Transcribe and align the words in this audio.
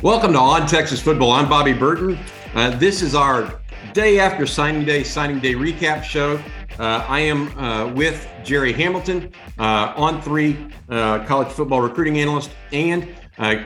Welcome 0.00 0.32
to 0.34 0.38
On 0.38 0.64
Texas 0.64 1.02
Football. 1.02 1.32
I'm 1.32 1.48
Bobby 1.48 1.72
Burton. 1.72 2.16
Uh, 2.54 2.70
this 2.70 3.02
is 3.02 3.16
our 3.16 3.60
day 3.92 4.20
after 4.20 4.46
signing 4.46 4.84
day, 4.84 5.02
signing 5.02 5.40
day 5.40 5.54
recap 5.54 6.04
show. 6.04 6.40
Uh, 6.78 7.04
I 7.08 7.18
am 7.18 7.48
uh, 7.58 7.92
with 7.92 8.24
Jerry 8.44 8.72
Hamilton, 8.72 9.32
uh, 9.58 9.94
on 9.96 10.22
three 10.22 10.56
uh, 10.88 11.24
college 11.24 11.48
football 11.48 11.80
recruiting 11.80 12.20
analyst 12.20 12.52
and 12.72 13.08
uh, 13.38 13.64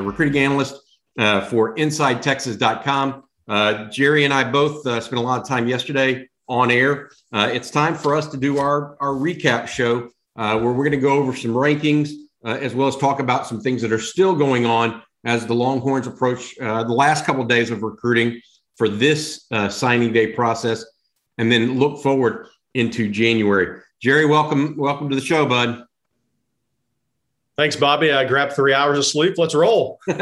recruiting 0.00 0.40
analyst 0.40 0.80
for 1.16 1.74
InsideTexas.com. 1.74 3.90
Jerry 3.90 4.24
and 4.26 4.32
I 4.32 4.44
both 4.44 4.82
spent 4.82 5.14
a 5.14 5.20
lot 5.20 5.40
of 5.40 5.48
time 5.48 5.66
yesterday 5.66 6.28
on 6.46 6.70
air. 6.70 7.10
it's 7.32 7.72
time 7.72 7.96
for 7.96 8.14
us 8.14 8.28
to 8.28 8.36
do 8.36 8.58
our, 8.58 8.96
our 9.00 9.14
recap 9.14 9.66
show 9.66 10.08
where 10.34 10.60
we're 10.60 10.74
going 10.74 10.92
to 10.92 10.98
go 10.98 11.14
over 11.14 11.34
some 11.34 11.50
rankings 11.50 12.10
as 12.44 12.76
well 12.76 12.86
as 12.86 12.96
talk 12.96 13.18
about 13.18 13.44
some 13.44 13.60
things 13.60 13.82
that 13.82 13.90
are 13.90 13.98
still 13.98 14.36
going 14.36 14.64
on 14.64 15.02
as 15.24 15.46
the 15.46 15.54
Longhorns 15.54 16.06
approach 16.06 16.56
the 16.56 16.84
last 16.84 17.24
couple 17.24 17.42
of 17.42 17.48
days 17.48 17.70
of 17.70 17.82
recruiting 17.82 18.40
for 18.76 18.88
this 18.88 19.46
uh, 19.50 19.68
signing 19.68 20.12
day 20.12 20.28
process, 20.28 20.84
and 21.36 21.50
then 21.50 21.78
look 21.78 22.00
forward 22.00 22.46
into 22.74 23.10
January. 23.10 23.80
Jerry, 24.00 24.24
welcome, 24.24 24.76
welcome 24.76 25.10
to 25.10 25.16
the 25.16 25.20
show, 25.20 25.44
bud. 25.44 25.84
Thanks, 27.56 27.74
Bobby. 27.74 28.12
I 28.12 28.24
grabbed 28.24 28.52
three 28.52 28.72
hours 28.72 28.98
of 28.98 29.04
sleep. 29.04 29.34
Let's 29.36 29.54
roll. 29.54 29.98
hey, 30.06 30.14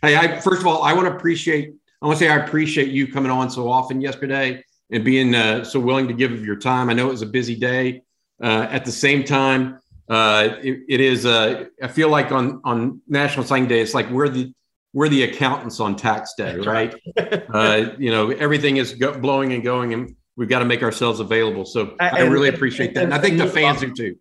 I 0.00 0.40
first 0.40 0.60
of 0.60 0.66
all, 0.68 0.84
I 0.84 0.92
want 0.92 1.08
to 1.08 1.14
appreciate. 1.14 1.74
I 2.00 2.06
want 2.06 2.18
to 2.20 2.24
say 2.24 2.30
I 2.30 2.36
appreciate 2.36 2.88
you 2.88 3.12
coming 3.12 3.32
on 3.32 3.50
so 3.50 3.68
often 3.68 4.00
yesterday 4.00 4.64
and 4.92 5.04
being 5.04 5.34
uh, 5.34 5.64
so 5.64 5.80
willing 5.80 6.06
to 6.06 6.14
give 6.14 6.30
of 6.30 6.44
your 6.44 6.56
time. 6.56 6.88
I 6.88 6.92
know 6.92 7.08
it 7.08 7.10
was 7.10 7.22
a 7.22 7.26
busy 7.26 7.56
day. 7.56 8.02
Uh, 8.40 8.68
at 8.70 8.84
the 8.84 8.92
same 8.92 9.24
time, 9.24 9.80
uh, 10.12 10.58
it, 10.62 10.80
it 10.90 11.00
is. 11.00 11.24
Uh, 11.24 11.64
I 11.82 11.88
feel 11.88 12.10
like 12.10 12.32
on 12.32 12.60
on 12.64 13.00
National 13.08 13.46
Signing 13.46 13.66
Day, 13.66 13.80
it's 13.80 13.94
like 13.94 14.10
we're 14.10 14.28
the 14.28 14.52
we're 14.92 15.08
the 15.08 15.22
accountants 15.22 15.80
on 15.80 15.96
tax 15.96 16.34
day, 16.34 16.56
right? 16.56 16.94
uh, 17.16 17.92
you 17.98 18.10
know, 18.10 18.30
everything 18.30 18.76
is 18.76 18.92
go- 18.92 19.18
blowing 19.18 19.54
and 19.54 19.64
going, 19.64 19.94
and 19.94 20.14
we've 20.36 20.50
got 20.50 20.58
to 20.58 20.66
make 20.66 20.82
ourselves 20.82 21.18
available. 21.18 21.64
So 21.64 21.96
I, 21.98 22.18
I 22.18 22.20
really 22.24 22.50
appreciate 22.50 22.92
that, 22.94 23.04
and 23.04 23.14
I 23.14 23.18
think 23.18 23.38
the 23.38 23.46
fans 23.48 23.80
do 23.80 23.94
too. 23.94 24.16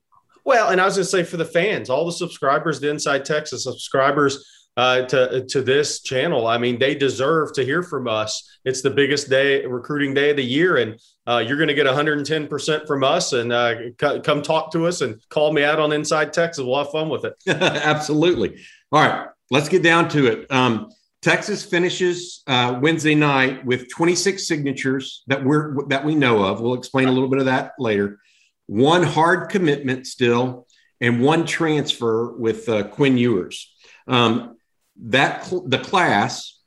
Well, 0.46 0.70
and 0.70 0.80
I 0.80 0.86
was 0.86 0.96
going 0.96 1.04
to 1.04 1.12
say 1.12 1.24
for 1.24 1.36
the 1.36 1.46
fans, 1.46 1.90
all 1.90 2.06
the 2.06 2.14
subscribers 2.14 2.80
to 2.80 2.90
Inside 2.90 3.26
Texas, 3.26 3.66
subscribers 3.66 4.44
uh, 4.78 5.04
to 5.04 5.46
to 5.46 5.62
this 5.62 6.02
channel. 6.02 6.48
I 6.48 6.58
mean, 6.58 6.80
they 6.80 6.96
deserve 6.96 7.54
to 7.54 7.66
hear 7.66 7.84
from 7.84 8.08
us. 8.08 8.60
It's 8.66 8.82
the 8.82 8.92
biggest 8.92 9.30
day 9.30 9.66
recruiting 9.66 10.14
day 10.14 10.32
of 10.32 10.38
the 10.38 10.46
year, 10.46 10.78
and 10.78 11.00
uh, 11.28 11.44
you're 11.46 11.58
going 11.58 11.68
to 11.68 11.74
get 11.74 11.86
110 11.86 12.48
percent 12.48 12.88
from 12.88 13.04
us. 13.04 13.34
And 13.34 13.52
uh, 13.52 13.92
c- 14.00 14.22
come 14.22 14.42
talk 14.42 14.72
to 14.74 14.88
us 14.88 15.02
and 15.02 15.22
call 15.30 15.52
me 15.54 15.64
out 15.64 15.80
on 15.80 15.92
Inside 15.92 16.34
Texas. 16.34 16.64
We'll 16.64 16.78
have 16.78 16.92
fun 16.92 17.10
with 17.10 17.26
it. 17.26 17.36
Absolutely. 17.48 18.62
All 18.92 19.02
right 19.02 19.28
let's 19.52 19.70
get 19.70 19.84
down 19.84 20.10
to 20.10 20.26
it. 20.26 20.52
Um, 20.52 20.90
Texas 21.22 21.64
finishes 21.64 22.42
uh, 22.48 22.80
Wednesday 22.82 23.14
night 23.14 23.64
with 23.64 23.92
26 23.92 24.48
signatures 24.48 25.22
that 25.28 25.44
we're 25.44 25.86
that 25.90 26.04
we 26.04 26.16
know 26.16 26.44
of. 26.44 26.62
We'll 26.62 26.74
explain 26.74 27.08
a 27.08 27.12
little 27.12 27.30
bit 27.30 27.38
of 27.38 27.46
that 27.46 27.74
later. 27.78 28.20
One 28.66 29.04
hard 29.04 29.50
commitment 29.50 30.08
still, 30.08 30.66
and 31.00 31.22
one 31.22 31.46
transfer 31.46 32.32
with 32.32 32.68
uh, 32.68 32.84
Quinn 32.84 33.18
Ewers. 33.18 33.72
Um, 34.08 34.58
that 34.98 35.52
the 35.66 35.80
class 35.80 36.60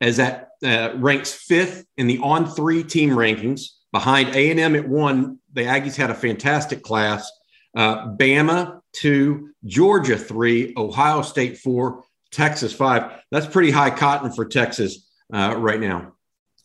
as 0.00 0.16
that 0.16 0.50
uh, 0.64 0.90
ranks 0.96 1.32
fifth 1.32 1.84
in 1.96 2.06
the 2.06 2.18
on 2.18 2.46
three 2.46 2.82
team 2.82 3.10
rankings 3.10 3.68
behind 3.92 4.34
A 4.34 4.50
and 4.50 4.60
M 4.60 4.76
at 4.76 4.88
one. 4.88 5.38
The 5.52 5.62
Aggies 5.62 5.96
had 5.96 6.10
a 6.10 6.14
fantastic 6.14 6.82
class. 6.82 7.30
Uh, 7.76 8.08
Bama 8.16 8.80
two, 8.92 9.50
Georgia 9.64 10.18
three, 10.18 10.74
Ohio 10.76 11.22
State 11.22 11.58
four, 11.58 12.04
Texas 12.30 12.72
five. 12.72 13.20
That's 13.30 13.46
pretty 13.46 13.70
high 13.70 13.90
cotton 13.90 14.32
for 14.32 14.44
Texas 14.44 15.08
uh, 15.32 15.54
right 15.56 15.80
now. 15.80 16.12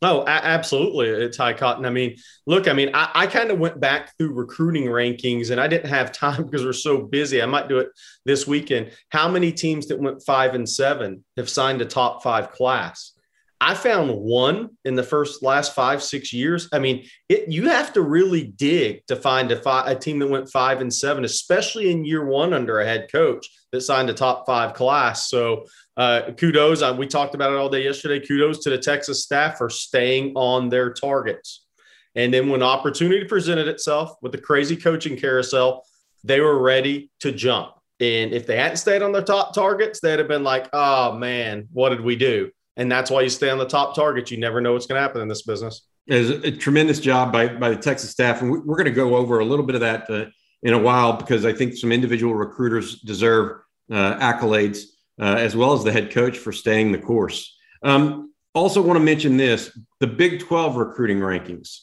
Oh, 0.03 0.23
absolutely. 0.27 1.11
Uh, 1.11 1.25
it's 1.25 1.37
high 1.37 1.53
cotton. 1.53 1.85
I 1.85 1.89
mean, 1.89 2.17
look, 2.45 2.67
I 2.67 2.73
mean, 2.73 2.91
I, 2.93 3.09
I 3.15 3.27
kind 3.27 3.49
of 3.49 3.57
went 3.57 3.79
back 3.79 4.15
through 4.17 4.33
recruiting 4.33 4.85
rankings 4.85 5.49
and 5.49 5.59
I 5.59 5.67
didn't 5.67 5.89
have 5.89 6.11
time 6.11 6.43
because 6.43 6.63
we're 6.63 6.73
so 6.73 7.01
busy. 7.01 7.41
I 7.41 7.47
might 7.47 7.67
do 7.67 7.79
it 7.79 7.89
this 8.25 8.45
weekend. 8.45 8.91
How 9.09 9.27
many 9.27 9.51
teams 9.51 9.87
that 9.87 9.99
went 9.99 10.23
five 10.23 10.53
and 10.53 10.69
seven 10.69 11.23
have 11.35 11.49
signed 11.49 11.81
a 11.81 11.85
top 11.85 12.21
five 12.21 12.51
class? 12.51 13.13
I 13.59 13.73
found 13.73 14.12
one 14.12 14.78
in 14.85 14.95
the 14.95 15.03
first 15.03 15.41
last 15.41 15.73
five, 15.73 16.03
six 16.03 16.31
years. 16.31 16.69
I 16.72 16.79
mean, 16.79 17.06
it, 17.28 17.50
you 17.50 17.69
have 17.69 17.91
to 17.94 18.01
really 18.01 18.44
dig 18.44 19.06
to 19.07 19.16
find 19.16 19.51
a, 19.51 19.56
five, 19.59 19.88
a 19.88 19.95
team 19.95 20.19
that 20.19 20.28
went 20.28 20.51
five 20.51 20.79
and 20.79 20.94
seven, 20.94 21.25
especially 21.25 21.91
in 21.91 22.06
year 22.06 22.23
one 22.23 22.53
under 22.53 22.79
a 22.79 22.85
head 22.85 23.09
coach 23.12 23.47
that 23.72 23.81
signed 23.81 24.09
a 24.09 24.13
top 24.13 24.45
five 24.45 24.73
class. 24.73 25.29
So 25.29 25.66
uh, 25.97 26.31
kudos. 26.38 26.84
Uh, 26.84 26.95
we 26.97 27.07
talked 27.07 27.34
about 27.34 27.51
it 27.51 27.57
all 27.57 27.69
day 27.69 27.84
yesterday. 27.84 28.25
Kudos 28.25 28.59
to 28.63 28.69
the 28.69 28.78
Texas 28.78 29.23
staff 29.23 29.57
for 29.57 29.69
staying 29.69 30.34
on 30.35 30.69
their 30.69 30.94
targets. 30.94 31.66
And 32.13 32.34
then 32.34 32.50
when 32.50 32.63
opportunity 32.63 33.25
presented 33.25 33.68
itself 33.68 34.16
with 34.22 34.31
the 34.31 34.38
crazy 34.38 34.75
coaching 34.75 35.18
carousel, 35.18 35.84
they 36.24 36.39
were 36.39 36.59
ready 36.59 37.09
to 37.22 37.31
jump. 37.31 37.74
And 38.00 38.34
if 38.34 38.45
they 38.45 38.57
hadn't 38.57 38.78
stayed 38.78 39.01
on 39.01 39.12
their 39.12 39.24
top 39.24 39.56
targets, 39.56 40.00
they'd 40.00 40.19
have 40.19 40.28
been 40.28 40.44
like, 40.44 40.69
oh 40.72 41.13
man, 41.13 41.68
what 41.74 41.89
did 41.89 42.01
we 42.01 42.16
do? 42.16 42.51
And 42.77 42.91
that's 42.91 43.11
why 43.11 43.21
you 43.21 43.29
stay 43.29 43.49
on 43.49 43.57
the 43.57 43.67
top 43.67 43.95
targets. 43.95 44.31
You 44.31 44.38
never 44.38 44.61
know 44.61 44.73
what's 44.73 44.85
going 44.85 44.97
to 44.97 45.01
happen 45.01 45.21
in 45.21 45.27
this 45.27 45.41
business. 45.41 45.81
It's 46.05 46.45
a 46.45 46.51
tremendous 46.51 46.99
job 46.99 47.33
by, 47.33 47.47
by 47.49 47.69
the 47.69 47.75
Texas 47.75 48.11
staff. 48.11 48.41
And 48.41 48.51
we're 48.51 48.77
going 48.77 48.85
to 48.85 48.91
go 48.91 49.17
over 49.17 49.39
a 49.39 49.45
little 49.45 49.65
bit 49.65 49.75
of 49.75 49.81
that 49.81 50.09
uh, 50.09 50.25
in 50.63 50.73
a 50.73 50.79
while 50.79 51.13
because 51.13 51.43
I 51.43 51.51
think 51.51 51.75
some 51.75 51.91
individual 51.91 52.35
recruiters 52.35 53.01
deserve 53.01 53.59
uh, 53.91 54.17
accolades 54.19 54.83
uh, 55.19 55.35
as 55.38 55.55
well 55.55 55.73
as 55.73 55.83
the 55.83 55.91
head 55.91 56.11
coach 56.11 56.38
for 56.38 56.51
staying 56.51 56.91
the 56.91 56.99
course. 56.99 57.57
Um, 57.83 58.31
also, 58.53 58.81
want 58.81 58.97
to 58.97 59.03
mention 59.03 59.38
this 59.38 59.77
the 59.99 60.07
Big 60.07 60.39
12 60.39 60.77
recruiting 60.77 61.19
rankings. 61.19 61.79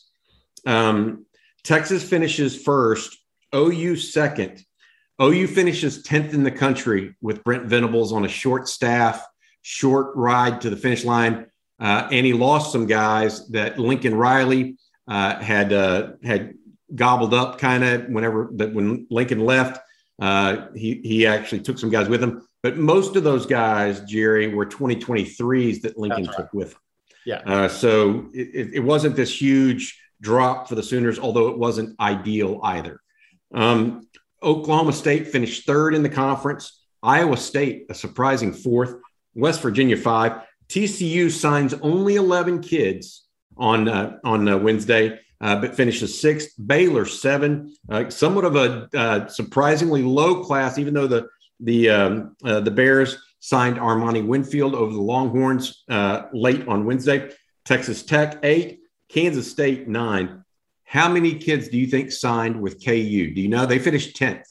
Um, 0.66 1.26
Texas 1.62 2.08
finishes 2.08 2.60
first, 2.60 3.16
OU 3.54 3.96
second. 3.96 4.64
OU 5.22 5.46
finishes 5.46 6.02
10th 6.02 6.34
in 6.34 6.42
the 6.42 6.50
country 6.50 7.14
with 7.20 7.44
Brent 7.44 7.66
Venables 7.66 8.12
on 8.12 8.24
a 8.24 8.28
short 8.28 8.68
staff, 8.68 9.24
short 9.64 10.14
ride 10.14 10.60
to 10.60 10.70
the 10.70 10.76
finish 10.76 11.04
line. 11.04 11.46
Uh, 11.80 12.06
and 12.12 12.24
he 12.24 12.32
lost 12.32 12.70
some 12.70 12.86
guys 12.86 13.48
that 13.48 13.78
Lincoln 13.78 14.14
Riley 14.14 14.76
uh, 15.08 15.40
had 15.40 15.72
uh, 15.72 16.12
had 16.22 16.54
gobbled 16.94 17.34
up 17.34 17.58
kind 17.58 17.82
of 17.82 18.06
whenever 18.06 18.50
that 18.54 18.72
when 18.72 19.06
Lincoln 19.10 19.40
left. 19.40 19.80
Uh, 20.20 20.68
he 20.76 21.00
he 21.02 21.26
actually 21.26 21.60
took 21.60 21.78
some 21.78 21.90
guys 21.90 22.08
with 22.08 22.22
him, 22.22 22.46
but 22.62 22.76
most 22.76 23.16
of 23.16 23.24
those 23.24 23.46
guys, 23.46 24.00
Jerry, 24.02 24.54
were 24.54 24.64
2023s 24.64 25.82
that 25.82 25.98
Lincoln 25.98 26.26
right. 26.26 26.36
took 26.36 26.52
with 26.52 26.72
him. 26.72 26.78
Yeah. 27.26 27.40
Uh, 27.44 27.68
so 27.68 28.30
it, 28.32 28.74
it, 28.74 28.80
wasn't 28.80 29.16
this 29.16 29.40
huge 29.40 29.98
drop 30.20 30.68
for 30.68 30.74
the 30.74 30.82
Sooners, 30.82 31.18
although 31.18 31.48
it 31.48 31.58
wasn't 31.58 31.98
ideal 31.98 32.60
either. 32.62 33.00
Um, 33.52 34.06
Oklahoma 34.42 34.92
State 34.92 35.28
finished 35.28 35.66
third 35.66 35.94
in 35.94 36.02
the 36.02 36.10
conference. 36.10 36.84
Iowa 37.02 37.36
State, 37.36 37.86
a 37.88 37.94
surprising 37.94 38.52
fourth. 38.52 38.96
West 39.34 39.60
Virginia 39.62 39.96
five. 39.96 40.42
TCU 40.68 41.30
signs 41.30 41.74
only 41.74 42.16
11 42.16 42.62
kids 42.62 43.26
on 43.56 43.88
uh, 43.88 44.18
on 44.24 44.48
uh, 44.48 44.56
Wednesday 44.56 45.18
uh, 45.44 45.56
but 45.56 45.74
finishes 45.74 46.18
sixth. 46.20 46.54
Baylor 46.64 47.04
seven, 47.04 47.76
uh, 47.90 48.08
somewhat 48.08 48.44
of 48.46 48.56
a 48.56 48.88
uh, 48.96 49.26
surprisingly 49.28 50.02
low 50.02 50.42
class, 50.42 50.78
even 50.78 50.94
though 50.94 51.06
the 51.06 51.28
the 51.60 51.90
um, 51.90 52.36
uh, 52.44 52.60
the 52.60 52.70
Bears 52.70 53.18
signed 53.40 53.76
Armani 53.76 54.26
Winfield 54.26 54.74
over 54.74 54.92
the 54.92 55.00
Longhorns 55.00 55.84
uh, 55.90 56.22
late 56.32 56.66
on 56.66 56.86
Wednesday. 56.86 57.30
Texas 57.66 58.02
Tech 58.02 58.38
eight, 58.42 58.80
Kansas 59.10 59.50
State 59.50 59.86
nine. 59.86 60.44
How 60.84 61.08
many 61.08 61.34
kids 61.34 61.68
do 61.68 61.76
you 61.76 61.86
think 61.88 62.10
signed 62.10 62.60
with 62.60 62.82
KU? 62.82 63.34
Do 63.34 63.40
you 63.40 63.48
know 63.48 63.66
they 63.66 63.78
finished 63.78 64.16
tenth? 64.16 64.46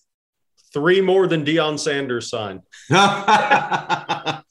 Three 0.74 1.02
more 1.02 1.28
than 1.28 1.46
Deion 1.46 1.80
Sanders 1.80 2.30
signed. 2.30 2.62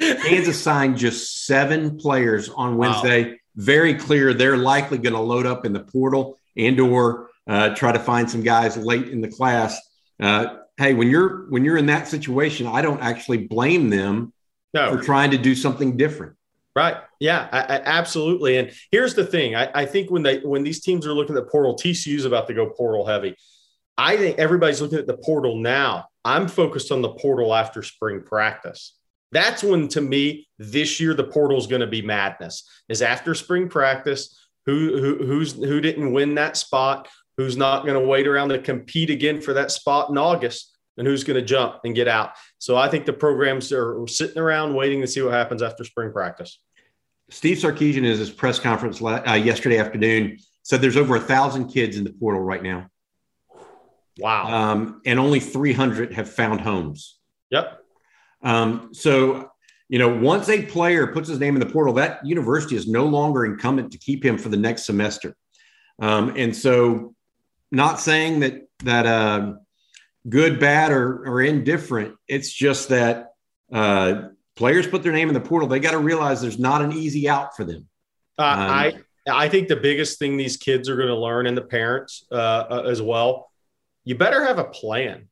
Kansas 0.00 0.60
signed 0.60 0.96
just 0.96 1.46
seven 1.46 1.98
players 1.98 2.48
on 2.48 2.76
Wednesday. 2.76 3.24
Wow 3.24 3.36
very 3.56 3.94
clear 3.94 4.34
they're 4.34 4.56
likely 4.56 4.98
going 4.98 5.14
to 5.14 5.20
load 5.20 5.46
up 5.46 5.64
in 5.64 5.72
the 5.72 5.80
portal 5.80 6.38
and 6.56 6.78
or 6.80 7.30
uh, 7.46 7.74
try 7.74 7.92
to 7.92 7.98
find 7.98 8.30
some 8.30 8.42
guys 8.42 8.76
late 8.76 9.08
in 9.08 9.20
the 9.20 9.28
class. 9.28 9.80
Uh, 10.20 10.58
hey, 10.76 10.94
when 10.94 11.08
you're 11.08 11.48
when 11.50 11.64
you're 11.64 11.76
in 11.76 11.86
that 11.86 12.08
situation, 12.08 12.66
I 12.66 12.82
don't 12.82 13.00
actually 13.00 13.46
blame 13.46 13.90
them 13.90 14.32
no. 14.72 14.90
for 14.90 15.02
trying 15.02 15.30
to 15.32 15.38
do 15.38 15.54
something 15.54 15.96
different. 15.96 16.36
Right. 16.76 16.96
Yeah, 17.20 17.48
I, 17.52 17.60
I, 17.60 17.82
absolutely. 17.84 18.56
And 18.56 18.72
here's 18.90 19.14
the 19.14 19.24
thing: 19.24 19.54
I, 19.54 19.70
I, 19.82 19.86
think 19.86 20.10
when 20.10 20.22
they 20.22 20.38
when 20.38 20.64
these 20.64 20.80
teams 20.80 21.06
are 21.06 21.12
looking 21.12 21.36
at 21.36 21.48
portal, 21.48 21.76
TCU's 21.76 22.24
about 22.24 22.48
to 22.48 22.54
go 22.54 22.70
portal 22.70 23.06
heavy. 23.06 23.36
I 23.96 24.16
think 24.16 24.38
everybody's 24.38 24.80
looking 24.80 24.98
at 24.98 25.06
the 25.06 25.16
portal 25.16 25.56
now. 25.56 26.06
I'm 26.24 26.48
focused 26.48 26.90
on 26.90 27.00
the 27.02 27.10
portal 27.10 27.54
after 27.54 27.84
spring 27.84 28.22
practice. 28.22 28.96
That's 29.34 29.64
when, 29.64 29.88
to 29.88 30.00
me, 30.00 30.46
this 30.60 31.00
year 31.00 31.12
the 31.12 31.24
portal 31.24 31.58
is 31.58 31.66
going 31.66 31.80
to 31.80 31.88
be 31.88 32.00
madness. 32.00 32.66
Is 32.88 33.02
after 33.02 33.34
spring 33.34 33.68
practice. 33.68 34.40
Who, 34.66 34.98
who 34.98 35.26
who's 35.26 35.52
who 35.52 35.80
didn't 35.80 36.12
win 36.12 36.36
that 36.36 36.56
spot? 36.56 37.08
Who's 37.36 37.56
not 37.56 37.82
going 37.82 38.00
to 38.00 38.08
wait 38.08 38.26
around 38.26 38.50
to 38.50 38.58
compete 38.58 39.10
again 39.10 39.42
for 39.42 39.52
that 39.54 39.70
spot 39.70 40.08
in 40.08 40.16
August? 40.16 40.70
And 40.96 41.06
who's 41.06 41.24
going 41.24 41.38
to 41.38 41.44
jump 41.44 41.80
and 41.84 41.94
get 41.94 42.06
out? 42.06 42.30
So 42.58 42.76
I 42.76 42.88
think 42.88 43.04
the 43.04 43.12
programs 43.12 43.72
are 43.72 44.06
sitting 44.06 44.38
around 44.38 44.74
waiting 44.74 45.00
to 45.00 45.08
see 45.08 45.20
what 45.20 45.32
happens 45.32 45.60
after 45.60 45.82
spring 45.82 46.12
practice. 46.12 46.60
Steve 47.30 47.58
Sarkisian 47.58 47.98
in 47.98 48.04
his 48.04 48.30
press 48.30 48.60
conference 48.60 49.02
uh, 49.02 49.32
yesterday 49.32 49.78
afternoon 49.78 50.38
said 50.62 50.80
there's 50.80 50.96
over 50.96 51.16
a 51.16 51.20
thousand 51.20 51.68
kids 51.68 51.96
in 51.96 52.04
the 52.04 52.12
portal 52.12 52.40
right 52.40 52.62
now. 52.62 52.88
Wow. 54.18 54.46
Um, 54.46 55.02
and 55.04 55.18
only 55.18 55.40
300 55.40 56.12
have 56.14 56.30
found 56.30 56.60
homes. 56.60 57.18
Yep. 57.50 57.83
Um, 58.44 58.90
so, 58.92 59.50
you 59.88 59.98
know, 59.98 60.08
once 60.08 60.48
a 60.48 60.62
player 60.62 61.06
puts 61.08 61.28
his 61.28 61.40
name 61.40 61.56
in 61.56 61.60
the 61.60 61.72
portal, 61.72 61.94
that 61.94 62.24
university 62.24 62.76
is 62.76 62.86
no 62.86 63.06
longer 63.06 63.44
incumbent 63.44 63.92
to 63.92 63.98
keep 63.98 64.24
him 64.24 64.38
for 64.38 64.48
the 64.50 64.56
next 64.56 64.84
semester. 64.84 65.34
Um, 66.00 66.34
and 66.36 66.54
so, 66.54 67.14
not 67.70 67.98
saying 67.98 68.40
that 68.40 68.68
that 68.84 69.06
uh, 69.06 69.54
good, 70.28 70.60
bad, 70.60 70.92
or, 70.92 71.26
or 71.26 71.42
indifferent. 71.42 72.16
It's 72.28 72.52
just 72.52 72.90
that 72.90 73.32
uh, 73.72 74.28
players 74.56 74.86
put 74.86 75.02
their 75.02 75.12
name 75.12 75.28
in 75.28 75.34
the 75.34 75.40
portal. 75.40 75.68
They 75.68 75.80
got 75.80 75.92
to 75.92 75.98
realize 75.98 76.40
there's 76.40 76.58
not 76.58 76.82
an 76.82 76.92
easy 76.92 77.28
out 77.28 77.56
for 77.56 77.64
them. 77.64 77.88
Uh, 78.38 78.42
um, 78.42 78.58
I 78.58 78.94
I 79.26 79.48
think 79.48 79.68
the 79.68 79.76
biggest 79.76 80.18
thing 80.18 80.36
these 80.36 80.56
kids 80.56 80.88
are 80.88 80.96
going 80.96 81.08
to 81.08 81.16
learn, 81.16 81.46
and 81.46 81.56
the 81.56 81.62
parents 81.62 82.26
uh, 82.30 82.34
uh, 82.34 82.82
as 82.86 83.00
well, 83.00 83.50
you 84.04 84.16
better 84.16 84.44
have 84.44 84.58
a 84.58 84.64
plan 84.64 85.28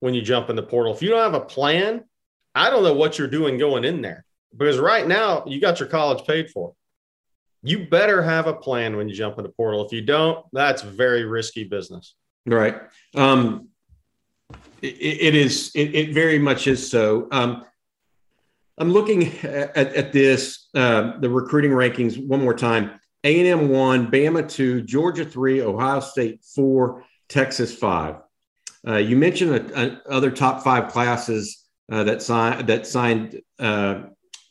when 0.00 0.14
you 0.14 0.22
jump 0.22 0.50
in 0.50 0.56
the 0.56 0.62
portal. 0.62 0.92
If 0.92 1.02
you 1.02 1.10
don't 1.10 1.32
have 1.32 1.40
a 1.40 1.44
plan, 1.44 2.04
I 2.54 2.70
don't 2.70 2.82
know 2.82 2.94
what 2.94 3.18
you're 3.18 3.28
doing 3.28 3.58
going 3.58 3.84
in 3.84 4.02
there 4.02 4.24
because 4.56 4.78
right 4.78 5.06
now 5.06 5.44
you 5.46 5.60
got 5.60 5.80
your 5.80 5.88
college 5.88 6.26
paid 6.26 6.50
for. 6.50 6.74
You 7.62 7.86
better 7.86 8.22
have 8.22 8.46
a 8.46 8.54
plan 8.54 8.96
when 8.96 9.08
you 9.08 9.14
jump 9.14 9.38
into 9.38 9.50
portal. 9.50 9.84
If 9.84 9.92
you 9.92 10.00
don't, 10.00 10.44
that's 10.52 10.82
very 10.82 11.24
risky 11.24 11.64
business. 11.64 12.14
Right. 12.46 12.80
Um, 13.14 13.68
it, 14.80 14.86
it 14.86 15.34
is. 15.34 15.70
It, 15.74 15.94
it, 15.94 16.14
very 16.14 16.38
much 16.38 16.66
is 16.66 16.90
so. 16.90 17.28
Um, 17.30 17.64
I'm 18.78 18.92
looking 18.92 19.36
at, 19.42 19.76
at 19.76 20.12
this 20.12 20.68
uh, 20.74 21.18
the 21.20 21.28
recruiting 21.28 21.72
rankings 21.72 22.26
one 22.26 22.42
more 22.42 22.54
time. 22.54 22.98
A 23.24 23.38
and 23.40 23.62
M 23.62 23.68
one, 23.68 24.10
Bama 24.10 24.48
two, 24.48 24.80
Georgia 24.80 25.26
three, 25.26 25.60
Ohio 25.60 26.00
State 26.00 26.42
four, 26.42 27.04
Texas 27.28 27.74
five. 27.74 28.16
Uh, 28.86 28.96
you 28.96 29.16
mentioned 29.16 29.54
a, 29.54 29.82
a, 29.82 30.02
other 30.08 30.30
top 30.30 30.64
five 30.64 30.88
classes 30.88 31.59
uh, 31.90 32.04
that 32.04 32.22
signed 32.22 32.68
that 32.68 32.86
signed 32.86 33.40
uh, 33.58 34.02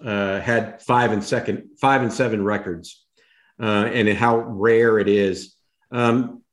uh, 0.03 0.39
had 0.39 0.81
five 0.81 1.11
and 1.11 1.23
second 1.23 1.69
five 1.79 2.01
and 2.01 2.11
seven 2.11 2.43
records, 2.43 3.05
uh, 3.61 3.89
and 3.93 4.09
how 4.09 4.37
rare 4.37 4.99
it 4.99 5.07
is. 5.07 5.55
Um, 5.91 6.43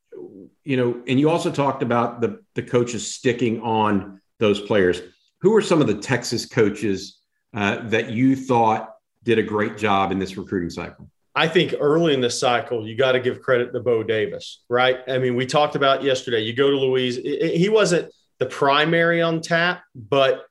you 0.64 0.76
know, 0.76 1.02
and 1.06 1.18
you 1.18 1.28
also 1.28 1.50
talked 1.50 1.82
about 1.82 2.20
the 2.20 2.40
the 2.54 2.62
coaches 2.62 3.12
sticking 3.12 3.60
on 3.62 4.20
those 4.38 4.60
players. 4.60 5.00
Who 5.40 5.54
are 5.54 5.62
some 5.62 5.80
of 5.80 5.86
the 5.86 5.96
Texas 5.96 6.46
coaches 6.46 7.18
that 7.52 8.10
you 8.10 8.36
thought 8.36 8.94
did 9.22 9.38
a 9.38 9.42
great 9.42 9.76
job 9.76 10.12
in 10.12 10.18
this 10.18 10.36
recruiting 10.36 10.70
cycle? 10.70 11.10
I 11.34 11.48
think 11.48 11.74
early 11.78 12.14
in 12.14 12.22
the 12.22 12.30
cycle, 12.30 12.86
you 12.86 12.96
got 12.96 13.12
to 13.12 13.20
give 13.20 13.42
credit 13.42 13.72
to 13.74 13.80
Bo 13.80 14.02
Davis, 14.02 14.64
right? 14.70 15.00
I 15.06 15.18
mean, 15.18 15.36
we 15.36 15.44
talked 15.44 15.76
about 15.76 16.02
yesterday. 16.02 16.40
You 16.40 16.54
go 16.54 16.70
to 16.70 16.76
Louise, 16.76 17.16
he 17.16 17.68
wasn't 17.68 18.10
the 18.38 18.46
primary 18.46 19.20
on 19.20 19.42
Tapp, 19.42 19.82
but 19.94 20.46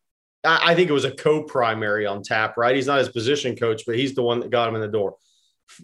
I 0.45 0.75
think 0.75 0.89
it 0.89 0.93
was 0.93 1.05
a 1.05 1.11
co-primary 1.11 2.05
on 2.05 2.23
Tapp, 2.23 2.57
right? 2.57 2.75
He's 2.75 2.87
not 2.87 2.99
his 2.99 3.09
position 3.09 3.55
coach, 3.55 3.83
but 3.85 3.95
he's 3.95 4.15
the 4.15 4.23
one 4.23 4.39
that 4.39 4.51
got 4.51 4.69
him 4.69 4.75
in 4.75 4.81
the 4.81 4.87
door. 4.87 5.15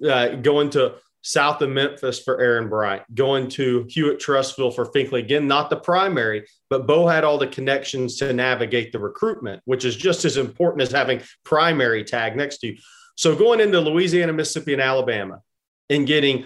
Uh, 0.08 0.36
going 0.36 0.69
to 0.72 0.96
south 1.24 1.62
of 1.62 1.69
Memphis 1.69 2.19
for 2.19 2.40
Aaron 2.40 2.69
Bryant, 2.69 3.04
going 3.13 3.48
to 3.50 3.86
Hewitt 3.90 4.19
Trussville 4.19 4.74
for 4.74 4.86
Finkley. 4.92 5.19
Again, 5.19 5.48
not 5.48 5.69
the 5.69 5.78
primary, 5.78 6.48
but 6.69 6.88
Bo 6.88 7.08
had 7.08 7.24
all 7.24 7.38
the 7.38 7.48
connections 7.48 8.18
to 8.18 8.34
navigate 8.34 8.92
the 8.92 9.00
recruitment, 9.00 9.62
which 9.66 9.86
is 9.86 9.96
just 9.96 10.25
as 10.25 10.38
important 10.38 10.81
as 10.81 10.92
having 10.92 11.22
primary 11.44 12.04
tag 12.04 12.36
next 12.36 12.60
to 12.60 12.68
you. 12.68 12.78
So 13.16 13.36
going 13.36 13.60
into 13.60 13.80
Louisiana, 13.80 14.34
Mississippi, 14.34 14.74
and 14.74 14.81
Alabama 14.81 15.42
and 15.90 16.08
getting 16.08 16.46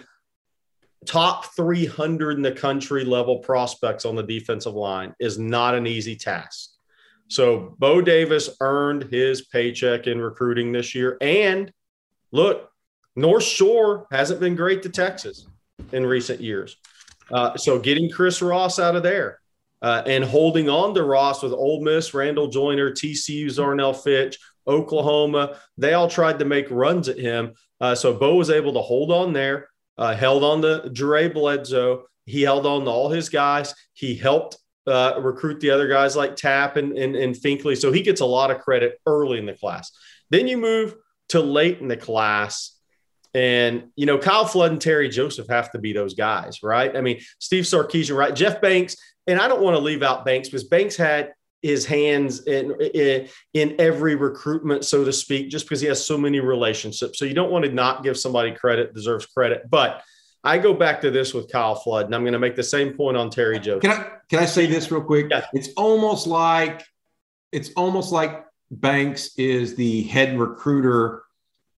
top 1.05 1.55
300 1.55 2.37
in 2.37 2.41
the 2.41 2.51
country 2.51 3.05
level 3.05 3.39
prospects 3.39 4.05
on 4.05 4.15
the 4.15 4.23
defensive 4.23 4.73
line 4.73 5.13
is 5.19 5.37
not 5.37 5.75
an 5.75 5.87
easy 5.87 6.15
task. 6.15 6.71
So 7.27 7.75
Bo 7.79 8.01
Davis 8.01 8.49
earned 8.61 9.03
his 9.03 9.45
paycheck 9.47 10.07
in 10.07 10.21
recruiting 10.21 10.71
this 10.71 10.93
year. 10.93 11.17
And 11.21 11.71
look, 12.31 12.69
North 13.15 13.43
Shore 13.43 14.07
hasn't 14.11 14.39
been 14.39 14.55
great 14.55 14.83
to 14.83 14.89
Texas 14.89 15.47
in 15.91 16.05
recent 16.05 16.41
years. 16.41 16.77
Uh, 17.31 17.55
so 17.57 17.79
getting 17.79 18.09
Chris 18.09 18.41
Ross 18.41 18.77
out 18.77 18.95
of 18.95 19.03
there 19.03 19.39
uh, 19.81 20.03
and 20.05 20.23
holding 20.23 20.69
on 20.69 20.93
to 20.93 21.03
Ross 21.03 21.41
with 21.41 21.53
Ole 21.53 21.81
Miss, 21.81 22.13
Randall 22.13 22.47
Joyner, 22.47 22.91
TCU, 22.91 23.47
Zarnell 23.47 23.95
Fitch, 23.95 24.37
Oklahoma. 24.67 25.57
They 25.77 25.93
all 25.93 26.09
tried 26.09 26.39
to 26.39 26.45
make 26.45 26.69
runs 26.69 27.09
at 27.09 27.17
him. 27.17 27.53
Uh, 27.81 27.95
so 27.95 28.13
Bo 28.13 28.35
was 28.35 28.49
able 28.49 28.73
to 28.73 28.81
hold 28.81 29.11
on 29.11 29.33
there, 29.33 29.69
uh, 29.97 30.15
held 30.15 30.43
on 30.43 30.61
to 30.61 30.89
Dre 30.89 31.27
Bledsoe. 31.27 32.03
He 32.25 32.41
held 32.41 32.65
on 32.65 32.85
to 32.85 32.89
all 32.89 33.09
his 33.09 33.29
guys. 33.29 33.73
He 33.93 34.15
helped 34.15 34.57
uh, 34.87 35.19
recruit 35.19 35.59
the 35.59 35.71
other 35.71 35.87
guys 35.87 36.15
like 36.15 36.35
Tapp 36.35 36.77
and, 36.77 36.97
and, 36.97 37.15
and 37.15 37.35
Finkley. 37.35 37.77
So 37.77 37.91
he 37.91 38.01
gets 38.01 38.21
a 38.21 38.25
lot 38.25 38.51
of 38.51 38.59
credit 38.59 38.99
early 39.05 39.39
in 39.39 39.45
the 39.45 39.53
class. 39.53 39.91
Then 40.29 40.47
you 40.47 40.57
move 40.57 40.95
to 41.29 41.41
late 41.41 41.79
in 41.79 41.87
the 41.87 41.97
class. 41.97 42.71
And, 43.33 43.89
you 43.95 44.05
know, 44.05 44.17
Kyle 44.17 44.45
Flood 44.45 44.71
and 44.71 44.81
Terry 44.81 45.09
Joseph 45.09 45.47
have 45.49 45.71
to 45.71 45.79
be 45.79 45.91
those 45.91 46.13
guys, 46.13 46.63
right? 46.63 46.95
I 46.95 47.01
mean, 47.01 47.19
Steve 47.39 47.65
Sarkisian, 47.65 48.15
right? 48.15 48.33
Jeff 48.33 48.61
Banks, 48.61 48.95
and 49.27 49.39
I 49.39 49.47
don't 49.47 49.61
want 49.61 49.75
to 49.75 49.81
leave 49.81 50.03
out 50.03 50.23
Banks 50.23 50.47
because 50.47 50.63
Banks 50.63 50.95
had 50.95 51.33
his 51.61 51.85
hands 51.85 52.45
in, 52.45 52.79
in, 52.79 53.27
in 53.53 53.75
every 53.79 54.15
recruitment, 54.15 54.85
so 54.85 55.03
to 55.03 55.11
speak, 55.11 55.49
just 55.49 55.65
because 55.65 55.81
he 55.81 55.87
has 55.87 56.05
so 56.05 56.17
many 56.17 56.39
relationships. 56.39 57.17
So 57.17 57.25
you 57.25 57.33
don't 57.33 57.51
want 57.51 57.65
to 57.65 57.71
not 57.71 58.03
give 58.03 58.17
somebody 58.17 58.51
credit 58.51 58.93
deserves 58.93 59.25
credit. 59.25 59.63
But 59.69 60.03
I 60.45 60.57
go 60.57 60.73
back 60.73 61.01
to 61.01 61.11
this 61.11 61.33
with 61.33 61.51
Kyle 61.51 61.75
Flood, 61.75 62.05
and 62.05 62.15
I'm 62.15 62.21
going 62.21 62.33
to 62.33 62.39
make 62.39 62.55
the 62.55 62.63
same 62.63 62.93
point 62.93 63.17
on 63.17 63.29
Terry 63.29 63.59
Joe. 63.59 63.79
Can 63.79 63.91
I 63.91 64.07
can 64.29 64.39
I 64.39 64.45
say 64.45 64.65
this 64.65 64.91
real 64.91 65.03
quick? 65.03 65.27
Yeah. 65.29 65.45
It's 65.53 65.69
almost 65.75 66.27
like 66.27 66.83
it's 67.51 67.71
almost 67.75 68.11
like 68.11 68.45
Banks 68.71 69.35
is 69.37 69.75
the 69.75 70.03
head 70.03 70.39
recruiter 70.39 71.23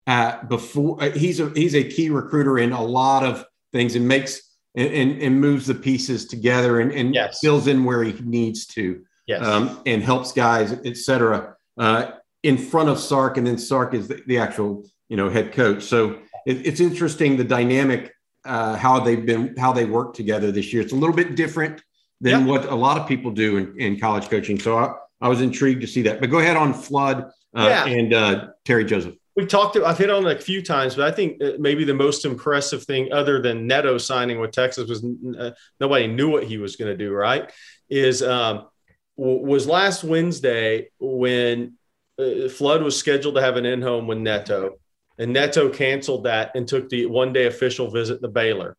at 0.07 0.49
before 0.49 1.03
uh, 1.03 1.11
he's 1.11 1.41
a 1.41 1.51
he's 1.51 1.75
a 1.75 1.83
key 1.83 2.11
recruiter 2.11 2.59
in 2.59 2.73
a 2.73 2.83
lot 2.83 3.25
of 3.25 3.45
things 3.73 3.97
and 3.97 4.07
makes 4.07 4.41
and, 4.77 4.93
and, 4.93 5.23
and 5.23 5.41
moves 5.41 5.67
the 5.67 5.75
pieces 5.75 6.27
together 6.27 6.81
and, 6.81 6.93
and 6.93 7.15
yes. 7.15 7.39
fills 7.41 7.67
in 7.67 7.85
where 7.85 8.05
he 8.05 8.13
needs 8.23 8.67
to 8.67 9.03
yes. 9.27 9.43
um, 9.45 9.81
and 9.87 10.03
helps 10.03 10.33
guys, 10.33 10.73
etc. 10.85 11.57
Uh, 11.77 12.13
in 12.43 12.57
front 12.57 12.89
of 12.89 12.99
Sark, 12.99 13.37
and 13.37 13.47
then 13.47 13.59
Sark 13.59 13.95
is 13.95 14.09
the, 14.09 14.23
the 14.27 14.39
actual 14.39 14.85
you 15.09 15.17
know 15.17 15.29
head 15.29 15.53
coach. 15.53 15.83
So 15.83 16.21
it, 16.47 16.67
it's 16.67 16.81
interesting 16.81 17.37
the 17.37 17.45
dynamic 17.45 18.13
uh, 18.47 18.77
how 18.77 19.01
they've 19.01 19.25
been 19.25 19.57
how 19.57 19.73
they 19.73 19.85
work 19.85 20.15
together 20.15 20.51
this 20.51 20.73
year. 20.73 20.83
It's 20.83 20.93
a 20.93 20.97
little 20.97 21.15
bit 21.15 21.37
different 21.37 21.83
than 22.21 22.41
yep. 22.41 22.49
what 22.49 22.65
a 22.67 22.75
lot 22.75 22.99
of 22.99 23.07
people 23.07 23.31
do 23.31 23.59
in, 23.59 23.81
in 23.81 24.01
college 24.01 24.29
coaching. 24.29 24.59
So 24.59 24.79
I, 24.79 24.95
I, 25.21 25.29
was 25.29 25.43
intrigued 25.43 25.83
to 25.83 25.87
see 25.87 26.03
that. 26.03 26.21
But 26.21 26.31
go 26.31 26.39
ahead 26.39 26.57
on 26.57 26.73
Flood 26.73 27.31
uh, 27.55 27.67
yeah. 27.69 27.87
and 27.87 28.15
uh, 28.15 28.49
Terry 28.65 28.85
Joseph. 28.85 29.15
We 29.37 29.45
talked. 29.45 29.77
I've 29.77 29.99
hit 29.99 30.09
on 30.09 30.27
it 30.27 30.39
a 30.39 30.41
few 30.41 30.63
times, 30.63 30.95
but 30.95 31.07
I 31.07 31.15
think 31.15 31.43
uh, 31.43 31.53
maybe 31.59 31.85
the 31.85 31.95
most 31.95 32.25
impressive 32.25 32.85
thing, 32.85 33.13
other 33.13 33.43
than 33.43 33.67
Neto 33.67 33.99
signing 33.99 34.41
with 34.41 34.53
Texas, 34.53 34.89
was 34.89 35.05
uh, 35.39 35.51
nobody 35.79 36.07
knew 36.07 36.31
what 36.31 36.45
he 36.45 36.57
was 36.57 36.77
going 36.77 36.91
to 36.91 36.97
do. 36.97 37.13
Right? 37.13 37.53
Is 37.91 38.23
um, 38.23 38.69
was 39.17 39.67
last 39.67 40.05
Wednesday 40.05 40.89
when 40.99 41.75
uh, 42.19 42.49
Flood 42.49 42.83
was 42.83 42.99
scheduled 42.99 43.35
to 43.35 43.43
have 43.43 43.57
an 43.57 43.67
in 43.67 43.83
home 43.83 44.07
with 44.07 44.19
Neto, 44.19 44.79
and 45.19 45.33
Neto 45.33 45.69
canceled 45.69 46.25
that 46.25 46.53
and 46.55 46.67
took 46.67 46.89
the 46.89 47.07
one 47.07 47.33
day 47.33 47.47
official 47.47 47.91
visit 47.91 48.21
to 48.23 48.29
Baylor. 48.29 48.77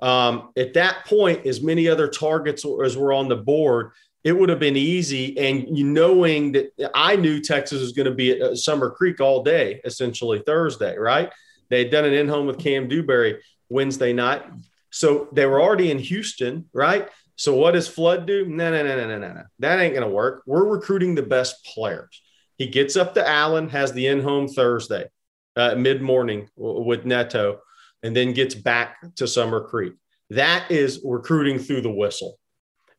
Um, 0.00 0.50
at 0.56 0.74
that 0.74 1.06
point, 1.06 1.46
as 1.46 1.62
many 1.62 1.88
other 1.88 2.08
targets 2.08 2.64
as 2.84 2.96
were 2.96 3.12
on 3.12 3.28
the 3.28 3.36
board, 3.36 3.92
it 4.24 4.32
would 4.32 4.48
have 4.48 4.58
been 4.58 4.76
easy. 4.76 5.38
And 5.38 5.68
knowing 5.70 6.52
that 6.52 6.72
I 6.94 7.16
knew 7.16 7.40
Texas 7.40 7.80
was 7.80 7.92
going 7.92 8.06
to 8.06 8.14
be 8.14 8.32
at 8.32 8.42
uh, 8.42 8.56
Summer 8.56 8.90
Creek 8.90 9.20
all 9.20 9.42
day, 9.42 9.80
essentially 9.84 10.42
Thursday, 10.44 10.96
right? 10.96 11.32
They 11.70 11.78
had 11.78 11.90
done 11.90 12.04
an 12.04 12.12
in 12.12 12.28
home 12.28 12.46
with 12.46 12.58
Cam 12.58 12.88
Dewberry 12.88 13.40
Wednesday 13.68 14.12
night. 14.12 14.42
So 14.90 15.28
they 15.32 15.46
were 15.46 15.60
already 15.60 15.90
in 15.90 15.98
Houston, 15.98 16.68
right? 16.72 17.08
So 17.36 17.54
what 17.54 17.72
does 17.72 17.88
Flood 17.88 18.26
do? 18.26 18.46
No, 18.46 18.70
no, 18.70 18.82
no, 18.82 18.96
no, 18.96 19.08
no, 19.08 19.18
no, 19.18 19.32
no. 19.34 19.42
That 19.58 19.80
ain't 19.80 19.94
going 19.94 20.08
to 20.08 20.14
work. 20.14 20.42
We're 20.46 20.64
recruiting 20.64 21.14
the 21.14 21.22
best 21.22 21.64
players. 21.64 22.22
He 22.56 22.66
gets 22.66 22.96
up 22.96 23.14
to 23.14 23.28
Allen, 23.28 23.68
has 23.68 23.92
the 23.92 24.06
in-home 24.06 24.48
Thursday, 24.48 25.08
uh, 25.56 25.74
mid-morning 25.74 26.48
with 26.56 27.04
Neto, 27.04 27.60
and 28.02 28.14
then 28.14 28.32
gets 28.32 28.54
back 28.54 28.96
to 29.16 29.26
Summer 29.26 29.60
Creek. 29.60 29.94
That 30.30 30.70
is 30.70 31.00
recruiting 31.04 31.58
through 31.58 31.82
the 31.82 31.90
whistle. 31.90 32.38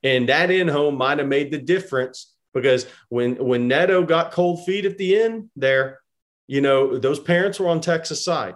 And 0.03 0.29
that 0.29 0.51
in-home 0.51 0.97
might 0.97 1.17
have 1.17 1.27
made 1.27 1.51
the 1.51 1.57
difference 1.57 2.33
because 2.53 2.85
when 3.09 3.35
when 3.35 3.67
Neto 3.67 4.03
got 4.03 4.31
cold 4.31 4.65
feet 4.65 4.85
at 4.85 4.97
the 4.97 5.21
end 5.21 5.49
there, 5.55 5.99
you 6.47 6.61
know, 6.61 6.97
those 6.97 7.19
parents 7.19 7.59
were 7.59 7.67
on 7.67 7.81
Texas 7.81 8.23
side. 8.23 8.55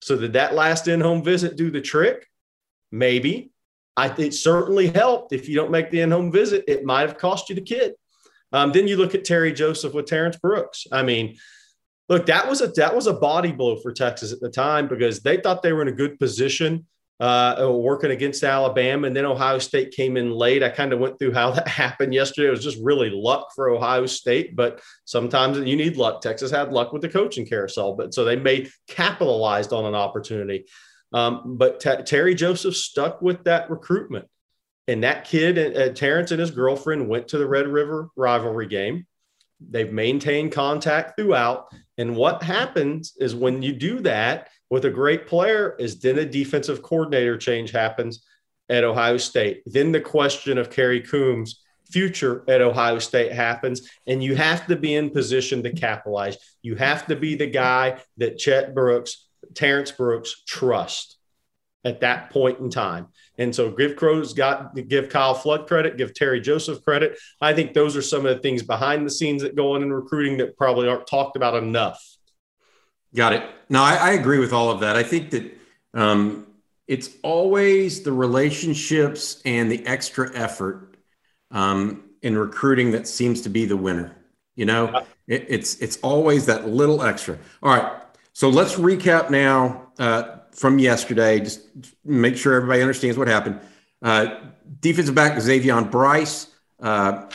So 0.00 0.16
did 0.16 0.34
that 0.34 0.54
last 0.54 0.88
in-home 0.88 1.22
visit 1.22 1.56
do 1.56 1.70
the 1.70 1.80
trick? 1.80 2.26
Maybe. 2.90 3.52
I 3.96 4.08
it 4.18 4.34
certainly 4.34 4.88
helped. 4.88 5.32
If 5.32 5.48
you 5.48 5.54
don't 5.54 5.70
make 5.70 5.90
the 5.90 6.00
in-home 6.00 6.32
visit, 6.32 6.64
it 6.66 6.84
might 6.84 7.08
have 7.08 7.18
cost 7.18 7.48
you 7.48 7.54
the 7.54 7.60
kid. 7.62 7.94
Um, 8.52 8.72
then 8.72 8.88
you 8.88 8.96
look 8.96 9.14
at 9.14 9.24
Terry 9.24 9.52
Joseph 9.52 9.94
with 9.94 10.06
Terrence 10.06 10.36
Brooks. 10.36 10.86
I 10.92 11.02
mean, 11.02 11.36
look, 12.12 12.26
that 12.26 12.48
was 12.48 12.60
a 12.60 12.68
that 12.68 12.94
was 12.94 13.06
a 13.06 13.14
body 13.14 13.52
blow 13.52 13.76
for 13.76 13.92
Texas 13.92 14.32
at 14.32 14.40
the 14.40 14.50
time 14.50 14.86
because 14.86 15.20
they 15.20 15.38
thought 15.38 15.62
they 15.62 15.72
were 15.72 15.82
in 15.82 15.88
a 15.88 15.92
good 15.92 16.18
position 16.18 16.86
uh, 17.20 17.70
working 17.72 18.10
against 18.10 18.42
Alabama, 18.42 19.06
and 19.06 19.16
then 19.16 19.24
Ohio 19.24 19.58
State 19.58 19.92
came 19.92 20.16
in 20.16 20.30
late. 20.30 20.62
I 20.62 20.68
kind 20.68 20.92
of 20.92 20.98
went 20.98 21.18
through 21.18 21.32
how 21.32 21.50
that 21.52 21.68
happened 21.68 22.12
yesterday. 22.12 22.48
It 22.48 22.50
was 22.50 22.64
just 22.64 22.78
really 22.82 23.10
luck 23.10 23.48
for 23.54 23.70
Ohio 23.70 24.06
State, 24.06 24.56
but 24.56 24.80
sometimes 25.04 25.56
you 25.58 25.76
need 25.76 25.96
luck. 25.96 26.20
Texas 26.20 26.50
had 26.50 26.72
luck 26.72 26.92
with 26.92 27.00
the 27.00 27.08
coaching 27.08 27.46
carousel, 27.46 27.94
but 27.94 28.12
so 28.12 28.24
they 28.24 28.36
made 28.36 28.70
capitalized 28.88 29.72
on 29.72 29.86
an 29.86 29.94
opportunity. 29.94 30.66
Um, 31.12 31.56
but 31.56 31.80
t- 31.80 32.02
Terry 32.04 32.34
Joseph 32.34 32.76
stuck 32.76 33.22
with 33.22 33.44
that 33.44 33.70
recruitment. 33.70 34.26
And 34.88 35.04
that 35.04 35.24
kid, 35.24 35.76
uh, 35.76 35.90
Terrence 35.92 36.32
and 36.32 36.40
his 36.40 36.50
girlfriend, 36.50 37.08
went 37.08 37.28
to 37.28 37.38
the 37.38 37.46
Red 37.46 37.68
River 37.68 38.08
rivalry 38.16 38.66
game. 38.66 39.06
They've 39.70 39.92
maintained 39.92 40.52
contact 40.52 41.16
throughout. 41.16 41.72
And 41.98 42.16
what 42.16 42.42
happens 42.42 43.14
is 43.18 43.34
when 43.34 43.62
you 43.62 43.72
do 43.72 44.00
that 44.00 44.48
with 44.70 44.84
a 44.84 44.90
great 44.90 45.26
player, 45.26 45.76
is 45.78 46.00
then 46.00 46.18
a 46.18 46.24
defensive 46.24 46.82
coordinator 46.82 47.36
change 47.36 47.70
happens 47.70 48.24
at 48.68 48.84
Ohio 48.84 49.18
State. 49.18 49.62
Then 49.66 49.92
the 49.92 50.00
question 50.00 50.56
of 50.58 50.70
Kerry 50.70 51.00
Coombs' 51.00 51.60
future 51.90 52.42
at 52.48 52.62
Ohio 52.62 52.98
State 52.98 53.32
happens, 53.32 53.90
and 54.06 54.24
you 54.24 54.34
have 54.34 54.66
to 54.68 54.76
be 54.76 54.94
in 54.94 55.10
position 55.10 55.62
to 55.62 55.72
capitalize. 55.72 56.38
You 56.62 56.76
have 56.76 57.06
to 57.08 57.16
be 57.16 57.34
the 57.34 57.48
guy 57.48 58.00
that 58.16 58.38
Chet 58.38 58.74
Brooks 58.74 59.28
Terrence 59.54 59.90
Brooks 59.90 60.42
trust 60.46 61.18
at 61.84 62.00
that 62.00 62.30
point 62.30 62.60
in 62.60 62.70
time. 62.70 63.08
And 63.42 63.52
so 63.52 63.72
give 63.72 63.96
Crow's 63.96 64.34
got 64.34 64.74
give 64.88 65.08
Kyle 65.08 65.34
Flood 65.34 65.66
credit, 65.66 65.96
give 65.96 66.14
Terry 66.14 66.40
Joseph 66.40 66.84
credit. 66.84 67.18
I 67.40 67.52
think 67.52 67.74
those 67.74 67.96
are 67.96 68.02
some 68.02 68.24
of 68.24 68.36
the 68.36 68.40
things 68.40 68.62
behind 68.62 69.04
the 69.04 69.10
scenes 69.10 69.42
that 69.42 69.56
go 69.56 69.74
on 69.74 69.82
in 69.82 69.92
recruiting 69.92 70.36
that 70.38 70.56
probably 70.56 70.88
aren't 70.88 71.08
talked 71.08 71.36
about 71.36 71.56
enough. 71.56 72.00
Got 73.14 73.32
it. 73.32 73.42
No, 73.68 73.82
I, 73.82 73.96
I 73.96 74.10
agree 74.12 74.38
with 74.38 74.52
all 74.52 74.70
of 74.70 74.80
that. 74.80 74.94
I 74.94 75.02
think 75.02 75.30
that 75.30 75.58
um, 75.92 76.46
it's 76.86 77.10
always 77.24 78.02
the 78.04 78.12
relationships 78.12 79.42
and 79.44 79.70
the 79.70 79.84
extra 79.86 80.34
effort 80.36 80.96
um, 81.50 82.04
in 82.22 82.38
recruiting 82.38 82.92
that 82.92 83.08
seems 83.08 83.42
to 83.42 83.48
be 83.48 83.64
the 83.64 83.76
winner. 83.76 84.16
You 84.54 84.66
know, 84.66 85.02
it, 85.26 85.46
it's 85.48 85.80
it's 85.80 85.96
always 85.98 86.46
that 86.46 86.68
little 86.68 87.02
extra. 87.02 87.38
All 87.60 87.74
right, 87.74 88.02
so 88.34 88.48
let's 88.48 88.76
recap 88.76 89.30
now 89.30 89.88
uh, 89.98 90.36
from 90.52 90.78
yesterday. 90.78 91.40
Just 91.40 91.62
make 92.04 92.36
sure 92.36 92.54
everybody 92.54 92.80
understands 92.80 93.18
what 93.18 93.28
happened. 93.28 93.60
Uh, 94.02 94.40
defensive 94.80 95.14
back 95.14 95.38
Xavier 95.40 95.80
Brice, 95.82 96.48
uh, 96.80 97.28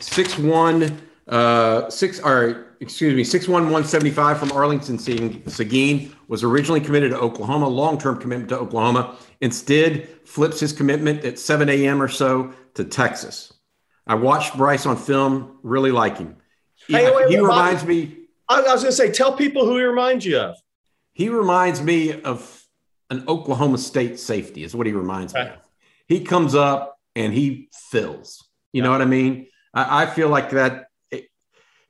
six 0.00 0.38
one, 0.38 1.00
uh, 1.28 1.88
six 1.90 2.20
or 2.20 2.76
excuse 2.80 3.14
me, 3.14 3.24
six 3.24 3.48
one 3.48 3.70
one 3.70 3.84
seventy 3.84 4.10
five 4.10 4.38
from 4.38 4.52
Arlington 4.52 4.98
Seguin 4.98 6.14
was 6.28 6.42
originally 6.42 6.80
committed 6.80 7.10
to 7.12 7.18
Oklahoma, 7.18 7.68
long 7.68 7.98
term 7.98 8.18
commitment 8.18 8.48
to 8.50 8.58
Oklahoma. 8.58 9.16
Instead, 9.40 10.08
flips 10.24 10.60
his 10.60 10.72
commitment 10.72 11.24
at 11.24 11.38
seven 11.38 11.68
a.m. 11.68 12.02
or 12.02 12.08
so 12.08 12.52
to 12.74 12.84
Texas. 12.84 13.52
I 14.06 14.14
watched 14.14 14.56
Brice 14.56 14.86
on 14.86 14.96
film, 14.96 15.58
really 15.62 15.90
like 15.90 16.18
him. 16.18 16.36
Hey, 16.88 17.10
wait, 17.14 17.28
he 17.28 17.38
reminds 17.38 17.84
me 17.84 18.26
I, 18.48 18.60
was 18.60 18.82
going 18.82 18.86
to 18.86 18.92
say, 18.92 19.10
tell 19.10 19.32
people 19.32 19.64
who 19.64 19.76
he 19.76 19.82
reminds 19.82 20.24
you 20.24 20.38
of. 20.38 20.56
He 21.16 21.30
reminds 21.30 21.80
me 21.80 22.20
of 22.20 22.62
an 23.08 23.24
Oklahoma 23.26 23.78
State 23.78 24.20
safety, 24.20 24.64
is 24.64 24.76
what 24.76 24.86
he 24.86 24.92
reminds 24.92 25.34
okay. 25.34 25.44
me 25.44 25.50
of. 25.50 25.60
He 26.06 26.20
comes 26.20 26.54
up 26.54 26.98
and 27.14 27.32
he 27.32 27.70
fills. 27.72 28.46
You 28.70 28.82
yeah. 28.82 28.84
know 28.84 28.90
what 28.90 29.00
I 29.00 29.06
mean? 29.06 29.46
I, 29.72 30.02
I 30.02 30.06
feel 30.06 30.28
like 30.28 30.50
that. 30.50 30.88
It, 31.10 31.28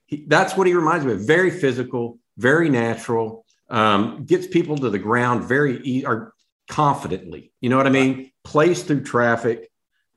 he, 0.04 0.25
that's 0.28 0.56
what 0.56 0.68
he 0.68 0.75
reminds 0.75 1.04
me 1.04 1.12
of. 1.14 1.26
Very 1.26 1.50
physical, 1.50 2.21
very 2.38 2.71
natural. 2.71 3.45
Um, 3.68 4.26
gets 4.26 4.47
people 4.47 4.76
to 4.78 4.90
the 4.90 5.00
ground 5.00 5.42
very 5.42 5.80
e- 5.85 6.04
or 6.06 6.33
confidently. 6.68 7.52
You 7.61 7.68
know 7.68 7.78
what 7.78 7.88
I 7.88 7.90
mean? 7.90 8.30
Plays 8.45 8.85
through 8.85 9.02
traffic. 9.02 9.68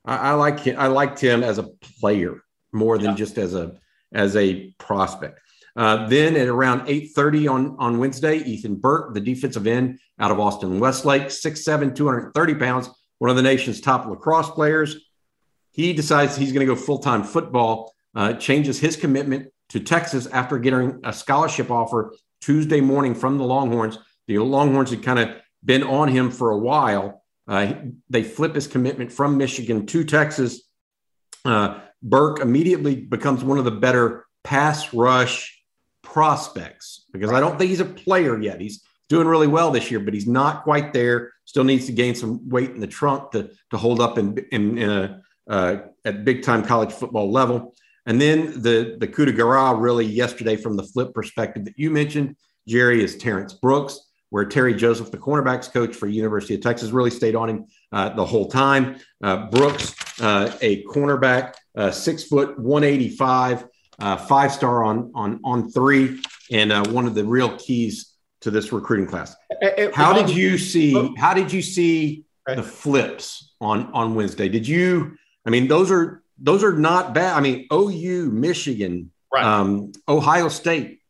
I, 0.05 0.17
I 0.17 0.31
like 0.33 0.59
him. 0.59 0.75
I 0.77 0.85
liked 0.85 1.19
him 1.19 1.41
as 1.41 1.57
a 1.57 1.63
player 1.99 2.43
more 2.71 2.99
than 2.99 3.09
yeah. 3.09 3.15
just 3.15 3.39
as 3.39 3.55
a 3.55 3.75
as 4.13 4.35
a 4.35 4.69
prospect. 4.77 5.39
Uh, 5.79 6.05
then 6.07 6.35
at 6.35 6.49
around 6.49 6.81
8.30 6.87 7.49
on, 7.49 7.75
on 7.79 7.99
Wednesday, 7.99 8.39
Ethan 8.39 8.75
Burke, 8.75 9.13
the 9.13 9.21
defensive 9.21 9.65
end 9.65 9.97
out 10.19 10.29
of 10.29 10.37
Austin 10.37 10.77
Westlake, 10.77 11.27
6'7", 11.27 11.95
230 11.95 12.55
pounds, 12.55 12.89
one 13.19 13.29
of 13.29 13.37
the 13.37 13.41
nation's 13.41 13.79
top 13.79 14.05
lacrosse 14.05 14.49
players. 14.49 14.97
He 15.71 15.93
decides 15.93 16.35
he's 16.35 16.51
going 16.51 16.67
to 16.67 16.75
go 16.75 16.75
full-time 16.75 17.23
football, 17.23 17.93
uh, 18.13 18.33
changes 18.33 18.77
his 18.77 18.97
commitment 18.97 19.53
to 19.69 19.79
Texas 19.79 20.27
after 20.27 20.59
getting 20.59 20.99
a 21.05 21.13
scholarship 21.13 21.71
offer 21.71 22.13
Tuesday 22.41 22.81
morning 22.81 23.15
from 23.15 23.37
the 23.37 23.45
Longhorns. 23.45 23.97
The 24.27 24.37
Longhorns 24.39 24.89
had 24.89 25.01
kind 25.01 25.19
of 25.19 25.29
been 25.63 25.83
on 25.83 26.09
him 26.09 26.29
for 26.29 26.51
a 26.51 26.57
while. 26.57 27.23
Uh, 27.47 27.75
they 28.09 28.23
flip 28.23 28.53
his 28.53 28.67
commitment 28.67 29.13
from 29.13 29.37
Michigan 29.37 29.85
to 29.85 30.03
Texas. 30.03 30.61
Uh, 31.45 31.79
Burke 32.03 32.41
immediately 32.41 32.97
becomes 32.97 33.45
one 33.45 33.57
of 33.57 33.63
the 33.63 33.71
better 33.71 34.25
pass 34.43 34.93
rush 34.93 35.55
prospects 36.11 37.05
because 37.13 37.31
I 37.31 37.39
don't 37.39 37.57
think 37.57 37.69
he's 37.69 37.79
a 37.79 37.85
player 37.85 38.39
yet. 38.41 38.59
He's 38.59 38.83
doing 39.09 39.27
really 39.27 39.47
well 39.47 39.71
this 39.71 39.89
year, 39.91 39.99
but 39.99 40.13
he's 40.13 40.27
not 40.27 40.63
quite 40.63 40.93
there. 40.93 41.31
Still 41.45 41.63
needs 41.63 41.85
to 41.85 41.91
gain 41.91 42.15
some 42.15 42.47
weight 42.49 42.71
in 42.71 42.79
the 42.79 42.87
trunk 42.87 43.31
to, 43.31 43.51
to 43.71 43.77
hold 43.77 44.01
up 44.01 44.17
in, 44.17 44.37
in, 44.51 44.77
in 44.77 44.89
a, 44.89 45.21
uh, 45.49 45.77
at 46.05 46.25
big 46.25 46.43
time 46.43 46.63
college 46.63 46.91
football 46.91 47.31
level. 47.31 47.75
And 48.05 48.19
then 48.19 48.61
the, 48.61 48.97
the 48.99 49.07
coup 49.07 49.25
de 49.25 49.31
grace 49.31 49.75
really 49.77 50.05
yesterday 50.05 50.55
from 50.55 50.75
the 50.75 50.83
flip 50.83 51.13
perspective 51.13 51.65
that 51.65 51.77
you 51.77 51.91
mentioned, 51.91 52.35
Jerry, 52.67 53.03
is 53.03 53.17
Terrence 53.17 53.53
Brooks, 53.53 53.99
where 54.29 54.45
Terry 54.45 54.73
Joseph, 54.73 55.11
the 55.11 55.17
cornerbacks 55.17 55.71
coach 55.71 55.95
for 55.95 56.07
University 56.07 56.55
of 56.55 56.61
Texas, 56.61 56.91
really 56.91 57.09
stayed 57.11 57.35
on 57.35 57.49
him 57.49 57.65
uh, 57.91 58.09
the 58.09 58.25
whole 58.25 58.47
time. 58.47 58.97
Uh, 59.23 59.47
Brooks, 59.47 59.95
uh, 60.21 60.55
a 60.61 60.83
cornerback, 60.85 61.53
uh, 61.75 61.91
six 61.91 62.23
foot, 62.23 62.59
185, 62.59 63.65
uh, 63.99 64.17
five 64.17 64.51
star 64.51 64.83
on 64.83 65.11
on 65.15 65.39
on 65.43 65.71
three, 65.71 66.21
and 66.51 66.71
uh, 66.71 66.85
one 66.89 67.05
of 67.05 67.15
the 67.15 67.23
real 67.23 67.55
keys 67.57 68.13
to 68.41 68.51
this 68.51 68.71
recruiting 68.71 69.07
class. 69.07 69.35
How 69.93 70.13
did 70.13 70.29
you 70.29 70.57
see? 70.57 71.13
How 71.17 71.33
did 71.33 71.51
you 71.51 71.61
see 71.61 72.23
the 72.47 72.63
flips 72.63 73.53
on 73.61 73.91
on 73.93 74.15
Wednesday? 74.15 74.49
Did 74.49 74.67
you? 74.67 75.17
I 75.45 75.49
mean, 75.49 75.67
those 75.67 75.91
are 75.91 76.23
those 76.37 76.63
are 76.63 76.73
not 76.73 77.13
bad. 77.13 77.35
I 77.35 77.41
mean, 77.41 77.67
OU, 77.71 78.31
Michigan, 78.31 79.11
right. 79.33 79.43
um, 79.43 79.91
Ohio 80.07 80.49
State. 80.49 81.01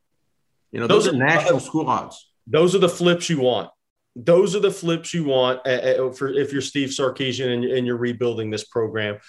You 0.72 0.80
know, 0.80 0.88
those, 0.88 1.06
those 1.06 1.14
are, 1.14 1.18
are 1.18 1.26
national 1.26 1.58
uh, 1.58 1.60
school 1.60 1.90
odds. 1.90 2.32
Those 2.48 2.76
are 2.76 2.80
the 2.80 2.90
flips 2.90 3.30
you 3.30 3.42
want. 3.42 3.70
Those 4.16 4.56
are 4.56 4.60
the 4.60 4.72
flips 4.72 5.14
you 5.14 5.24
want 5.24 5.62
uh, 5.66 5.70
uh, 5.70 6.12
for 6.12 6.30
if 6.30 6.52
you're 6.52 6.62
Steve 6.62 6.90
Sarkisian 6.90 7.54
and, 7.54 7.64
and 7.64 7.88
you're 7.88 7.98
rebuilding 7.98 8.50
this 8.50 8.66
program. 8.66 9.20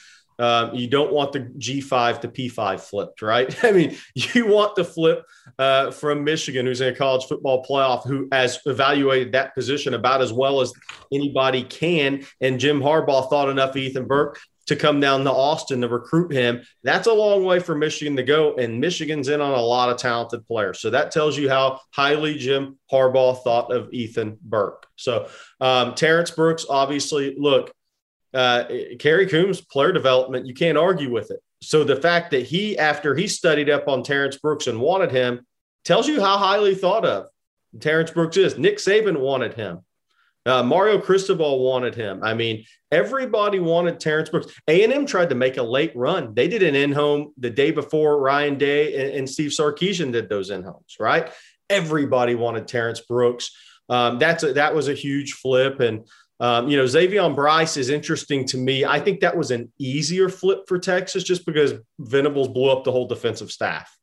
Um, 0.41 0.75
you 0.75 0.89
don't 0.89 1.13
want 1.13 1.33
the 1.33 1.41
G5 1.41 2.23
to 2.23 2.29
P5 2.29 2.81
flipped, 2.81 3.23
right? 3.23 3.55
I 3.65 3.73
mean, 3.73 3.97
you 4.15 4.47
want 4.47 4.75
the 4.75 4.85
flip 4.85 5.25
uh, 5.59 5.91
from 5.91 6.25
Michigan, 6.25 6.67
who's 6.67 6.81
in 6.81 6.93
a 6.93 6.97
college 6.97 7.27
football 7.27 7.65
playoff, 7.65 8.07
who 8.07 8.27
has 8.33 8.59
evaluated 8.65 9.33
that 9.33 9.55
position 9.55 9.95
about 9.95 10.23
as 10.23 10.33
well 10.33 10.61
as 10.61 10.73
anybody 11.13 11.63
can. 11.63 12.25
And 12.41 12.59
Jim 12.59 12.81
Harbaugh 12.81 13.29
thought 13.29 13.51
enough 13.51 13.77
Ethan 13.77 14.07
Burke 14.07 14.39
to 14.67 14.77
come 14.77 15.01
down 15.01 15.25
to 15.25 15.31
Austin 15.31 15.81
to 15.81 15.89
recruit 15.89 16.33
him. 16.33 16.63
That's 16.85 17.09
a 17.09 17.13
long 17.13 17.45
way 17.45 17.59
for 17.59 17.75
Michigan 17.75 18.15
to 18.17 18.23
go. 18.23 18.55
And 18.55 18.81
Michigan's 18.81 19.29
in 19.29 19.41
on 19.41 19.53
a 19.53 19.61
lot 19.61 19.91
of 19.91 19.97
talented 19.97 20.47
players. 20.47 20.81
So 20.81 20.91
that 20.91 21.11
tells 21.11 21.37
you 21.37 21.49
how 21.49 21.81
highly 21.91 22.39
Jim 22.39 22.79
Harbaugh 22.91 23.43
thought 23.43 23.73
of 23.73 23.93
Ethan 23.93 24.39
Burke. 24.41 24.87
So 24.95 25.29
um, 25.61 25.95
Terrence 25.97 26.31
Brooks, 26.31 26.67
obviously, 26.71 27.35
look, 27.37 27.75
uh, 28.33 28.65
Kerry 28.99 29.27
Coombs' 29.27 29.61
player 29.61 29.93
development, 29.93 30.47
you 30.47 30.55
can't 30.55 30.79
argue 30.79 31.11
with 31.11 31.31
it. 31.31 31.41
So 31.63 31.85
the 31.85 31.97
fact 31.97 32.31
that 32.31 32.47
he, 32.47 32.79
after 32.79 33.15
he 33.15 33.29
studied 33.29 33.69
up 33.69 33.89
on 33.89 34.03
Terrence 34.03 34.37
Brooks 34.37 34.67
and 34.67 34.81
wanted 34.81 35.11
him, 35.11 35.47
tells 35.85 36.09
you 36.09 36.21
how 36.21 36.39
highly 36.39 36.75
thought 36.75 37.05
of 37.05 37.27
Terrence 37.79 38.11
Brooks 38.11 38.37
is. 38.37 38.59
Nick 38.59 38.79
Saban 38.79 39.19
wanted 39.19 39.55
him. 39.55 39.81
Uh, 40.47 40.63
Mario 40.63 40.99
Cristobal 40.99 41.63
wanted 41.63 41.95
him. 41.95 42.23
I 42.23 42.33
mean, 42.33 42.65
everybody 42.91 43.61
wanted 43.61 44.01
Terrence 44.01 44.31
Brooks. 44.31 44.53
A&M 44.69 45.05
tried 45.05 45.29
to 45.29 45.35
make 45.35 45.59
a 45.59 45.63
late 45.63 45.93
run. 45.95 46.35
They 46.35 46.49
did 46.49 46.63
an 46.63 46.75
in-home 46.75 47.35
the 47.37 47.51
day 47.51 47.71
before 47.71 48.21
Ryan 48.21 48.57
Day 48.57 49.03
and, 49.03 49.19
and 49.19 49.31
Steve 49.31 49.51
Sarkisian 49.51 50.13
did 50.13 50.29
those 50.31 50.51
in-homes, 50.51 50.97
right? 50.99 51.31
Everybody 51.69 52.35
wanted 52.35 52.67
Terrence 52.67 53.01
Brooks. 53.01 53.55
Um, 53.91 54.19
that's 54.19 54.43
a, 54.43 54.55
that 54.55 54.75
was 54.75 54.89
a 54.89 54.95
huge 54.95 55.35
flip. 55.35 55.81
And 55.81 56.07
um, 56.41 56.69
you 56.69 56.77
know, 56.77 56.87
Xavier 56.87 57.29
Brice 57.29 57.77
is 57.77 57.91
interesting 57.91 58.47
to 58.47 58.57
me. 58.57 58.85
I 58.85 58.99
think 58.99 59.21
that 59.21 59.37
was 59.37 59.51
an 59.51 59.71
easier 59.79 60.31
flip 60.31 60.61
for 60.67 60.79
Texas 60.79 61.23
just 61.23 61.45
because 61.45 61.75
Venables 61.99 62.49
blew 62.49 62.71
up 62.71 62.83
the 62.83 62.93
whole 62.93 63.07
defensive 63.07 63.51
staff. 63.51 63.95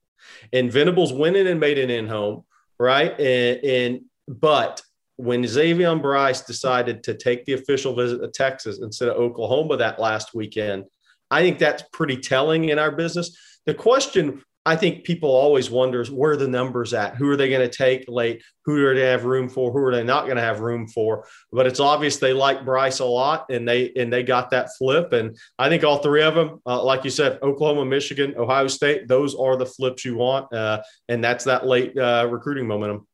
And 0.54 0.72
Venables 0.72 1.12
went 1.12 1.36
in 1.36 1.48
and 1.48 1.60
made 1.60 1.80
an 1.80 1.90
in-home, 1.90 2.44
right? 2.80 3.20
And, 3.20 3.66
and 3.66 4.02
but 4.28 4.84
when 5.16 5.48
Xavier 5.48 5.96
Brice 5.96 6.42
decided 6.42 7.04
to 7.06 7.16
take 7.16 7.46
the 7.46 7.54
official 7.54 7.96
visit 7.96 8.20
to 8.20 8.28
Texas 8.28 8.80
instead 8.82 9.10
of 9.10 9.18
Oklahoma 9.18 9.78
that 9.78 10.00
last 10.00 10.36
weekend, 10.36 10.86
I 11.32 11.42
think 11.42 11.58
that's 11.58 11.84
pretty 11.92 12.18
telling 12.18 12.70
in 12.70 12.78
our 12.78 12.92
business. 12.92 13.36
The 13.66 13.74
question 13.74 14.44
I 14.68 14.76
think 14.76 15.06
people 15.06 15.30
always 15.30 15.72
wonders 15.72 16.12
where 16.12 16.36
the 16.36 16.48
numbers 16.48 16.94
at. 16.94 17.16
Who 17.16 17.30
are 17.30 17.38
they 17.38 17.50
going 17.50 17.68
to 17.68 17.74
take 17.74 18.04
late? 18.10 18.44
Who 18.66 18.86
are 18.86 18.94
they 18.94 19.06
have 19.06 19.24
room 19.24 19.48
for? 19.48 19.72
Who 19.72 19.78
are 19.78 19.96
they 19.96 20.04
not 20.04 20.26
going 20.26 20.36
to 20.36 20.44
have 20.44 20.60
room 20.60 20.90
for? 20.90 21.26
But 21.54 21.68
it's 21.68 21.80
obvious 21.80 22.18
they 22.18 22.34
like 22.34 22.66
Brice 22.66 23.00
a 23.00 23.06
lot, 23.06 23.46
and 23.50 23.66
they 23.66 23.94
and 23.96 24.12
they 24.12 24.24
got 24.24 24.52
that 24.52 24.72
flip. 24.78 25.14
And 25.14 25.38
I 25.58 25.70
think 25.70 25.86
all 25.86 26.00
three 26.00 26.22
of 26.22 26.36
them, 26.36 26.62
uh, 26.66 26.84
like 26.84 27.06
you 27.06 27.10
said, 27.10 27.40
Oklahoma, 27.42 27.86
Michigan, 27.86 28.36
Ohio 28.38 28.68
State, 28.68 29.08
those 29.08 29.36
are 29.36 29.56
the 29.56 29.66
flips 29.66 30.04
you 30.04 30.18
want, 30.18 30.52
uh, 30.54 30.82
and 31.08 31.24
that's 31.24 31.46
that 31.46 31.66
late 31.66 31.98
uh, 31.98 32.28
recruiting 32.30 32.68
momentum. 32.68 33.07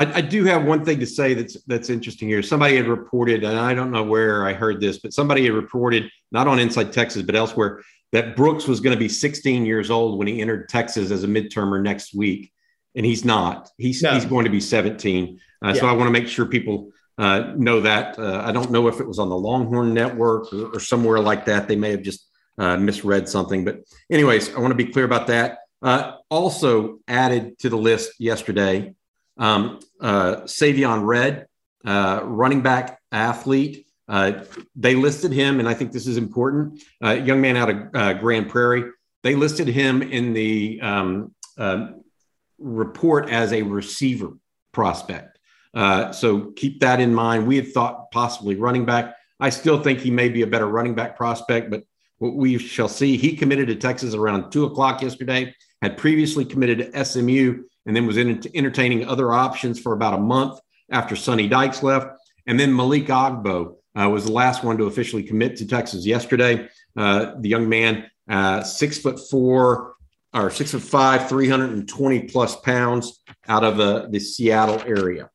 I, 0.00 0.14
I, 0.14 0.20
do 0.22 0.44
have 0.44 0.64
one 0.64 0.84
thing 0.84 0.98
to 1.00 1.06
say 1.06 1.34
that's 1.34 1.62
that's 1.64 1.90
interesting 1.90 2.28
here. 2.28 2.42
Somebody 2.42 2.76
had 2.76 2.88
reported, 2.88 3.44
and 3.44 3.58
I 3.58 3.74
don't 3.74 3.90
know 3.90 4.02
where 4.02 4.46
I 4.46 4.54
heard 4.54 4.80
this, 4.80 4.98
but 4.98 5.12
somebody 5.12 5.44
had 5.44 5.52
reported 5.52 6.10
not 6.32 6.48
on 6.48 6.58
Inside 6.58 6.92
Texas, 6.92 7.22
but 7.22 7.36
elsewhere 7.36 7.82
that 8.12 8.34
Brooks 8.34 8.66
was 8.66 8.80
going 8.80 8.96
to 8.96 8.98
be 8.98 9.08
16 9.08 9.64
years 9.64 9.90
old 9.90 10.18
when 10.18 10.26
he 10.26 10.40
entered 10.40 10.68
Texas 10.68 11.10
as 11.10 11.22
a 11.22 11.26
midtermer 11.28 11.82
next 11.82 12.14
week, 12.14 12.50
and 12.94 13.04
he's 13.04 13.24
not. 13.24 13.70
He's 13.76 14.02
no. 14.02 14.14
he's 14.14 14.24
going 14.24 14.44
to 14.46 14.50
be 14.50 14.60
17. 14.60 15.38
Uh, 15.62 15.68
yeah. 15.68 15.74
So 15.74 15.86
I 15.86 15.92
want 15.92 16.08
to 16.08 16.12
make 16.12 16.28
sure 16.28 16.46
people 16.46 16.90
uh, 17.18 17.52
know 17.56 17.80
that. 17.80 18.18
Uh, 18.18 18.42
I 18.44 18.52
don't 18.52 18.70
know 18.70 18.88
if 18.88 19.00
it 19.00 19.06
was 19.06 19.18
on 19.18 19.28
the 19.28 19.36
Longhorn 19.36 19.92
Network 19.92 20.52
or, 20.52 20.76
or 20.76 20.80
somewhere 20.80 21.20
like 21.20 21.44
that. 21.44 21.68
They 21.68 21.76
may 21.76 21.90
have 21.90 22.02
just 22.02 22.26
uh, 22.56 22.78
misread 22.78 23.28
something. 23.28 23.64
But 23.64 23.80
anyways, 24.10 24.54
I 24.54 24.60
want 24.60 24.70
to 24.70 24.82
be 24.82 24.86
clear 24.86 25.04
about 25.04 25.26
that. 25.26 25.58
Uh, 25.82 26.16
also 26.30 26.98
added 27.08 27.58
to 27.58 27.68
the 27.68 27.76
list 27.76 28.12
yesterday, 28.18 28.94
um, 29.40 29.80
uh, 30.00 30.42
Savion 30.42 31.04
Red, 31.04 31.46
running 31.84 32.60
back 32.62 33.00
athlete. 33.10 33.86
Uh, 34.10 34.44
they 34.74 34.96
listed 34.96 35.30
him, 35.30 35.60
and 35.60 35.68
I 35.68 35.74
think 35.74 35.92
this 35.92 36.08
is 36.08 36.16
important. 36.16 36.82
Uh, 37.02 37.12
young 37.12 37.40
man 37.40 37.56
out 37.56 37.70
of 37.70 37.76
uh, 37.94 38.12
Grand 38.14 38.48
Prairie. 38.48 38.90
They 39.22 39.36
listed 39.36 39.68
him 39.68 40.02
in 40.02 40.32
the 40.32 40.80
um, 40.82 41.34
uh, 41.56 41.90
report 42.58 43.30
as 43.30 43.52
a 43.52 43.62
receiver 43.62 44.32
prospect. 44.72 45.38
Uh, 45.72 46.10
so 46.10 46.50
keep 46.56 46.80
that 46.80 47.00
in 47.00 47.14
mind. 47.14 47.46
We 47.46 47.54
had 47.54 47.72
thought 47.72 48.10
possibly 48.10 48.56
running 48.56 48.84
back. 48.84 49.14
I 49.38 49.50
still 49.50 49.80
think 49.80 50.00
he 50.00 50.10
may 50.10 50.28
be 50.28 50.42
a 50.42 50.46
better 50.46 50.66
running 50.66 50.96
back 50.96 51.16
prospect, 51.16 51.70
but 51.70 51.84
we 52.18 52.58
shall 52.58 52.88
see. 52.88 53.16
He 53.16 53.36
committed 53.36 53.68
to 53.68 53.76
Texas 53.76 54.14
around 54.14 54.50
two 54.50 54.64
o'clock 54.64 55.02
yesterday. 55.02 55.54
Had 55.82 55.96
previously 55.96 56.44
committed 56.44 56.92
to 56.92 57.04
SMU, 57.04 57.62
and 57.90 57.96
then 57.96 58.06
was 58.06 58.18
in, 58.18 58.40
entertaining 58.54 59.04
other 59.04 59.32
options 59.32 59.80
for 59.80 59.94
about 59.94 60.14
a 60.14 60.18
month 60.18 60.60
after 60.92 61.16
Sonny 61.16 61.48
Dykes 61.48 61.82
left. 61.82 62.06
And 62.46 62.58
then 62.58 62.72
Malik 62.72 63.06
Agbo 63.06 63.78
uh, 64.00 64.08
was 64.08 64.26
the 64.26 64.30
last 64.30 64.62
one 64.62 64.78
to 64.78 64.84
officially 64.84 65.24
commit 65.24 65.56
to 65.56 65.66
Texas 65.66 66.06
yesterday. 66.06 66.68
Uh, 66.96 67.32
the 67.40 67.48
young 67.48 67.68
man, 67.68 68.08
uh, 68.28 68.62
six 68.62 68.98
foot 68.98 69.18
four 69.28 69.94
or 70.32 70.52
six 70.52 70.70
foot 70.70 70.82
five, 70.82 71.28
320 71.28 72.28
plus 72.28 72.54
pounds 72.60 73.24
out 73.48 73.64
of 73.64 73.80
uh, 73.80 74.06
the 74.08 74.20
Seattle 74.20 74.80
area. 74.86 75.28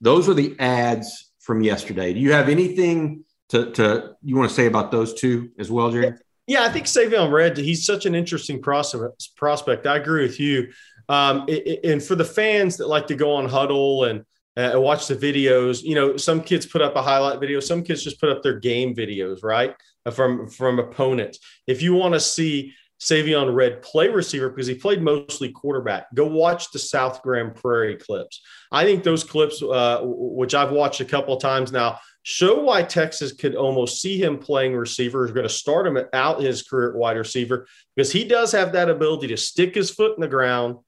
Those 0.00 0.28
are 0.28 0.34
the 0.34 0.54
ads 0.60 1.32
from 1.40 1.62
yesterday. 1.62 2.14
Do 2.14 2.20
you 2.20 2.30
have 2.30 2.48
anything 2.48 3.24
to, 3.48 3.72
to 3.72 4.14
you 4.22 4.36
want 4.36 4.50
to 4.50 4.54
say 4.54 4.66
about 4.66 4.92
those 4.92 5.14
two 5.14 5.50
as 5.58 5.68
well, 5.68 5.90
Jerry? 5.90 6.12
Yeah, 6.46 6.62
I 6.62 6.68
think 6.68 6.86
Savion 6.86 7.32
Red, 7.32 7.56
he's 7.56 7.84
such 7.84 8.06
an 8.06 8.14
interesting 8.14 8.62
prospect. 8.62 9.86
I 9.86 9.96
agree 9.96 10.22
with 10.22 10.38
you. 10.38 10.68
Um, 11.08 11.48
and 11.84 12.02
for 12.02 12.14
the 12.14 12.24
fans 12.24 12.76
that 12.76 12.88
like 12.88 13.06
to 13.06 13.14
go 13.14 13.34
on 13.34 13.48
huddle 13.48 14.04
and 14.04 14.24
uh, 14.58 14.72
watch 14.74 15.06
the 15.06 15.14
videos. 15.14 15.82
You 15.82 15.94
know, 15.94 16.16
some 16.16 16.42
kids 16.42 16.66
put 16.66 16.82
up 16.82 16.96
a 16.96 17.02
highlight 17.02 17.38
video, 17.38 17.60
some 17.60 17.82
kids 17.84 18.02
just 18.02 18.20
put 18.20 18.28
up 18.28 18.42
their 18.42 18.58
game 18.58 18.94
videos, 18.94 19.44
right? 19.44 19.74
Uh, 20.04 20.10
from 20.10 20.48
from 20.48 20.80
opponents. 20.80 21.38
If 21.66 21.80
you 21.80 21.94
want 21.94 22.14
to 22.14 22.20
see 22.20 22.74
Savion 23.00 23.54
Red 23.54 23.82
play 23.82 24.08
receiver 24.08 24.48
because 24.48 24.66
he 24.66 24.74
played 24.74 25.00
mostly 25.00 25.52
quarterback. 25.52 26.12
Go 26.14 26.26
watch 26.26 26.72
the 26.72 26.80
South 26.80 27.22
Grand 27.22 27.54
Prairie 27.54 27.96
clips. 27.96 28.42
I 28.72 28.84
think 28.84 29.04
those 29.04 29.22
clips, 29.22 29.62
uh, 29.62 30.00
which 30.02 30.54
I've 30.54 30.72
watched 30.72 31.00
a 31.00 31.04
couple 31.04 31.34
of 31.34 31.40
times 31.40 31.70
now, 31.70 32.00
show 32.24 32.60
why 32.60 32.82
Texas 32.82 33.32
could 33.32 33.54
almost 33.54 34.02
see 34.02 34.20
him 34.20 34.36
playing 34.36 34.74
receiver. 34.74 35.24
Is 35.24 35.30
going 35.30 35.46
to 35.46 35.48
start 35.48 35.86
him 35.86 35.98
out 36.12 36.42
his 36.42 36.62
career 36.62 36.90
at 36.90 36.96
wide 36.96 37.16
receiver 37.16 37.68
because 37.94 38.10
he 38.10 38.24
does 38.24 38.50
have 38.50 38.72
that 38.72 38.90
ability 38.90 39.28
to 39.28 39.36
stick 39.36 39.76
his 39.76 39.92
foot 39.92 40.16
in 40.16 40.20
the 40.20 40.26
ground 40.26 40.78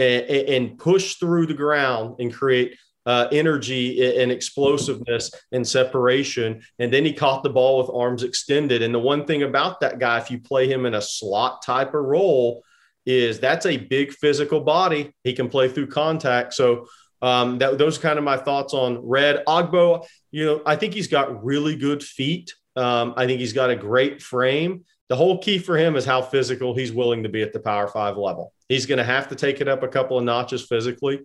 and, 0.00 0.26
and 0.30 0.78
push 0.78 1.14
through 1.16 1.46
the 1.46 1.54
ground 1.54 2.16
and 2.18 2.32
create 2.32 2.76
uh, 3.06 3.28
energy 3.32 4.20
and 4.20 4.30
explosiveness 4.30 5.32
and 5.52 5.66
separation. 5.66 6.62
And 6.78 6.92
then 6.92 7.04
he 7.04 7.12
caught 7.12 7.42
the 7.42 7.50
ball 7.50 7.78
with 7.78 7.94
arms 7.94 8.22
extended. 8.22 8.82
And 8.82 8.94
the 8.94 8.98
one 8.98 9.24
thing 9.24 9.42
about 9.42 9.80
that 9.80 9.98
guy, 9.98 10.18
if 10.18 10.30
you 10.30 10.40
play 10.40 10.70
him 10.70 10.86
in 10.86 10.94
a 10.94 11.02
slot 11.02 11.62
type 11.62 11.94
of 11.94 12.04
role, 12.04 12.62
is 13.06 13.40
that's 13.40 13.66
a 13.66 13.76
big 13.76 14.12
physical 14.12 14.60
body. 14.60 15.12
He 15.24 15.32
can 15.32 15.48
play 15.48 15.68
through 15.68 15.88
contact. 15.88 16.54
So 16.54 16.86
um, 17.22 17.58
that 17.58 17.78
those 17.78 17.98
kind 17.98 18.18
of 18.18 18.24
my 18.24 18.36
thoughts 18.36 18.74
on 18.74 18.98
Red 19.06 19.44
Agbo. 19.46 20.06
You 20.30 20.46
know, 20.46 20.62
I 20.64 20.76
think 20.76 20.94
he's 20.94 21.08
got 21.08 21.44
really 21.44 21.76
good 21.76 22.02
feet. 22.02 22.54
Um, 22.76 23.14
I 23.16 23.26
think 23.26 23.40
he's 23.40 23.52
got 23.52 23.70
a 23.70 23.76
great 23.76 24.22
frame. 24.22 24.84
The 25.08 25.16
whole 25.16 25.38
key 25.38 25.58
for 25.58 25.76
him 25.76 25.96
is 25.96 26.04
how 26.04 26.22
physical 26.22 26.74
he's 26.74 26.92
willing 26.92 27.24
to 27.24 27.28
be 27.28 27.42
at 27.42 27.52
the 27.52 27.60
Power 27.60 27.88
Five 27.88 28.16
level. 28.16 28.52
He's 28.70 28.86
going 28.86 28.98
to 28.98 29.04
have 29.04 29.28
to 29.28 29.34
take 29.34 29.60
it 29.60 29.68
up 29.68 29.82
a 29.82 29.88
couple 29.88 30.16
of 30.16 30.24
notches 30.24 30.64
physically 30.64 31.20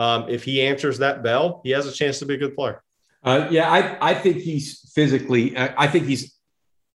um, 0.00 0.26
if 0.28 0.44
he 0.44 0.62
answers 0.62 0.98
that 0.98 1.22
bell, 1.22 1.60
he 1.64 1.70
has 1.70 1.86
a 1.86 1.92
chance 1.92 2.18
to 2.20 2.26
be 2.26 2.34
a 2.34 2.38
good 2.38 2.54
player. 2.54 2.82
Uh, 3.22 3.48
yeah, 3.50 3.70
I, 3.70 4.10
I 4.10 4.14
think 4.14 4.36
he's 4.38 4.90
physically, 4.94 5.56
I, 5.56 5.84
I 5.84 5.86
think 5.88 6.06
he's 6.06 6.34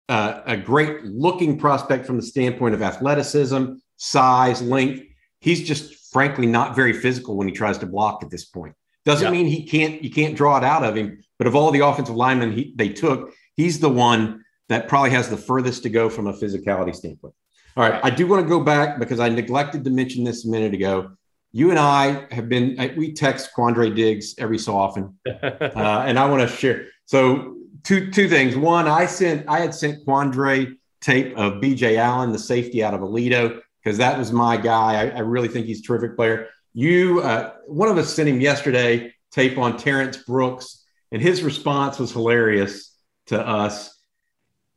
uh, 0.08 0.40
a 0.44 0.56
great 0.56 1.04
looking 1.04 1.58
prospect 1.58 2.04
from 2.04 2.16
the 2.16 2.22
standpoint 2.22 2.74
of 2.74 2.82
athleticism, 2.82 3.74
size, 3.96 4.60
length. 4.62 5.04
He's 5.40 5.66
just 5.66 6.12
frankly 6.12 6.46
not 6.46 6.74
very 6.74 6.92
physical 6.92 7.36
when 7.36 7.46
he 7.46 7.54
tries 7.54 7.78
to 7.78 7.86
block 7.86 8.24
at 8.24 8.30
this 8.30 8.44
point. 8.44 8.74
Doesn't 9.04 9.32
yeah. 9.32 9.40
mean 9.40 9.46
he 9.46 9.64
can't, 9.64 10.02
you 10.02 10.10
can't 10.10 10.36
draw 10.36 10.58
it 10.58 10.64
out 10.64 10.82
of 10.82 10.96
him. 10.96 11.22
But 11.38 11.46
of 11.46 11.54
all 11.54 11.70
the 11.70 11.86
offensive 11.86 12.16
linemen 12.16 12.52
he, 12.52 12.72
they 12.74 12.88
took, 12.88 13.34
he's 13.56 13.78
the 13.78 13.88
one 13.88 14.44
that 14.68 14.88
probably 14.88 15.10
has 15.10 15.28
the 15.28 15.36
furthest 15.36 15.84
to 15.84 15.90
go 15.90 16.08
from 16.08 16.26
a 16.26 16.32
physicality 16.32 16.94
standpoint. 16.94 17.34
All 17.76 17.88
right. 17.88 18.00
I 18.02 18.10
do 18.10 18.26
want 18.26 18.42
to 18.42 18.48
go 18.48 18.60
back 18.60 18.98
because 18.98 19.20
I 19.20 19.28
neglected 19.28 19.84
to 19.84 19.90
mention 19.90 20.24
this 20.24 20.46
a 20.46 20.48
minute 20.48 20.74
ago 20.74 21.16
you 21.56 21.70
and 21.70 21.78
I 21.78 22.26
have 22.32 22.50
been 22.50 22.76
we 22.98 23.14
text 23.14 23.48
Quandre 23.56 23.96
Diggs 23.96 24.34
every 24.36 24.58
so 24.58 24.76
often, 24.76 25.18
uh, 25.26 26.04
and 26.06 26.18
I 26.18 26.28
want 26.28 26.48
to 26.48 26.54
share. 26.54 26.88
So 27.06 27.56
two 27.82 28.10
two 28.10 28.28
things. 28.28 28.54
One, 28.56 28.86
I 28.86 29.06
sent 29.06 29.48
I 29.48 29.60
had 29.60 29.74
sent 29.74 30.06
Quandre 30.06 30.76
tape 31.00 31.34
of 31.34 31.62
B.J. 31.62 31.96
Allen, 31.96 32.32
the 32.32 32.38
safety 32.38 32.84
out 32.84 32.92
of 32.92 33.00
Aledo, 33.00 33.62
because 33.82 33.96
that 33.96 34.18
was 34.18 34.32
my 34.32 34.58
guy. 34.58 35.06
I, 35.06 35.16
I, 35.16 35.18
really 35.20 35.48
think 35.48 35.64
he's 35.64 35.80
a 35.80 35.82
terrific 35.82 36.14
player. 36.14 36.48
You, 36.74 37.20
uh, 37.20 37.52
one 37.66 37.88
of 37.88 37.96
us 37.96 38.12
sent 38.12 38.28
him 38.28 38.40
yesterday 38.40 39.14
tape 39.30 39.56
on 39.56 39.78
Terrence 39.78 40.18
Brooks, 40.18 40.84
and 41.10 41.22
his 41.22 41.42
response 41.42 41.98
was 41.98 42.12
hilarious 42.12 42.94
to 43.28 43.40
us. 43.40 43.98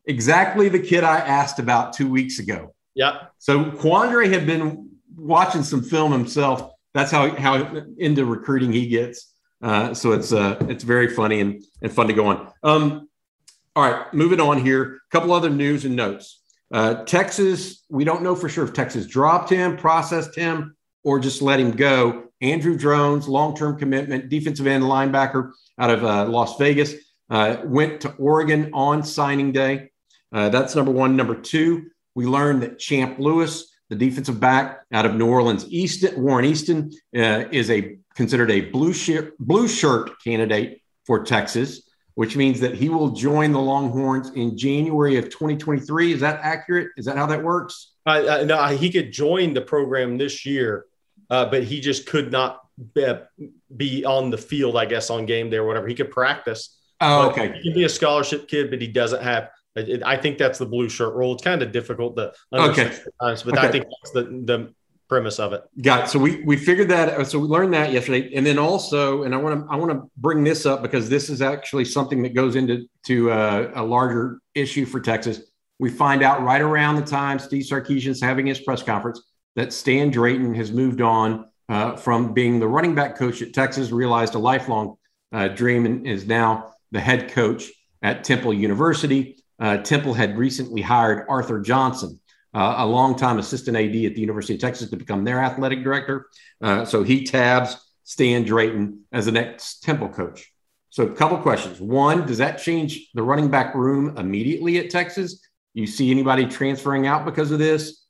Exactly 0.05 0.69
the 0.69 0.79
kid 0.79 1.03
I 1.03 1.17
asked 1.17 1.59
about 1.59 1.91
two 1.91 2.09
weeks 2.09 2.39
ago. 2.39 2.73
Yeah. 2.95 3.27
So 3.37 3.65
Quandre 3.65 4.31
had 4.31 4.45
been 4.45 4.89
watching 5.15 5.63
some 5.63 5.81
film 5.81 6.11
himself. 6.11 6.71
That's 6.93 7.11
how 7.11 7.35
how 7.35 7.83
into 7.97 8.25
recruiting 8.25 8.71
he 8.71 8.87
gets. 8.87 9.33
Uh, 9.61 9.93
so 9.93 10.13
it's 10.13 10.31
uh, 10.31 10.57
it's 10.69 10.83
very 10.83 11.07
funny 11.07 11.41
and, 11.41 11.63
and 11.81 11.91
fun 11.91 12.07
to 12.07 12.13
go 12.13 12.27
on. 12.27 12.51
Um, 12.63 13.09
all 13.75 13.89
right, 13.89 14.13
moving 14.13 14.39
on 14.39 14.63
here. 14.63 14.95
A 14.95 15.09
couple 15.11 15.31
other 15.31 15.49
news 15.49 15.85
and 15.85 15.95
notes. 15.95 16.41
Uh, 16.71 17.03
Texas, 17.05 17.83
we 17.89 18.03
don't 18.03 18.21
know 18.21 18.35
for 18.35 18.49
sure 18.49 18.63
if 18.63 18.73
Texas 18.73 19.05
dropped 19.05 19.49
him, 19.49 19.75
processed 19.77 20.35
him, 20.35 20.75
or 21.03 21.19
just 21.19 21.41
let 21.41 21.59
him 21.59 21.71
go. 21.71 22.25
Andrew 22.41 22.77
Drones, 22.77 23.27
long 23.27 23.55
term 23.55 23.77
commitment, 23.77 24.29
defensive 24.29 24.67
end 24.67 24.83
linebacker 24.83 25.51
out 25.77 25.89
of 25.89 26.03
uh, 26.03 26.25
Las 26.27 26.57
Vegas, 26.57 26.93
uh, 27.29 27.57
went 27.63 28.01
to 28.01 28.11
Oregon 28.13 28.69
on 28.73 29.03
signing 29.03 29.51
day. 29.51 29.91
Uh, 30.31 30.49
that's 30.49 30.75
number 30.75 30.91
one. 30.91 31.15
Number 31.15 31.35
two, 31.35 31.89
we 32.19 32.25
learned 32.25 32.61
that 32.63 32.77
Champ 32.79 33.17
Lewis 33.17 33.73
the 33.87 33.95
defensive 33.95 34.41
back 34.41 34.81
out 34.91 35.05
of 35.05 35.15
New 35.15 35.27
Orleans, 35.27 35.65
Easton, 35.69 36.21
Warren 36.21 36.43
Easton, 36.43 36.91
uh, 37.15 37.45
is 37.49 37.71
a 37.71 37.97
considered 38.13 38.51
a 38.51 38.59
blue 38.61 38.91
shirt 38.91 39.37
blue 39.39 39.69
shirt 39.69 40.11
candidate 40.21 40.81
for 41.05 41.23
Texas. 41.23 41.83
which 42.15 42.35
means 42.35 42.59
that 42.59 42.75
he 42.75 42.89
will 42.89 43.11
join 43.11 43.53
the 43.53 43.61
Longhorns 43.61 44.31
in 44.31 44.57
January 44.57 45.15
of 45.17 45.29
2023. 45.29 46.11
Is 46.11 46.19
that 46.19 46.41
accurate? 46.43 46.89
Is 46.97 47.05
that 47.05 47.15
how 47.15 47.25
that 47.27 47.41
works? 47.41 47.93
Uh, 48.05 48.43
no, 48.45 48.65
he 48.65 48.91
could 48.91 49.13
join 49.13 49.53
the 49.53 49.61
program 49.61 50.17
this 50.17 50.45
year, 50.45 50.85
uh, 51.29 51.45
but 51.45 51.63
he 51.63 51.79
just 51.79 52.05
could 52.07 52.29
not 52.29 52.59
be 53.73 54.03
on 54.03 54.31
the 54.31 54.37
field, 54.37 54.75
I 54.75 54.85
guess, 54.85 55.09
on 55.09 55.25
game 55.25 55.49
day 55.49 55.57
or 55.57 55.65
whatever. 55.65 55.87
He 55.87 55.95
could 55.95 56.11
practice. 56.11 56.77
Oh, 56.99 57.29
okay. 57.29 57.53
He 57.53 57.69
can 57.69 57.73
be 57.73 57.85
a 57.85 57.89
scholarship 57.89 58.49
kid, 58.49 58.69
but 58.69 58.81
he 58.81 58.87
doesn't 58.87 59.23
have. 59.23 59.51
I 59.75 60.17
think 60.17 60.37
that's 60.37 60.59
the 60.59 60.65
blue 60.65 60.89
shirt 60.89 61.13
rule. 61.15 61.33
It's 61.33 61.43
kind 61.43 61.61
of 61.61 61.71
difficult 61.71 62.15
to 62.17 62.33
understand 62.51 62.89
okay. 62.89 63.03
times, 63.21 63.43
but 63.43 63.57
okay. 63.57 63.67
I 63.67 63.71
think 63.71 63.85
that's 63.85 64.11
the, 64.11 64.23
the 64.23 64.73
premise 65.09 65.39
of 65.39 65.53
it. 65.53 65.63
Got 65.81 66.05
it. 66.05 66.09
So 66.09 66.19
we 66.19 66.41
we 66.43 66.55
figured 66.55 66.89
that. 66.89 67.27
So 67.27 67.39
we 67.39 67.47
learned 67.47 67.73
that 67.73 67.91
yesterday, 67.91 68.33
and 68.33 68.45
then 68.45 68.57
also, 68.57 69.23
and 69.23 69.33
I 69.33 69.37
want 69.37 69.59
to 69.59 69.73
I 69.73 69.75
want 69.75 69.91
to 69.91 70.09
bring 70.17 70.43
this 70.43 70.65
up 70.65 70.81
because 70.81 71.09
this 71.09 71.29
is 71.29 71.41
actually 71.41 71.85
something 71.85 72.21
that 72.23 72.33
goes 72.33 72.55
into 72.55 72.87
to 73.07 73.31
uh, 73.31 73.71
a 73.75 73.83
larger 73.83 74.39
issue 74.55 74.85
for 74.85 74.99
Texas. 74.99 75.41
We 75.79 75.89
find 75.89 76.23
out 76.23 76.43
right 76.43 76.61
around 76.61 76.95
the 76.95 77.05
time 77.05 77.39
Steve 77.39 77.63
Sarkisian's 77.63 78.21
having 78.21 78.45
his 78.45 78.59
press 78.59 78.83
conference 78.83 79.21
that 79.55 79.73
Stan 79.73 80.11
Drayton 80.11 80.53
has 80.53 80.71
moved 80.71 81.01
on 81.01 81.49
uh, 81.67 81.95
from 81.95 82.33
being 82.33 82.59
the 82.59 82.67
running 82.67 82.95
back 82.95 83.17
coach 83.17 83.41
at 83.41 83.53
Texas, 83.53 83.91
realized 83.91 84.35
a 84.35 84.39
lifelong 84.39 84.95
uh, 85.31 85.47
dream, 85.47 85.85
and 85.85 86.07
is 86.07 86.25
now 86.27 86.73
the 86.91 86.99
head 86.99 87.31
coach 87.31 87.69
at 88.01 88.23
Temple 88.23 88.53
University. 88.53 89.38
Uh, 89.59 89.77
Temple 89.77 90.13
had 90.13 90.37
recently 90.37 90.81
hired 90.81 91.25
Arthur 91.29 91.59
Johnson, 91.59 92.19
uh, 92.53 92.75
a 92.77 92.85
longtime 92.85 93.39
assistant 93.39 93.75
AD 93.77 93.95
at 94.05 94.15
the 94.15 94.21
University 94.21 94.55
of 94.55 94.59
Texas, 94.59 94.89
to 94.89 94.95
become 94.95 95.23
their 95.23 95.39
athletic 95.39 95.83
director. 95.83 96.27
Uh, 96.61 96.85
so 96.85 97.03
he 97.03 97.25
tabs 97.25 97.77
Stan 98.03 98.43
Drayton 98.43 99.01
as 99.11 99.25
the 99.25 99.31
next 99.31 99.83
Temple 99.83 100.09
coach. 100.09 100.51
So, 100.91 101.03
a 101.03 101.11
couple 101.11 101.37
questions. 101.37 101.79
One, 101.79 102.25
does 102.25 102.39
that 102.39 102.57
change 102.57 103.09
the 103.13 103.21
running 103.21 103.49
back 103.49 103.75
room 103.75 104.17
immediately 104.17 104.79
at 104.79 104.89
Texas? 104.89 105.39
You 105.75 105.85
see 105.85 106.09
anybody 106.09 106.47
transferring 106.47 107.05
out 107.05 107.25
because 107.25 107.51
of 107.51 107.59
this? 107.59 108.03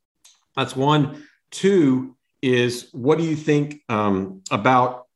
That's 0.56 0.76
one. 0.76 1.26
Two 1.52 2.16
is 2.42 2.88
what 2.94 3.18
do 3.18 3.26
you 3.26 3.36
think 3.36 3.82
um, 3.90 4.42
about 4.50 5.08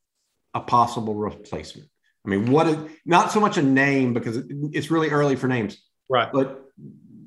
a 0.54 0.60
possible 0.60 1.16
replacement? 1.16 1.88
I 2.26 2.30
mean, 2.30 2.52
what 2.52 2.68
is 2.68 2.78
not 3.06 3.32
so 3.32 3.40
much 3.40 3.58
a 3.58 3.62
name 3.62 4.14
because 4.14 4.44
it's 4.74 4.92
really 4.92 5.10
early 5.10 5.36
for 5.36 5.48
names, 5.48 5.82
right? 6.14 6.32
But 6.32 6.70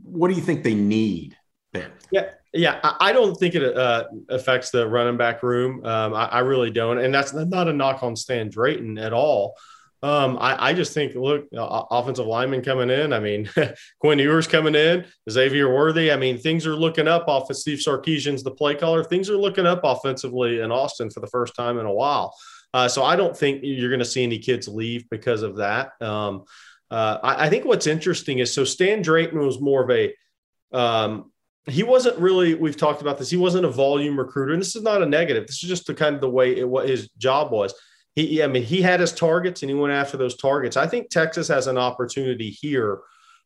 what 0.04 0.28
do 0.28 0.34
you 0.34 0.40
think 0.40 0.62
they 0.62 0.74
need 0.74 1.36
there? 1.72 1.90
Yeah, 2.12 2.30
yeah, 2.52 2.78
I 2.82 3.12
don't 3.12 3.34
think 3.34 3.56
it 3.56 3.76
uh, 3.76 4.04
affects 4.28 4.70
the 4.70 4.86
running 4.88 5.16
back 5.16 5.42
room. 5.42 5.84
Um, 5.84 6.14
I, 6.14 6.26
I, 6.26 6.38
really 6.40 6.70
don't, 6.70 6.98
and 6.98 7.12
that's 7.12 7.34
not 7.34 7.68
a 7.68 7.72
knock 7.72 8.04
on 8.04 8.14
Stan 8.14 8.48
Drayton 8.48 8.96
at 8.96 9.12
all. 9.12 9.56
Um, 10.02 10.38
I, 10.40 10.68
I, 10.68 10.72
just 10.72 10.94
think, 10.94 11.16
look, 11.16 11.46
uh, 11.56 11.82
offensive 11.90 12.26
lineman 12.26 12.62
coming 12.62 12.90
in. 12.90 13.12
I 13.12 13.18
mean, 13.18 13.50
Quinn 13.98 14.20
Ewers 14.20 14.46
coming 14.46 14.76
in, 14.76 15.04
Xavier 15.28 15.74
Worthy. 15.74 16.12
I 16.12 16.16
mean, 16.16 16.38
things 16.38 16.64
are 16.64 16.76
looking 16.76 17.08
up 17.08 17.26
off 17.26 17.50
of 17.50 17.56
Steve 17.56 17.78
Sarkisian's 17.78 18.44
the 18.44 18.52
play 18.52 18.76
caller. 18.76 19.02
Things 19.02 19.28
are 19.28 19.36
looking 19.36 19.66
up 19.66 19.80
offensively 19.82 20.60
in 20.60 20.70
Austin 20.70 21.10
for 21.10 21.18
the 21.18 21.26
first 21.26 21.56
time 21.56 21.78
in 21.78 21.86
a 21.86 21.92
while. 21.92 22.32
Uh, 22.72 22.86
so 22.86 23.02
I 23.02 23.16
don't 23.16 23.36
think 23.36 23.60
you're 23.64 23.90
going 23.90 23.98
to 23.98 24.04
see 24.04 24.22
any 24.22 24.38
kids 24.38 24.68
leave 24.68 25.08
because 25.10 25.42
of 25.42 25.56
that. 25.56 25.90
Um, 26.00 26.44
uh, 26.90 27.18
I, 27.22 27.46
I, 27.46 27.50
think 27.50 27.64
what's 27.64 27.86
interesting 27.86 28.38
is 28.38 28.52
so 28.52 28.64
Stan 28.64 29.02
Drayton 29.02 29.38
was 29.38 29.60
more 29.60 29.82
of 29.82 29.90
a 29.90 30.14
um, 30.72 31.32
he 31.66 31.82
wasn't 31.82 32.18
really 32.18 32.54
we've 32.54 32.76
talked 32.76 33.00
about 33.00 33.18
this 33.18 33.30
he 33.30 33.36
wasn't 33.36 33.64
a 33.64 33.70
volume 33.70 34.18
recruiter 34.18 34.52
and 34.52 34.60
this 34.60 34.76
is 34.76 34.82
not 34.82 35.02
a 35.02 35.06
negative 35.06 35.46
this 35.46 35.62
is 35.62 35.68
just 35.68 35.86
the 35.86 35.94
kind 35.94 36.14
of 36.14 36.20
the 36.20 36.30
way 36.30 36.56
it, 36.56 36.68
what 36.68 36.88
his 36.88 37.08
job 37.18 37.50
was. 37.50 37.74
He 38.14 38.42
i 38.42 38.46
mean 38.46 38.62
he 38.62 38.80
had 38.80 39.00
his 39.00 39.12
targets 39.12 39.62
and 39.62 39.70
he 39.70 39.74
went 39.74 39.92
after 39.92 40.16
those 40.16 40.36
targets. 40.36 40.76
I 40.76 40.86
think 40.86 41.10
texas 41.10 41.48
has 41.48 41.66
an 41.66 41.78
opportunity 41.78 42.50
here 42.50 43.00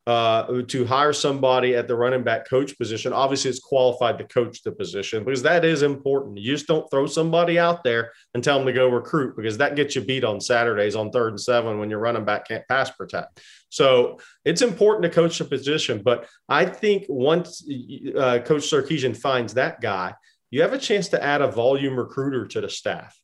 uh, 0.06 0.62
to 0.66 0.84
hire 0.84 1.12
somebody 1.12 1.76
at 1.76 1.86
the 1.86 1.94
running 1.94 2.22
back 2.22 2.48
coach 2.48 2.76
position. 2.78 3.12
Obviously, 3.12 3.50
it's 3.50 3.60
qualified 3.60 4.18
to 4.18 4.24
coach 4.24 4.62
the 4.62 4.72
position 4.72 5.24
because 5.24 5.42
that 5.42 5.64
is 5.64 5.82
important. 5.82 6.38
You 6.38 6.52
just 6.52 6.66
don't 6.66 6.90
throw 6.90 7.06
somebody 7.06 7.58
out 7.58 7.84
there 7.84 8.12
and 8.34 8.42
tell 8.42 8.58
them 8.58 8.66
to 8.66 8.72
go 8.72 8.88
recruit 8.88 9.36
because 9.36 9.58
that 9.58 9.76
gets 9.76 9.94
you 9.94 10.02
beat 10.02 10.24
on 10.24 10.40
Saturdays 10.40 10.96
on 10.96 11.10
third 11.10 11.28
and 11.28 11.40
seven 11.40 11.78
when 11.78 11.90
your 11.90 11.98
running 11.98 12.24
back 12.24 12.48
can't 12.48 12.66
pass 12.66 12.90
protect. 12.90 13.40
So 13.68 14.18
it's 14.44 14.62
important 14.62 15.04
to 15.04 15.10
coach 15.10 15.38
the 15.38 15.44
position. 15.44 16.02
But 16.02 16.26
I 16.48 16.64
think 16.64 17.04
once 17.08 17.62
uh, 18.16 18.40
Coach 18.40 18.62
Sarkisian 18.62 19.16
finds 19.16 19.54
that 19.54 19.80
guy, 19.80 20.14
you 20.50 20.62
have 20.62 20.72
a 20.72 20.78
chance 20.78 21.08
to 21.08 21.22
add 21.22 21.42
a 21.42 21.50
volume 21.50 21.96
recruiter 21.96 22.46
to 22.48 22.60
the 22.60 22.68
staff. 22.68 23.16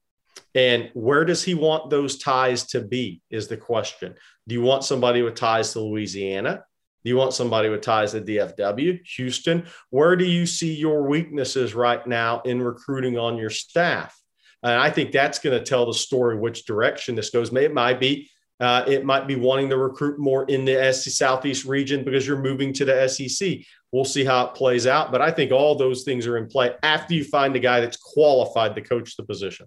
And 0.54 0.90
where 0.94 1.24
does 1.24 1.42
he 1.42 1.54
want 1.54 1.90
those 1.90 2.18
ties 2.18 2.66
to 2.68 2.80
be? 2.80 3.20
Is 3.30 3.48
the 3.48 3.56
question. 3.56 4.14
Do 4.46 4.54
you 4.54 4.62
want 4.62 4.84
somebody 4.84 5.22
with 5.22 5.34
ties 5.34 5.72
to 5.72 5.80
Louisiana? 5.80 6.64
Do 7.06 7.10
you 7.10 7.16
want 7.16 7.34
somebody 7.34 7.68
with 7.68 7.82
ties 7.82 8.10
to 8.12 8.20
DFW, 8.20 9.06
Houston? 9.06 9.68
Where 9.90 10.16
do 10.16 10.24
you 10.24 10.44
see 10.44 10.74
your 10.74 11.06
weaknesses 11.06 11.72
right 11.72 12.04
now 12.04 12.40
in 12.40 12.60
recruiting 12.60 13.16
on 13.16 13.38
your 13.38 13.48
staff? 13.48 14.20
And 14.64 14.72
I 14.72 14.90
think 14.90 15.12
that's 15.12 15.38
going 15.38 15.56
to 15.56 15.64
tell 15.64 15.86
the 15.86 15.94
story 15.94 16.36
which 16.36 16.66
direction 16.66 17.14
this 17.14 17.30
goes. 17.30 17.52
May 17.52 17.64
it 17.66 17.72
might 17.72 18.00
be 18.00 18.28
uh, 18.58 18.82
it 18.88 19.04
might 19.04 19.28
be 19.28 19.36
wanting 19.36 19.68
to 19.68 19.76
recruit 19.76 20.18
more 20.18 20.46
in 20.46 20.64
the 20.64 20.92
SC 20.92 21.10
Southeast 21.10 21.64
region 21.64 22.02
because 22.02 22.26
you're 22.26 22.42
moving 22.42 22.72
to 22.72 22.84
the 22.84 23.06
SEC. 23.06 23.58
We'll 23.92 24.04
see 24.04 24.24
how 24.24 24.46
it 24.46 24.54
plays 24.54 24.88
out. 24.88 25.12
But 25.12 25.22
I 25.22 25.30
think 25.30 25.52
all 25.52 25.76
those 25.76 26.02
things 26.02 26.26
are 26.26 26.36
in 26.36 26.48
play 26.48 26.74
after 26.82 27.14
you 27.14 27.22
find 27.22 27.54
a 27.54 27.60
guy 27.60 27.80
that's 27.80 27.98
qualified 27.98 28.74
to 28.74 28.80
coach 28.80 29.14
the 29.16 29.22
position. 29.22 29.66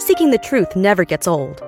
Seeking 0.00 0.30
the 0.30 0.40
truth 0.42 0.76
never 0.76 1.04
gets 1.04 1.28
old. 1.28 1.62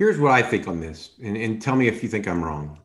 Here's 0.00 0.18
what 0.18 0.32
I 0.32 0.40
think 0.40 0.66
on 0.66 0.80
this, 0.80 1.10
and, 1.22 1.36
and 1.36 1.60
tell 1.60 1.76
me 1.76 1.86
if 1.86 2.02
you 2.02 2.08
think 2.08 2.26
I'm 2.26 2.42
wrong. 2.42 2.78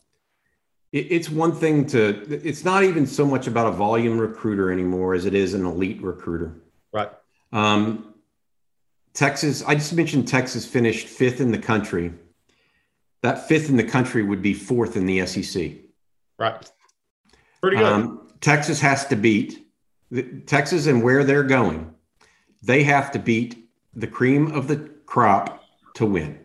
It, 0.91 1.13
it's 1.13 1.29
one 1.29 1.53
thing 1.53 1.85
to, 1.87 2.27
it's 2.29 2.65
not 2.65 2.83
even 2.83 3.07
so 3.07 3.25
much 3.25 3.47
about 3.47 3.67
a 3.67 3.71
volume 3.71 4.19
recruiter 4.19 4.69
anymore 4.69 5.13
as 5.13 5.25
it 5.25 5.33
is 5.33 5.53
an 5.53 5.65
elite 5.65 6.01
recruiter. 6.01 6.61
Right. 6.91 7.09
Um, 7.53 8.15
Texas, 9.13 9.63
I 9.65 9.75
just 9.75 9.93
mentioned 9.93 10.27
Texas 10.27 10.65
finished 10.65 11.07
fifth 11.07 11.39
in 11.39 11.53
the 11.53 11.57
country. 11.57 12.11
That 13.21 13.47
fifth 13.47 13.69
in 13.69 13.77
the 13.77 13.85
country 13.85 14.21
would 14.21 14.41
be 14.41 14.53
fourth 14.53 14.97
in 14.97 15.05
the 15.05 15.25
SEC. 15.25 15.71
Right. 16.37 16.69
Pretty 17.61 17.77
good. 17.77 17.85
Um, 17.85 18.27
Texas 18.41 18.81
has 18.81 19.05
to 19.07 19.15
beat 19.15 19.65
the, 20.11 20.41
Texas 20.41 20.85
and 20.85 21.01
where 21.01 21.23
they're 21.23 21.43
going. 21.43 21.95
They 22.61 22.83
have 22.83 23.09
to 23.13 23.19
beat 23.19 23.69
the 23.93 24.05
cream 24.05 24.51
of 24.51 24.67
the 24.67 24.75
crop 25.05 25.63
to 25.93 26.05
win. 26.05 26.44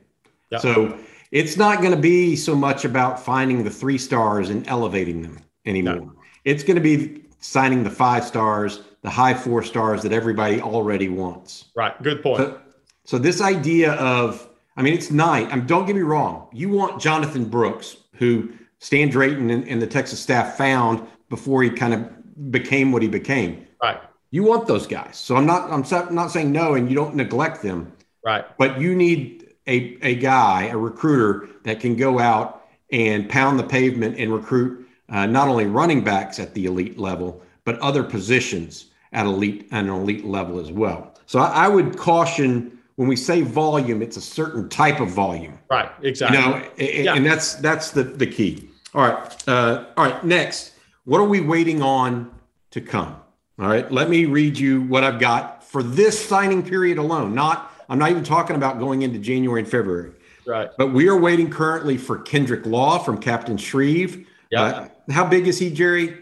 So 0.59 0.99
it's 1.31 1.57
not 1.57 1.79
going 1.79 1.93
to 1.93 2.01
be 2.01 2.35
so 2.35 2.57
much 2.57 2.85
about 2.85 3.25
finding 3.25 3.63
the 3.63 3.71
three 3.71 3.99
stars 3.99 4.51
and 4.51 4.67
elevating 4.67 5.23
them 5.23 5.39
anymore. 5.65 5.95
No. 5.95 6.13
It's 6.45 6.65
going 6.65 6.77
to 6.77 6.83
be 6.83 7.23
signing 7.39 7.85
the 7.85 7.91
five 7.91 8.25
stars, 8.25 8.81
the 9.03 9.11
high 9.11 9.35
four 9.35 9.63
stars 9.63 10.03
that 10.03 10.13
everybody 10.13 10.61
already 10.61 11.09
wants. 11.09 11.67
Right. 11.77 12.01
Good 12.03 12.23
point. 12.23 12.39
So, 12.39 12.61
so 13.05 13.19
this 13.19 13.41
idea 13.41 13.93
of, 13.95 14.49
I 14.77 14.83
mean, 14.83 14.95
it's 14.95 15.11
nice. 15.11 15.47
I 15.53 15.57
mean, 15.57 15.67
don't 15.67 15.87
get 15.87 15.95
me 15.95 16.03
wrong. 16.03 16.49
You 16.53 16.69
want 16.69 17.01
Jonathan 17.01 17.45
Brooks, 17.45 17.97
who 18.15 18.53
Stan 18.79 19.09
Drayton 19.09 19.51
and, 19.51 19.67
and 19.69 19.81
the 19.81 19.87
Texas 19.87 20.21
staff 20.21 20.57
found 20.57 21.07
before 21.29 21.63
he 21.63 21.71
kind 21.71 21.95
of 21.95 22.51
became 22.51 22.91
what 22.93 23.03
he 23.03 23.09
became. 23.09 23.67
Right. 23.83 24.01
You 24.31 24.43
want 24.43 24.67
those 24.67 24.87
guys. 24.87 25.17
So 25.17 25.37
I'm 25.37 25.47
not, 25.47 25.71
I'm 25.71 26.15
not 26.15 26.31
saying 26.31 26.53
no, 26.53 26.75
and 26.75 26.89
you 26.89 26.97
don't 26.97 27.15
neglect 27.15 27.63
them. 27.63 27.93
Right. 28.25 28.45
But 28.59 28.81
you 28.81 28.95
need 28.95 29.40
a, 29.71 29.97
a 30.03 30.15
guy, 30.17 30.65
a 30.67 30.77
recruiter 30.77 31.49
that 31.63 31.81
can 31.81 31.97
go 31.97 32.19
out 32.19 32.67
and 32.91 33.29
pound 33.29 33.59
the 33.59 33.65
pavement 33.65 34.19
and 34.19 34.35
recruit 34.35 34.87
uh, 35.09 35.27
not 35.27 35.49
only 35.49 35.67
running 35.67 36.03
backs 36.03 36.39
at 36.41 36.55
the 36.55 36.67
elite 36.67 36.99
level, 36.99 37.41
but 37.65 37.79
other 37.79 38.03
positions 38.03 38.87
at 39.13 39.27
elite 39.27 39.69
at 39.71 39.85
an 39.85 39.91
elite 39.91 40.25
level 40.25 40.59
as 40.59 40.73
well. 40.73 41.15
So 41.27 41.39
I, 41.39 41.67
I 41.67 41.69
would 41.69 41.97
caution 41.97 42.79
when 42.97 43.09
we 43.09 43.17
say 43.17 43.43
volume, 43.43 44.03
it's 44.03 44.17
a 44.17 44.21
certain 44.21 44.69
type 44.69 45.01
of 45.01 45.09
volume. 45.09 45.59
Right. 45.71 45.91
Exactly. 46.03 46.37
You 46.37 46.45
know, 46.45 46.55
and, 46.79 47.05
yeah. 47.05 47.15
and 47.15 47.25
that's 47.25 47.55
that's 47.55 47.93
the 47.93 48.03
the 48.03 48.27
key. 48.27 48.69
All 48.93 49.03
right. 49.03 49.49
Uh, 49.49 49.87
all 49.97 50.05
right. 50.05 50.25
Next, 50.25 50.73
what 51.05 51.19
are 51.21 51.27
we 51.29 51.41
waiting 51.41 51.81
on 51.81 52.31
to 52.73 52.81
come? 52.81 53.17
All 53.59 53.69
right. 53.69 53.91
Let 53.91 54.11
me 54.11 54.27
read 54.27 54.59
you 54.59 54.83
what 54.83 55.05
I've 55.05 55.21
got 55.21 55.65
for 55.65 55.83
this 55.83 56.23
signing 56.23 56.63
period 56.65 56.99
alone, 56.99 57.35
not 57.35 57.70
I'm 57.91 57.99
not 57.99 58.11
even 58.11 58.23
talking 58.23 58.55
about 58.55 58.79
going 58.79 59.03
into 59.03 59.19
January 59.19 59.61
and 59.61 59.69
February. 59.69 60.13
Right. 60.47 60.71
But 60.79 60.93
we 60.93 61.09
are 61.09 61.19
waiting 61.19 61.51
currently 61.51 61.99
for 61.99 62.21
Kendrick 62.21 62.65
Law 62.65 62.99
from 62.99 63.19
Captain 63.19 63.57
Shreve. 63.57 64.29
Yeah. 64.51 64.63
Uh, 64.63 64.89
how 65.11 65.27
big 65.27 65.49
is 65.49 65.59
he, 65.59 65.71
Jerry? 65.71 66.17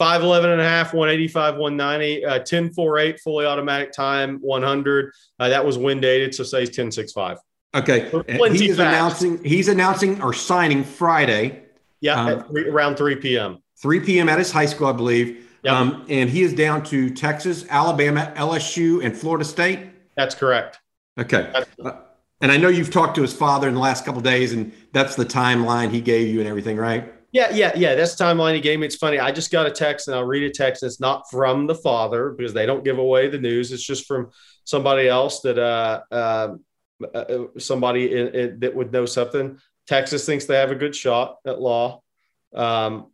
5'11 0.00 0.52
and 0.52 0.60
a 0.60 0.64
half, 0.64 0.94
185, 0.94 1.56
190, 1.56 2.24
uh, 2.24 2.30
1048 2.38 3.20
fully 3.20 3.44
automatic 3.46 3.92
time, 3.92 4.38
100. 4.40 5.12
Uh, 5.38 5.48
that 5.48 5.64
was 5.64 5.76
wind 5.76 6.02
dated, 6.02 6.34
so 6.34 6.44
say 6.44 6.60
he's 6.60 6.68
1065. 6.68 7.38
Okay. 7.74 8.10
He's 8.52 8.76
fast. 8.76 8.80
announcing 8.80 9.44
he's 9.44 9.68
announcing 9.68 10.22
or 10.22 10.32
signing 10.32 10.84
Friday, 10.84 11.62
Yeah, 12.00 12.20
Um, 12.20 12.28
at 12.28 12.46
three, 12.48 12.68
around 12.68 12.96
3 12.96 13.16
p.m. 13.16 13.58
3 13.80 14.00
p.m. 14.00 14.28
at 14.28 14.38
his 14.38 14.52
high 14.52 14.66
school, 14.66 14.86
I 14.88 14.92
believe. 14.92 15.48
Yep. 15.62 15.72
Um, 15.74 16.04
and 16.08 16.28
he 16.30 16.42
is 16.42 16.52
down 16.52 16.82
to 16.84 17.10
Texas, 17.10 17.64
Alabama, 17.70 18.32
LSU, 18.36 19.04
and 19.04 19.16
Florida 19.16 19.44
State. 19.44 19.80
That's 20.16 20.34
correct. 20.34 20.80
Okay. 21.18 21.52
Uh, 21.84 21.92
and 22.40 22.50
I 22.50 22.56
know 22.56 22.68
you've 22.68 22.90
talked 22.90 23.14
to 23.16 23.22
his 23.22 23.32
father 23.32 23.68
in 23.68 23.74
the 23.74 23.80
last 23.80 24.04
couple 24.04 24.18
of 24.18 24.24
days, 24.24 24.52
and 24.52 24.72
that's 24.92 25.14
the 25.14 25.24
timeline 25.24 25.90
he 25.90 26.00
gave 26.00 26.28
you 26.28 26.40
and 26.40 26.48
everything, 26.48 26.76
right? 26.76 27.12
Yeah, 27.30 27.50
yeah, 27.52 27.72
yeah. 27.74 27.94
That's 27.94 28.14
the 28.14 28.24
timeline 28.24 28.54
he 28.54 28.60
gave 28.60 28.78
me. 28.78 28.86
It's 28.86 28.96
funny. 28.96 29.18
I 29.18 29.32
just 29.32 29.50
got 29.50 29.66
a 29.66 29.70
text 29.70 30.06
and 30.06 30.14
I'll 30.14 30.24
read 30.24 30.42
a 30.42 30.50
text. 30.50 30.82
It's 30.82 31.00
not 31.00 31.30
from 31.30 31.66
the 31.66 31.74
father 31.74 32.30
because 32.30 32.52
they 32.52 32.66
don't 32.66 32.84
give 32.84 32.98
away 32.98 33.28
the 33.28 33.38
news. 33.38 33.72
It's 33.72 33.82
just 33.82 34.06
from 34.06 34.30
somebody 34.64 35.08
else 35.08 35.40
that 35.40 35.58
uh, 35.58 36.02
uh, 36.10 36.56
uh 37.14 37.44
somebody 37.58 38.12
in, 38.12 38.28
in, 38.34 38.60
that 38.60 38.74
would 38.74 38.92
know 38.92 39.06
something. 39.06 39.58
Texas 39.86 40.26
thinks 40.26 40.44
they 40.44 40.56
have 40.56 40.70
a 40.70 40.76
good 40.76 40.94
shot 40.94 41.38
at 41.46 41.60
law. 41.60 42.02
Um, 42.54 43.06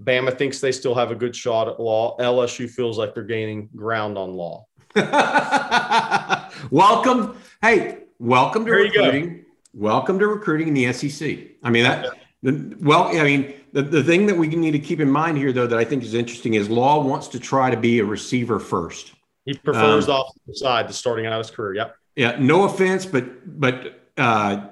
Bama 0.00 0.36
thinks 0.36 0.60
they 0.60 0.72
still 0.72 0.94
have 0.94 1.10
a 1.10 1.16
good 1.16 1.34
shot 1.34 1.68
at 1.68 1.80
law. 1.80 2.16
LSU 2.18 2.70
feels 2.70 2.96
like 2.96 3.14
they're 3.14 3.24
gaining 3.24 3.68
ground 3.74 4.16
on 4.16 4.34
law. 4.34 4.66
welcome. 6.70 7.36
Hey, 7.62 7.98
welcome 8.18 8.64
to 8.64 8.70
go. 8.70 8.76
recruiting. 8.76 9.44
Welcome 9.72 10.18
to 10.18 10.26
recruiting 10.26 10.68
in 10.68 10.74
the 10.74 10.92
SEC. 10.92 11.38
I 11.62 11.70
mean 11.70 11.84
that. 11.84 12.06
the- 12.42 12.76
Well, 12.80 13.04
I 13.16 13.22
mean 13.22 13.54
the, 13.72 13.82
the 13.82 14.02
thing 14.02 14.26
that 14.26 14.36
we 14.36 14.48
need 14.48 14.72
to 14.72 14.78
keep 14.80 14.98
in 15.00 15.08
mind 15.10 15.38
here, 15.38 15.52
though, 15.52 15.66
that 15.68 15.78
I 15.78 15.84
think 15.84 16.02
is 16.02 16.14
interesting 16.14 16.54
is 16.54 16.68
Law 16.68 17.04
wants 17.04 17.28
to 17.28 17.38
try 17.38 17.70
to 17.70 17.76
be 17.76 18.00
a 18.00 18.04
receiver 18.04 18.58
first. 18.58 19.12
He 19.44 19.54
prefers 19.54 20.08
Um, 20.08 20.24
the 20.46 20.54
side 20.54 20.88
to 20.88 20.94
starting 20.94 21.26
out 21.26 21.38
his 21.38 21.50
career. 21.50 21.74
Yep. 21.74 21.96
Yeah, 22.16 22.36
no 22.40 22.64
offense, 22.64 23.06
but 23.06 23.60
but 23.60 24.00
uh, 24.18 24.66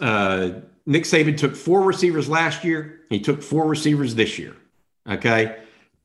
uh, 0.00 0.50
Nick 0.84 1.04
Saban 1.04 1.36
took 1.38 1.56
four 1.56 1.82
receivers 1.82 2.28
last 2.28 2.64
year. 2.64 3.00
He 3.08 3.18
took 3.18 3.42
four 3.42 3.66
receivers 3.66 4.14
this 4.14 4.38
year. 4.38 4.54
Okay, 5.08 5.56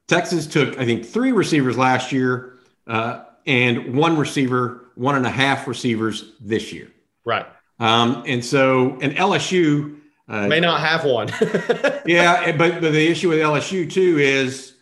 Texas 0.08 0.48
took 0.48 0.80
I 0.80 0.86
think 0.86 1.06
three 1.06 1.34
receivers 1.34 1.78
last 1.78 2.14
year 2.14 2.60
uh, 2.88 3.26
and 3.46 3.96
one 3.96 4.18
receiver, 4.18 4.92
one 4.96 5.16
and 5.16 5.26
a 5.26 5.30
half 5.30 5.68
receivers 5.68 6.32
this 6.40 6.72
year. 6.72 6.90
Right. 7.26 7.46
Um, 7.80 8.24
and 8.26 8.44
so 8.44 8.98
and 9.02 9.14
LSU 9.16 10.00
uh, 10.28 10.48
May 10.48 10.60
not 10.60 10.80
have 10.80 11.04
one. 11.04 11.28
yeah, 12.06 12.52
but, 12.54 12.82
but 12.82 12.92
the 12.94 13.08
issue 13.08 13.30
with 13.30 13.40
LSU 13.40 13.90
too 13.92 14.18
is, 14.20 14.74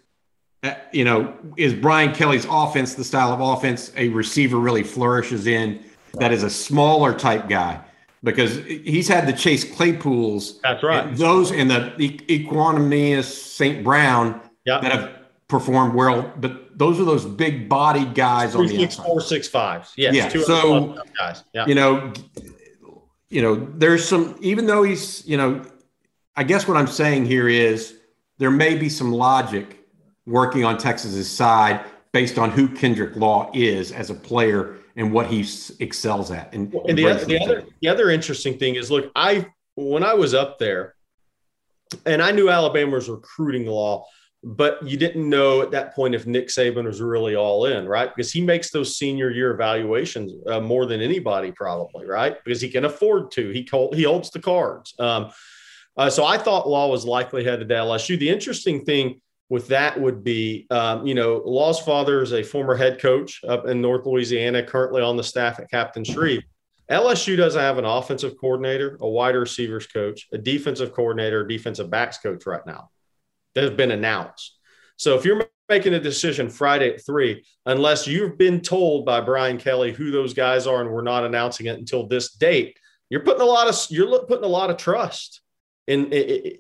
uh, 0.64 0.76
you 0.92 1.04
know, 1.04 1.34
is 1.58 1.74
Brian 1.74 2.14
Kelly's 2.14 2.46
offense 2.50 2.94
the 2.94 3.04
style 3.04 3.34
of 3.34 3.42
offense 3.42 3.92
a 3.98 4.10
receiver 4.10 4.58
really 4.58 4.84
flourishes 4.84 5.48
in 5.48 5.84
that 6.14 6.32
is 6.32 6.44
a 6.44 6.50
smaller 6.50 7.14
type 7.14 7.50
guy 7.50 7.82
because 8.24 8.58
he's 8.66 9.08
had 9.08 9.28
the 9.28 9.34
Chase 9.34 9.64
Claypools. 9.64 10.60
That's 10.62 10.84
right. 10.84 11.08
and 11.08 11.18
Those 11.18 11.52
and 11.52 11.72
the 11.72 11.92
Equanimous 12.30 13.24
St. 13.24 13.84
Brown 13.84 14.42
Yeah. 14.66 14.80
that 14.82 14.92
have 14.92 15.21
performed 15.52 15.94
well, 15.94 16.34
but 16.38 16.78
those 16.80 17.00
are 17.00 17.04
those 17.04 17.26
big 17.26 17.68
bodied 17.68 18.16
guys 18.16 18.56
on 18.56 18.66
the 18.66 18.70
six, 18.70 18.96
outside. 18.96 19.06
four, 19.06 19.22
six, 19.22 19.48
five. 19.50 19.88
Yes. 19.98 20.16
Yeah, 20.16 20.30
200 20.30 20.46
so- 20.46 21.04
guys. 21.20 21.44
Yeah. 21.54 21.68
you 21.68 21.76
know, 21.76 22.14
you 23.30 23.42
know, 23.42 23.56
there's 23.76 24.08
some, 24.08 24.38
even 24.40 24.66
though 24.66 24.82
he's, 24.82 25.28
you 25.28 25.36
know, 25.38 25.62
I 26.38 26.44
guess 26.44 26.68
what 26.68 26.78
I'm 26.78 26.88
saying 26.88 27.26
here 27.26 27.50
is 27.50 27.98
there 28.38 28.50
may 28.50 28.76
be 28.76 28.88
some 28.88 29.12
logic 29.12 29.86
working 30.26 30.64
on 30.64 30.78
Texas's 30.78 31.30
side 31.30 31.82
based 32.14 32.38
on 32.38 32.50
who 32.50 32.70
Kendrick 32.70 33.18
Law 33.18 33.52
is 33.54 33.92
as 33.92 34.10
a 34.10 34.16
player 34.16 34.78
and 34.96 35.12
what 35.12 35.28
he 35.28 35.46
excels 35.80 36.32
at. 36.32 36.54
And, 36.54 36.74
and 36.74 36.98
the, 36.98 37.04
brings 37.04 37.26
the 37.26 37.40
other 37.44 37.64
the 37.82 37.90
other 37.90 38.10
interesting 38.10 38.58
thing 38.58 38.76
is 38.76 38.92
look 38.92 39.10
i 39.16 39.48
when 39.76 40.04
i 40.04 40.14
was 40.14 40.34
up 40.34 40.60
there 40.60 40.96
and 42.06 42.22
i 42.22 42.32
knew 42.32 42.50
alabama 42.50 42.92
was 42.92 43.08
recruiting 43.08 43.66
law 43.66 44.06
but 44.44 44.82
you 44.88 44.98
didn't 44.98 45.30
know 45.30 45.62
at 45.62 45.70
that 45.70 45.94
point 45.94 46.16
if 46.16 46.26
nick 46.26 46.48
saban 46.48 46.86
was 46.86 47.02
really 47.02 47.36
all 47.36 47.66
in 47.66 47.88
right? 47.88 48.14
Because 48.16 48.32
he 48.32 48.42
makes 48.42 48.72
those 48.72 48.98
senior 48.98 49.30
year 49.30 49.52
evaluations 49.54 50.34
uh, 50.48 50.60
more 50.60 50.86
than 50.86 51.02
anybody 51.02 51.52
probably 51.52 52.06
right? 52.06 52.44
Because 52.44 52.62
he 52.62 52.70
can 52.70 52.86
afford 52.86 53.32
to. 53.32 53.50
He 53.52 53.68
he 53.94 54.04
holds 54.04 54.32
the 54.32 54.40
cards. 54.40 54.94
Um, 55.00 55.32
uh, 55.98 56.10
so 56.10 56.26
i 56.26 56.38
thought 56.38 56.70
law 56.70 56.88
was 56.88 57.04
likely 57.06 57.44
headed 57.44 57.68
to 57.68 57.76
lsu 57.76 58.18
the 58.18 58.30
interesting 58.30 58.86
thing 58.86 59.20
with 59.50 59.68
that 59.68 60.00
would 60.00 60.24
be, 60.24 60.66
um, 60.70 61.06
you 61.06 61.14
know, 61.14 61.42
Law's 61.46 61.82
father 61.82 62.22
is 62.22 62.32
a 62.32 62.42
former 62.42 62.74
head 62.74 63.02
coach 63.02 63.42
up 63.46 63.68
in 63.68 63.82
North 63.82 64.06
Louisiana, 64.06 64.64
currently 64.64 65.02
on 65.02 65.18
the 65.18 65.26
staff 65.26 65.60
at 65.60 65.70
Captain 65.70 66.06
Shreve. 66.06 66.44
LSU 66.90 67.36
doesn't 67.36 67.60
have 67.60 67.78
an 67.78 67.84
offensive 67.84 68.36
coordinator, 68.40 68.98
a 69.02 69.10
wide 69.10 69.36
receivers 69.36 69.88
coach, 69.88 70.30
a 70.32 70.38
defensive 70.38 70.94
coordinator, 70.94 71.46
defensive 71.46 71.90
backs 71.90 72.18
coach 72.20 72.46
right 72.46 72.66
now 72.66 72.90
that 73.56 73.64
have 73.64 73.78
been 73.78 73.92
announced. 73.92 74.58
So 74.98 75.16
if 75.16 75.26
you're 75.26 75.46
making 75.70 75.94
a 75.94 76.00
decision 76.00 76.50
Friday 76.50 76.94
at 76.94 77.06
three, 77.06 77.44
unless 77.66 78.08
you've 78.08 78.38
been 78.38 78.62
told 78.62 79.06
by 79.06 79.22
Brian 79.22 79.58
Kelly 79.58 79.92
who 79.92 80.12
those 80.12 80.34
guys 80.34 80.68
are 80.68 80.82
and 80.82 80.92
we're 80.92 81.02
not 81.02 81.26
announcing 81.26 81.66
it 81.68 81.80
until 81.80 82.08
this 82.08 82.34
date, 82.34 82.78
you're 83.10 83.24
putting 83.24 83.42
a 83.42 83.46
lot 83.46 83.68
of 83.68 83.76
you're 83.90 84.26
putting 84.26 84.46
a 84.46 84.48
lot 84.48 84.70
of 84.70 84.78
trust 84.78 85.42
in 85.88 86.10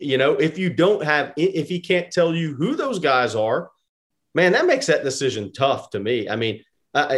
you 0.01 0.17
know 0.17 0.33
if 0.33 0.57
you 0.57 0.69
don't 0.69 1.03
have 1.03 1.33
if 1.37 1.69
he 1.69 1.79
can't 1.79 2.11
tell 2.11 2.33
you 2.33 2.55
who 2.55 2.75
those 2.75 2.99
guys 2.99 3.35
are, 3.35 3.69
man, 4.33 4.53
that 4.53 4.65
makes 4.65 4.87
that 4.87 5.03
decision 5.03 5.53
tough 5.53 5.91
to 5.91 5.99
me. 5.99 6.27
I 6.27 6.35
mean, 6.35 6.63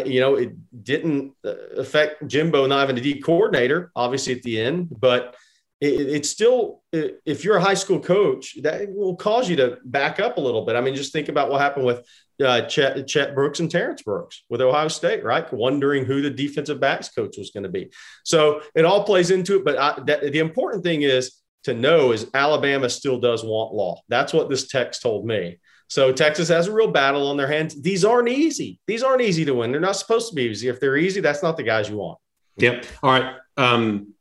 you 0.05 0.19
know, 0.19 0.35
it 0.35 0.53
didn't 0.83 1.33
uh, 1.43 1.55
affect 1.77 2.27
Jimbo 2.27 2.67
not 2.67 2.81
having 2.81 2.97
a 2.97 3.01
D 3.01 3.21
coordinator, 3.21 3.91
obviously 3.95 4.33
at 4.33 4.43
the 4.43 4.59
end, 4.61 4.89
but 4.99 5.35
it, 5.83 6.09
it's 6.09 6.29
still, 6.29 6.81
if 6.91 7.43
you're 7.43 7.57
a 7.57 7.61
high 7.61 7.73
school 7.73 7.99
coach, 7.99 8.55
that 8.61 8.87
will 8.89 9.17
cause 9.17 9.49
you 9.49 9.57
to 9.57 9.77
back 9.83 10.19
up 10.19 10.37
a 10.37 10.41
little 10.41 10.65
bit. 10.65 10.77
I 10.77 10.81
mean, 10.81 10.95
just 10.95 11.11
think 11.11 11.27
about 11.27 11.49
what 11.49 11.59
happened 11.59 11.85
with 11.85 12.07
uh, 12.41 12.61
Chet, 12.61 13.05
Chet 13.05 13.35
Brooks 13.35 13.59
and 13.59 13.69
Terrence 13.69 14.01
Brooks 14.01 14.45
with 14.49 14.61
Ohio 14.61 14.87
State, 14.87 15.25
right? 15.25 15.51
Wondering 15.51 16.05
who 16.05 16.21
the 16.21 16.29
defensive 16.29 16.79
backs 16.79 17.09
coach 17.09 17.37
was 17.37 17.51
going 17.51 17.63
to 17.63 17.69
be. 17.69 17.91
So 18.23 18.61
it 18.75 18.85
all 18.85 19.03
plays 19.03 19.29
into 19.29 19.57
it. 19.57 19.65
But 19.65 19.77
I, 19.77 19.99
that, 20.05 20.31
the 20.31 20.39
important 20.39 20.83
thing 20.83 21.01
is 21.01 21.33
to 21.65 21.73
know 21.73 22.13
is 22.13 22.29
Alabama 22.33 22.89
still 22.89 23.19
does 23.19 23.43
want 23.43 23.73
law. 23.73 24.01
That's 24.07 24.31
what 24.31 24.49
this 24.49 24.69
text 24.69 25.01
told 25.01 25.25
me. 25.25 25.59
So 25.89 26.13
Texas 26.13 26.47
has 26.47 26.67
a 26.67 26.71
real 26.71 26.91
battle 26.91 27.27
on 27.27 27.35
their 27.35 27.47
hands. 27.47 27.81
These 27.81 28.05
aren't 28.05 28.29
easy. 28.29 28.79
These 28.87 29.03
aren't 29.03 29.21
easy 29.21 29.43
to 29.45 29.53
win. 29.53 29.71
They're 29.71 29.81
not 29.81 29.97
supposed 29.97 30.29
to 30.29 30.35
be 30.35 30.43
easy. 30.43 30.69
If 30.69 30.79
they're 30.79 30.97
easy, 30.97 31.19
that's 31.19 31.43
not 31.43 31.57
the 31.57 31.63
guys 31.63 31.89
you 31.89 31.97
want. 31.97 32.19
Yep. 32.57 32.85
All 33.03 33.11
right. 33.11 33.35
Um, 33.57 34.13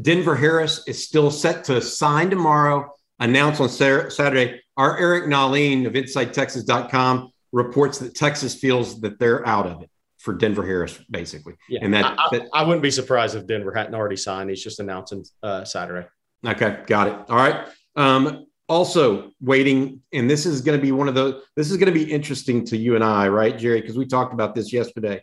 Denver 0.00 0.36
Harris 0.36 0.82
is 0.86 1.04
still 1.04 1.30
set 1.30 1.64
to 1.64 1.80
sign 1.80 2.30
tomorrow, 2.30 2.92
announce 3.18 3.60
on 3.60 3.68
Saturday. 3.68 4.60
Our 4.76 4.98
Eric 4.98 5.24
Nahlin 5.24 5.86
of 5.86 5.94
InsideTexas.com 5.94 7.32
reports 7.52 7.98
that 7.98 8.14
Texas 8.14 8.54
feels 8.54 9.00
that 9.00 9.18
they're 9.18 9.46
out 9.46 9.66
of 9.66 9.82
it 9.82 9.90
for 10.18 10.34
Denver 10.34 10.64
Harris, 10.64 10.98
basically. 11.10 11.54
Yeah. 11.68 11.80
And 11.82 11.94
that, 11.94 12.04
I, 12.18 12.36
I, 12.36 12.60
I 12.60 12.62
wouldn't 12.62 12.82
be 12.82 12.90
surprised 12.90 13.34
if 13.34 13.46
Denver 13.46 13.72
hadn't 13.74 13.94
already 13.94 14.16
signed. 14.16 14.50
He's 14.50 14.62
just 14.62 14.78
announcing 14.78 15.24
uh, 15.42 15.64
Saturday. 15.64 16.06
Okay, 16.46 16.82
got 16.86 17.08
it. 17.08 17.14
All 17.28 17.36
right. 17.36 17.68
Um, 17.96 18.46
also 18.68 19.32
waiting, 19.40 20.00
and 20.12 20.30
this 20.30 20.46
is 20.46 20.60
going 20.60 20.78
to 20.78 20.82
be 20.82 20.92
one 20.92 21.08
of 21.08 21.14
the. 21.14 21.42
This 21.56 21.70
is 21.70 21.76
going 21.76 21.92
to 21.92 21.98
be 21.98 22.10
interesting 22.10 22.64
to 22.66 22.76
you 22.76 22.94
and 22.94 23.02
I, 23.02 23.28
right, 23.28 23.58
Jerry? 23.58 23.80
Because 23.80 23.98
we 23.98 24.06
talked 24.06 24.32
about 24.32 24.54
this 24.54 24.72
yesterday. 24.72 25.22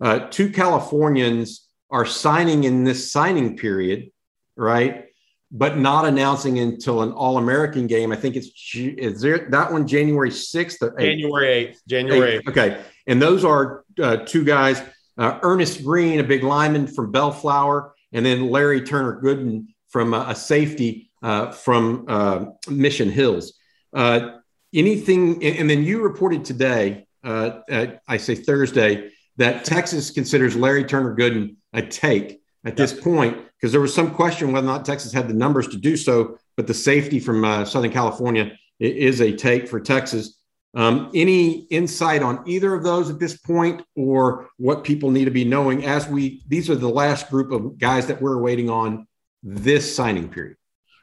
Uh, 0.00 0.20
two 0.30 0.50
Californians 0.50 1.68
are 1.90 2.06
signing 2.06 2.64
in 2.64 2.84
this 2.84 3.12
signing 3.12 3.56
period, 3.56 4.10
right? 4.56 5.06
But 5.52 5.78
not 5.78 6.06
announcing 6.06 6.58
until 6.58 7.02
an 7.02 7.12
All-American 7.12 7.86
game. 7.86 8.10
I 8.12 8.16
think 8.16 8.36
it's 8.36 8.50
is 8.74 9.20
there 9.20 9.48
that 9.50 9.72
one 9.72 9.86
January 9.86 10.30
sixth 10.30 10.82
or 10.82 10.92
8th? 10.92 11.00
January 11.00 11.48
eighth. 11.48 11.82
January 11.86 12.30
eighth. 12.36 12.48
Okay, 12.48 12.82
and 13.06 13.22
those 13.22 13.44
are 13.44 13.84
uh, 14.02 14.16
two 14.16 14.44
guys: 14.44 14.82
uh, 15.18 15.38
Ernest 15.42 15.84
Greene, 15.84 16.18
a 16.18 16.24
big 16.24 16.42
lineman 16.42 16.88
from 16.88 17.12
Bellflower, 17.12 17.94
and 18.12 18.26
then 18.26 18.50
Larry 18.50 18.82
Turner 18.82 19.20
Gooden 19.22 19.66
from 19.88 20.14
uh, 20.14 20.30
a 20.30 20.34
safety 20.34 21.10
uh, 21.22 21.52
from 21.52 22.04
uh, 22.08 22.46
Mission 22.68 23.10
Hills. 23.10 23.54
Uh, 23.92 24.38
anything, 24.74 25.42
and, 25.44 25.68
then 25.68 25.82
you 25.82 26.02
reported 26.02 26.44
today, 26.44 27.06
uh, 27.24 27.60
at, 27.68 28.00
I 28.06 28.18
say 28.18 28.34
Thursday, 28.34 29.10
that 29.36 29.64
Texas 29.64 30.10
considers 30.10 30.56
Larry 30.56 30.84
Turner 30.84 31.16
Gooden 31.16 31.56
a 31.72 31.82
take 31.82 32.40
at 32.66 32.76
this 32.76 32.92
point 32.92 33.38
because 33.56 33.72
there 33.72 33.80
was 33.80 33.94
some 33.94 34.10
question 34.10 34.52
whether 34.52 34.66
or 34.66 34.70
not 34.70 34.84
Texas 34.84 35.12
had 35.12 35.28
the 35.28 35.34
numbers 35.34 35.68
to 35.68 35.78
do 35.78 35.96
so, 35.96 36.36
but 36.56 36.66
the 36.66 36.74
safety 36.74 37.20
from 37.20 37.44
uh, 37.44 37.64
Southern 37.64 37.92
California 37.92 38.52
is 38.80 39.20
a 39.20 39.34
take 39.34 39.68
for 39.68 39.80
Texas. 39.80 40.38
Um, 40.74 41.10
any 41.14 41.60
insight 41.70 42.22
on 42.22 42.42
either 42.46 42.74
of 42.74 42.82
those 42.82 43.08
at 43.08 43.18
this 43.18 43.38
point, 43.38 43.82
or 43.94 44.50
what 44.58 44.84
people 44.84 45.10
need 45.10 45.24
to 45.24 45.30
be 45.30 45.44
knowing 45.44 45.86
as 45.86 46.06
we? 46.06 46.42
These 46.48 46.68
are 46.68 46.74
the 46.74 46.88
last 46.88 47.30
group 47.30 47.50
of 47.50 47.78
guys 47.78 48.06
that 48.08 48.20
we're 48.20 48.38
waiting 48.38 48.68
on 48.68 49.06
this 49.42 49.94
signing 49.94 50.28
period. 50.28 50.56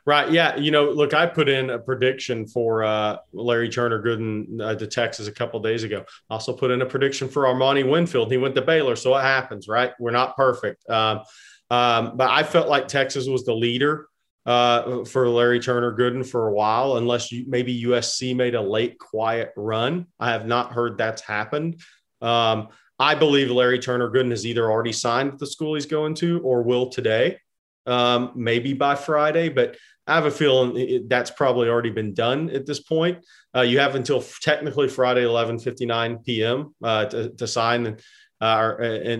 Right. 0.05 0.29
Yeah. 0.31 0.57
You 0.57 0.69
know, 0.71 0.91
look, 0.91 1.13
I 1.13 1.25
put 1.25 1.47
in 1.47 1.69
a 1.69 1.79
prediction 1.79 2.45
for 2.45 2.83
uh, 2.83 3.17
Larry 3.31 3.69
Turner 3.69 4.03
Gooden 4.03 4.61
uh, 4.61 4.75
to 4.75 4.85
Texas 4.85 5.27
a 5.27 5.31
couple 5.31 5.61
days 5.61 5.83
ago. 5.83 6.03
Also 6.29 6.51
put 6.51 6.71
in 6.71 6.81
a 6.81 6.85
prediction 6.85 7.29
for 7.29 7.43
Armani 7.43 7.89
Winfield. 7.89 8.29
He 8.29 8.37
went 8.37 8.53
to 8.55 8.61
Baylor. 8.61 8.97
So 8.97 9.15
it 9.15 9.21
happens, 9.21 9.69
right? 9.69 9.93
We're 9.99 10.11
not 10.11 10.35
perfect. 10.35 10.87
Um, 10.89 11.21
um, 11.73 12.17
but 12.17 12.29
I 12.29 12.43
felt 12.43 12.69
like 12.69 12.87
Texas 12.87 13.27
was 13.27 13.45
the 13.45 13.55
leader 13.55 14.07
uh, 14.45 15.05
for 15.05 15.27
Larry 15.27 15.59
Turner 15.59 15.91
Gooden 15.97 16.23
for 16.23 16.47
a 16.47 16.53
while, 16.53 16.97
unless 16.97 17.31
you, 17.31 17.45
maybe 17.47 17.85
USC 17.85 18.35
made 18.35 18.53
a 18.53 18.61
late, 18.61 18.99
quiet 18.99 19.51
run. 19.57 20.05
I 20.19 20.29
have 20.29 20.45
not 20.45 20.71
heard 20.71 20.99
that's 20.99 21.23
happened. 21.23 21.81
Um, 22.21 22.67
I 22.99 23.15
believe 23.15 23.49
Larry 23.49 23.79
Turner 23.79 24.11
Gooden 24.11 24.29
has 24.29 24.45
either 24.45 24.69
already 24.69 24.91
signed 24.91 25.39
the 25.39 25.47
school 25.47 25.73
he's 25.73 25.87
going 25.87 26.13
to 26.15 26.41
or 26.41 26.61
will 26.61 26.89
today, 26.89 27.39
um, 27.87 28.33
maybe 28.35 28.73
by 28.73 28.93
Friday. 28.93 29.49
But 29.49 29.75
I 30.05 30.13
have 30.13 30.25
a 30.27 30.31
feeling 30.31 30.77
it, 30.77 31.09
that's 31.09 31.31
probably 31.31 31.69
already 31.69 31.89
been 31.89 32.13
done 32.13 32.51
at 32.51 32.67
this 32.67 32.81
point. 32.81 33.25
Uh, 33.55 33.61
you 33.61 33.79
have 33.79 33.95
until 33.95 34.21
technically 34.41 34.89
Friday, 34.89 35.23
11:59 35.23 36.23
p.m. 36.23 36.75
Uh, 36.83 37.05
to, 37.05 37.29
to, 37.29 37.47
sign 37.47 37.97
uh, 38.41 38.75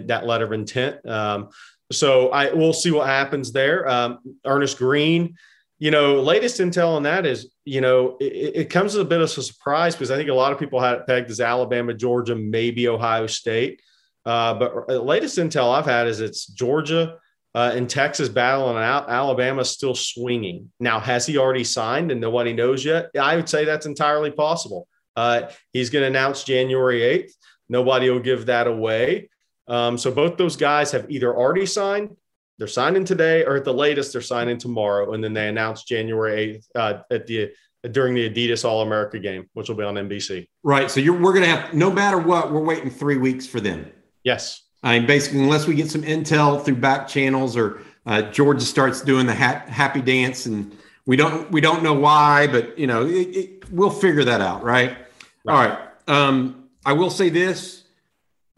that 0.06 0.24
letter 0.26 0.46
of 0.46 0.52
intent. 0.52 1.04
Um, 1.08 1.50
so 1.92 2.30
I 2.30 2.54
we'll 2.54 2.74
see 2.74 2.92
what 2.92 3.08
happens 3.08 3.52
there. 3.52 3.88
Um, 3.88 4.20
Earnest 4.46 4.78
Greene, 4.78 5.36
you 5.80 5.92
know, 5.92 6.22
latest 6.22 6.62
intel 6.62 6.96
on 6.96 7.04
that 7.04 7.26
is, 7.26 7.52
you 7.66 7.82
know, 7.82 8.18
it, 8.20 8.56
it, 8.56 8.70
comes 8.70 8.96
as 8.96 9.02
a 9.02 9.06
bit 9.06 9.20
of 9.20 9.26
a 9.26 9.28
surprise 9.28 9.96
because 9.96 10.12
I 10.12 10.16
think 10.16 10.30
a 10.30 10.34
lot 10.34 10.54
of 10.54 10.60
people 10.60 10.80
had 10.80 10.96
it 10.96 11.08
pegged 11.08 11.30
as 11.30 11.42
Alabama, 11.42 11.94
Georgia, 11.94 12.36
maybe 12.36 12.88
Ohio 12.88 13.28
State. 13.28 13.82
Uh, 14.26 14.54
but 14.54 14.88
latest 15.04 15.38
intel 15.38 15.74
I've 15.74 15.86
had 15.86 16.08
is 16.08 16.22
it's 16.22 16.46
Georgia 16.46 17.18
uh, 17.54 17.72
and 17.76 17.90
Texas 17.90 18.30
battling 18.30 18.78
out. 18.78 19.10
Alabama 19.10 19.66
still 19.66 19.96
swinging. 19.96 20.72
Now, 20.80 21.00
has 21.00 21.26
he 21.26 21.38
already 21.38 21.66
signed 21.66 22.12
and 22.12 22.22
nobody 22.22 22.54
knows 22.54 22.86
yet? 22.86 23.10
I 23.20 23.36
would 23.36 23.50
say 23.50 23.66
that's 23.66 23.86
entirely 23.86 24.32
possible. 24.32 24.88
Uh, 25.16 25.50
he's 25.74 25.90
going 25.90 26.04
to 26.04 26.08
announce 26.08 26.44
January 26.44 27.02
8th. 27.02 27.32
Nobody 27.70 28.10
will 28.10 28.20
give 28.20 28.48
that 28.48 28.68
away. 28.68 29.30
Um, 29.68 29.98
so 29.98 30.12
both 30.12 30.38
those 30.38 30.56
guys 30.56 30.92
have 30.92 31.10
either 31.10 31.36
already 31.36 31.66
signed, 31.66 32.16
they're 32.58 32.68
signing 32.68 33.06
today, 33.06 33.44
or 33.44 33.56
at 33.56 33.66
the 33.66 33.74
latest, 33.74 34.14
they're 34.14 34.22
signing 34.22 34.58
tomorrow. 34.58 35.14
And 35.14 35.24
then 35.24 35.34
they 35.34 35.48
announce 35.48 35.84
January 35.84 36.62
8th 36.76 37.00
uh, 37.00 37.04
at 37.12 37.28
the 37.28 37.52
during 37.92 38.14
the 38.14 38.30
Adidas 38.30 38.64
All 38.64 38.82
America 38.82 39.20
game, 39.20 39.50
which 39.54 39.68
will 39.68 39.76
be 39.76 39.84
on 39.84 39.96
NBC. 39.96 40.48
Right. 40.64 40.90
So 40.90 41.02
you're, 41.02 41.20
we're 41.20 41.34
going 41.34 41.44
to 41.44 41.50
have, 41.50 41.74
no 41.74 41.92
matter 41.92 42.18
what, 42.18 42.52
we're 42.52 42.64
waiting 42.64 42.90
three 42.90 43.18
weeks 43.18 43.46
for 43.46 43.60
them. 43.60 43.92
Yes. 44.24 44.62
I 44.84 44.98
mean, 44.98 45.08
basically, 45.08 45.44
unless 45.44 45.68
we 45.68 45.76
get 45.76 45.90
some 45.90 46.04
intel 46.04 46.64
through 46.64 46.78
back 46.78 47.08
channels 47.08 47.58
or 47.58 47.82
uh, 48.06 48.22
Georgia 48.24 48.66
starts 48.66 49.02
doing 49.02 49.26
the 49.26 49.36
ha- 49.36 49.64
happy 49.68 50.02
dance, 50.02 50.46
and 50.46 50.78
we 51.06 51.16
don't 51.16 51.50
we 51.52 51.62
don't 51.62 51.84
know 51.84 51.94
why, 51.94 52.48
but 52.48 52.78
you 52.78 52.86
know, 52.86 53.06
it, 53.06 53.12
it, 53.14 53.72
we'll 53.72 53.90
figure 53.90 54.26
that 54.26 54.42
out, 54.42 54.62
right? 54.62 54.98
right. 55.46 55.54
All 55.54 55.68
right. 55.68 55.80
Um, 56.08 56.70
I 56.86 56.92
will 56.94 57.10
say 57.10 57.30
this: 57.30 57.84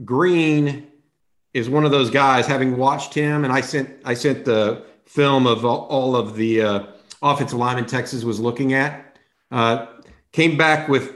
Greene 0.04 0.88
is 1.56 1.70
one 1.70 1.86
of 1.86 1.92
those 1.92 2.10
guys. 2.10 2.46
Having 2.46 2.76
watched 2.76 3.14
him, 3.14 3.46
and 3.46 3.54
I 3.54 3.62
sent 3.62 3.90
I 4.04 4.14
sent 4.14 4.44
the 4.44 4.84
film 5.06 5.48
of 5.48 5.66
all, 5.66 5.88
all 5.88 6.16
of 6.16 6.36
the 6.36 6.62
uh, 6.62 6.84
offensive 7.22 7.58
linemen 7.58 7.86
Texas 7.86 8.26
was 8.26 8.40
looking 8.40 8.74
at. 8.74 9.18
Uh, 9.52 9.86
came 10.34 10.58
back 10.58 10.90
with 10.90 11.16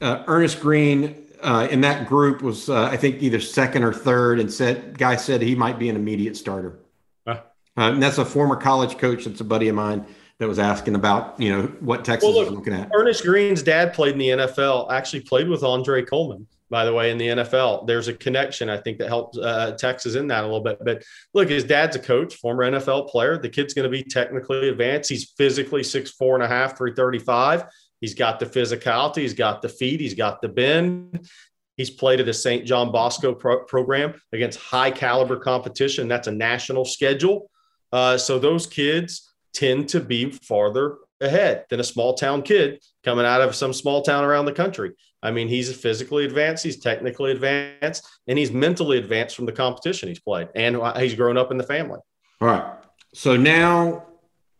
uh, 0.00 0.24
Earnest 0.26 0.60
Greene 0.60 1.14
uh, 1.42 1.68
in 1.70 1.82
that 1.82 2.08
group 2.08 2.40
was 2.40 2.70
uh, 2.70 2.84
I 2.84 2.96
think 2.96 3.22
either 3.22 3.38
second 3.38 3.84
or 3.84 3.92
third, 3.92 4.40
and 4.40 4.50
said 4.50 4.96
guy 4.96 5.16
said 5.16 5.42
he 5.42 5.54
might 5.54 5.78
be 5.78 5.90
an 5.90 5.96
immediate 5.96 6.38
starter. 6.38 6.78
Huh. 7.26 7.42
Uh, 7.76 7.92
and 7.92 8.02
that's 8.02 8.16
a 8.16 8.24
former 8.24 8.56
college 8.56 8.96
coach. 8.96 9.26
That's 9.26 9.42
a 9.42 9.44
buddy 9.44 9.68
of 9.68 9.74
mine 9.74 10.06
that 10.38 10.48
was 10.48 10.58
asking 10.58 10.94
about 10.94 11.38
you 11.38 11.54
know 11.54 11.66
what 11.80 12.02
Texas 12.02 12.26
well, 12.26 12.38
look, 12.38 12.48
is 12.48 12.54
looking 12.54 12.72
at. 12.72 12.90
Earnest 12.94 13.24
Greene's 13.24 13.62
dad 13.62 13.92
played 13.92 14.14
in 14.14 14.18
the 14.18 14.28
NFL. 14.30 14.90
Actually 14.90 15.20
played 15.20 15.48
with 15.48 15.62
Andre 15.62 16.02
Coleman. 16.02 16.46
By 16.68 16.84
the 16.84 16.92
way, 16.92 17.10
in 17.10 17.18
the 17.18 17.28
NFL, 17.28 17.86
there's 17.86 18.08
a 18.08 18.14
connection 18.14 18.68
I 18.68 18.78
think 18.78 18.98
that 18.98 19.08
helps 19.08 19.38
uh, 19.38 19.76
Texas 19.78 20.16
in 20.16 20.26
that 20.28 20.42
a 20.42 20.46
little 20.46 20.62
bit. 20.62 20.78
But 20.84 21.04
look, 21.32 21.48
his 21.48 21.62
dad's 21.62 21.94
a 21.94 22.00
coach, 22.00 22.34
former 22.36 22.68
NFL 22.68 23.08
player. 23.08 23.38
The 23.38 23.48
kid's 23.48 23.72
going 23.72 23.90
to 23.90 23.90
be 23.90 24.02
technically 24.02 24.68
advanced. 24.68 25.08
He's 25.08 25.32
physically 25.36 25.84
six 25.84 26.10
four 26.10 26.34
and 26.34 26.42
a 26.42 26.48
half, 26.48 26.76
three 26.76 26.92
thirty 26.94 27.20
five. 27.20 27.64
He's 28.00 28.14
got 28.14 28.40
the 28.40 28.46
physicality, 28.46 29.18
he's 29.18 29.34
got 29.34 29.62
the 29.62 29.68
feet, 29.68 30.00
he's 30.00 30.14
got 30.14 30.42
the 30.42 30.48
bend. 30.48 31.28
He's 31.76 31.90
played 31.90 32.20
at 32.20 32.26
the 32.26 32.32
St. 32.32 32.66
John 32.66 32.90
Bosco 32.90 33.34
pro- 33.34 33.64
program 33.64 34.14
against 34.32 34.58
high 34.58 34.90
caliber 34.90 35.36
competition. 35.36 36.08
That's 36.08 36.26
a 36.26 36.32
national 36.32 36.86
schedule. 36.86 37.50
Uh, 37.92 38.16
so 38.16 38.38
those 38.38 38.66
kids 38.66 39.34
tend 39.52 39.88
to 39.90 40.00
be 40.00 40.30
farther 40.30 40.96
ahead 41.20 41.64
than 41.70 41.80
a 41.80 41.84
small 41.84 42.14
town 42.14 42.42
kid 42.42 42.82
coming 43.04 43.24
out 43.24 43.40
of 43.40 43.54
some 43.54 43.72
small 43.72 44.02
town 44.02 44.24
around 44.24 44.46
the 44.46 44.52
country. 44.52 44.92
I 45.22 45.30
mean, 45.30 45.48
he's 45.48 45.74
physically 45.74 46.24
advanced, 46.24 46.62
he's 46.62 46.78
technically 46.78 47.32
advanced, 47.32 48.06
and 48.26 48.38
he's 48.38 48.52
mentally 48.52 48.98
advanced 48.98 49.34
from 49.34 49.46
the 49.46 49.52
competition 49.52 50.08
he's 50.08 50.20
played, 50.20 50.48
and 50.54 50.80
he's 50.96 51.14
grown 51.14 51.36
up 51.36 51.50
in 51.50 51.56
the 51.56 51.64
family. 51.64 52.00
All 52.40 52.48
right. 52.48 52.74
So 53.14 53.36
now 53.36 54.06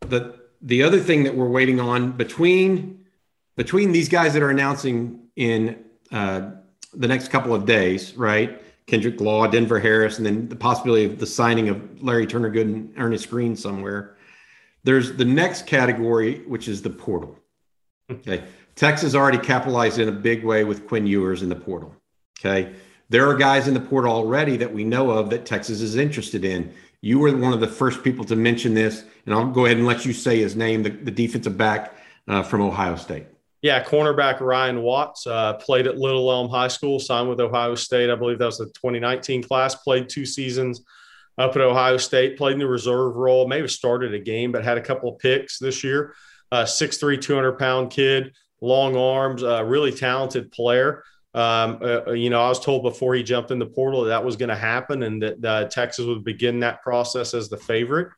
the 0.01 0.35
the 0.63 0.83
other 0.83 0.99
thing 0.99 1.25
that 1.25 1.37
we're 1.37 1.49
waiting 1.49 1.79
on 1.79 2.13
between 2.13 3.05
between 3.57 3.93
these 3.93 4.09
guys 4.09 4.33
that 4.35 4.43
are 4.43 4.51
announcing 4.51 5.29
in 5.37 5.85
uh, 6.13 6.51
the 6.95 7.09
next 7.09 7.29
couple 7.29 7.55
of 7.55 7.67
days, 7.67 8.17
right? 8.17 8.63
Kendrick 8.87 9.21
Law, 9.21 9.47
Denver 9.47 9.81
Harris, 9.81 10.19
and 10.19 10.27
then 10.27 10.49
the 10.49 10.57
possibility 10.57 11.05
of 11.05 11.19
the 11.19 11.27
signing 11.27 11.69
of 11.69 12.03
Larry 12.03 12.27
Turner 12.27 12.51
Good 12.51 12.67
and 12.67 12.95
Earnest 12.97 13.29
Greene 13.31 13.57
somewhere. 13.57 14.16
There's 14.87 15.17
the 15.17 15.25
next 15.25 15.67
category, 15.67 16.45
which 16.47 16.69
is 16.69 16.81
the 16.81 16.91
portal. 16.91 17.37
Okay. 18.09 18.45
Texas 18.77 19.17
already 19.17 19.39
capitalized 19.39 19.99
in 19.99 20.09
a 20.09 20.13
big 20.13 20.45
way 20.45 20.63
with 20.63 20.87
Quinn 20.87 21.09
Ewers 21.09 21.43
in 21.43 21.49
the 21.49 21.57
portal. 21.57 21.93
Okay. 22.39 22.73
There 23.09 23.29
are 23.29 23.35
guys 23.35 23.67
in 23.67 23.75
the 23.75 23.81
portal 23.81 24.13
already 24.13 24.57
that 24.59 24.73
we 24.73 24.85
know 24.85 25.11
of 25.11 25.29
that 25.31 25.45
Texas 25.45 25.81
is 25.81 25.97
interested 25.97 26.45
in. 26.45 26.73
You 27.01 27.19
were 27.19 27.37
one 27.37 27.53
of 27.53 27.59
the 27.59 27.67
first 27.67 28.05
people 28.05 28.25
to 28.27 28.37
mention 28.37 28.75
this, 28.75 29.05
and 29.25 29.35
I'll 29.35 29.51
go 29.51 29.65
ahead 29.65 29.77
and 29.77 29.87
let 29.87 30.07
you 30.07 30.13
say 30.13 30.39
his 30.39 30.55
name, 30.55 30.85
the, 30.85 30.91
the 30.91 31.11
defensive 31.11 31.59
back 31.59 31.97
uh, 32.29 32.45
from 32.45 32.61
Ohio 32.61 32.95
State. 32.95 33.27
Yeah, 33.63 33.83
cornerback 33.83 34.39
Ryan 34.39 34.83
Watts 34.83 35.27
uh, 35.27 35.55
played 35.55 35.89
at 35.89 35.99
Little 35.99 36.31
Elm 36.31 36.49
High 36.49 36.69
School, 36.69 37.01
signed 37.01 37.29
with 37.29 37.41
Ohio 37.41 37.75
State. 37.75 38.09
I 38.09 38.15
believe 38.15 38.39
that 38.39 38.47
was 38.47 38.59
the 38.59 38.67
2019 38.67 39.43
class. 39.43 39.75
Played 39.75 40.09
two 40.09 40.25
seasons 40.25 40.83
up 41.39 41.55
at 41.57 41.63
Ohio 41.63 41.97
State. 41.97 42.37
Played 42.37 42.55
in 42.55 42.59
the 42.59 42.67
reserve 42.67 43.17
role. 43.17 43.47
Maybe 43.47 43.69
started 43.69 44.15
a 44.15 44.19
game, 44.19 44.53
but 44.53 44.65
had 44.65 44.79
a 44.79 44.83
couple 44.83 45.13
of 45.13 45.19
picks 45.19 45.59
this 45.59 45.85
year. 45.85 46.15
Uh, 46.53 46.65
6'3", 46.65 47.21
200 47.21 47.59
pound 47.59 47.91
kid, 47.91 48.35
long 48.61 48.97
arms, 48.97 49.43
uh, 49.43 49.65
really 49.65 49.93
talented 49.93 50.53
player. 50.53 51.03
Um, 51.35 51.81
uh, 51.83 52.13
you 52.13 52.31
know, 52.31 52.41
I 52.41 52.49
was 52.49 52.61
told 52.61 52.83
before 52.83 53.15
he 53.15 53.23
jumped 53.23 53.51
in 53.51 53.59
the 53.59 53.67
portal 53.67 54.05
that, 54.05 54.09
that 54.09 54.25
was 54.25 54.37
going 54.37 54.49
to 54.49 54.57
happen 54.57 55.03
and 55.03 55.23
that 55.23 55.45
uh, 55.45 55.65
Texas 55.67 56.07
would 56.07 56.25
begin 56.25 56.61
that 56.61 56.83
process 56.83 57.35
as 57.35 57.49
the 57.51 57.59
favorite. 57.59 58.09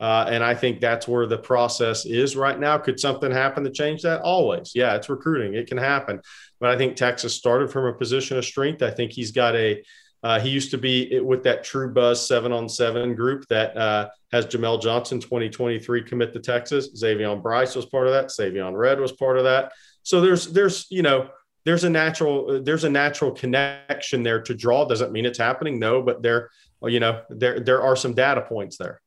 Uh, 0.00 0.26
and 0.28 0.42
I 0.42 0.54
think 0.54 0.80
that's 0.80 1.06
where 1.06 1.26
the 1.26 1.38
process 1.38 2.04
is 2.04 2.34
right 2.34 2.58
now. 2.58 2.76
Could 2.78 2.98
something 2.98 3.30
happen 3.30 3.62
to 3.62 3.70
change 3.70 4.02
that? 4.02 4.22
Always. 4.22 4.72
Yeah, 4.74 4.96
it's 4.96 5.08
recruiting. 5.08 5.54
It 5.54 5.68
can 5.68 5.78
happen. 5.78 6.20
But 6.58 6.70
I 6.70 6.76
think 6.76 6.96
Texas 6.96 7.34
started 7.34 7.70
from 7.70 7.86
a 7.86 7.92
position 7.92 8.36
of 8.36 8.44
strength. 8.44 8.82
I 8.82 8.90
think 8.90 9.12
he's 9.12 9.30
got 9.30 9.54
a, 9.54 9.82
uh, 10.24 10.40
he 10.40 10.48
used 10.48 10.70
to 10.70 10.78
be 10.78 11.20
with 11.20 11.44
that 11.44 11.62
true 11.62 11.92
buzz 11.92 12.26
seven 12.26 12.50
on 12.50 12.66
seven 12.66 13.14
group 13.14 13.46
that 13.48 13.76
uh, 13.76 14.08
has 14.32 14.46
Jamel 14.46 14.80
Johnson 14.80 15.20
2023 15.20 16.02
commit 16.02 16.32
to 16.32 16.40
Texas. 16.40 16.88
Xavier 16.96 17.36
Brice 17.36 17.76
was 17.76 17.84
part 17.84 18.06
of 18.06 18.14
that. 18.14 18.28
Savion 18.28 18.74
Red 18.74 18.98
was 18.98 19.12
part 19.12 19.36
of 19.36 19.44
that. 19.44 19.72
So 20.02 20.22
there's, 20.22 20.46
there's, 20.46 20.86
you 20.88 21.02
know, 21.02 21.28
there's 21.66 21.84
a 21.84 21.90
natural, 21.90 22.62
there's 22.62 22.84
a 22.84 22.90
natural 22.90 23.32
connection 23.32 24.22
there 24.22 24.40
to 24.40 24.54
draw. 24.54 24.86
Doesn't 24.86 25.12
mean 25.12 25.26
it's 25.26 25.38
happening. 25.38 25.78
No, 25.78 26.00
but 26.00 26.22
there, 26.22 26.48
you 26.82 27.00
know, 27.00 27.20
there, 27.28 27.60
there 27.60 27.82
are 27.82 27.94
some 27.94 28.14
data 28.14 28.40
points 28.40 28.78
there. 28.78 29.02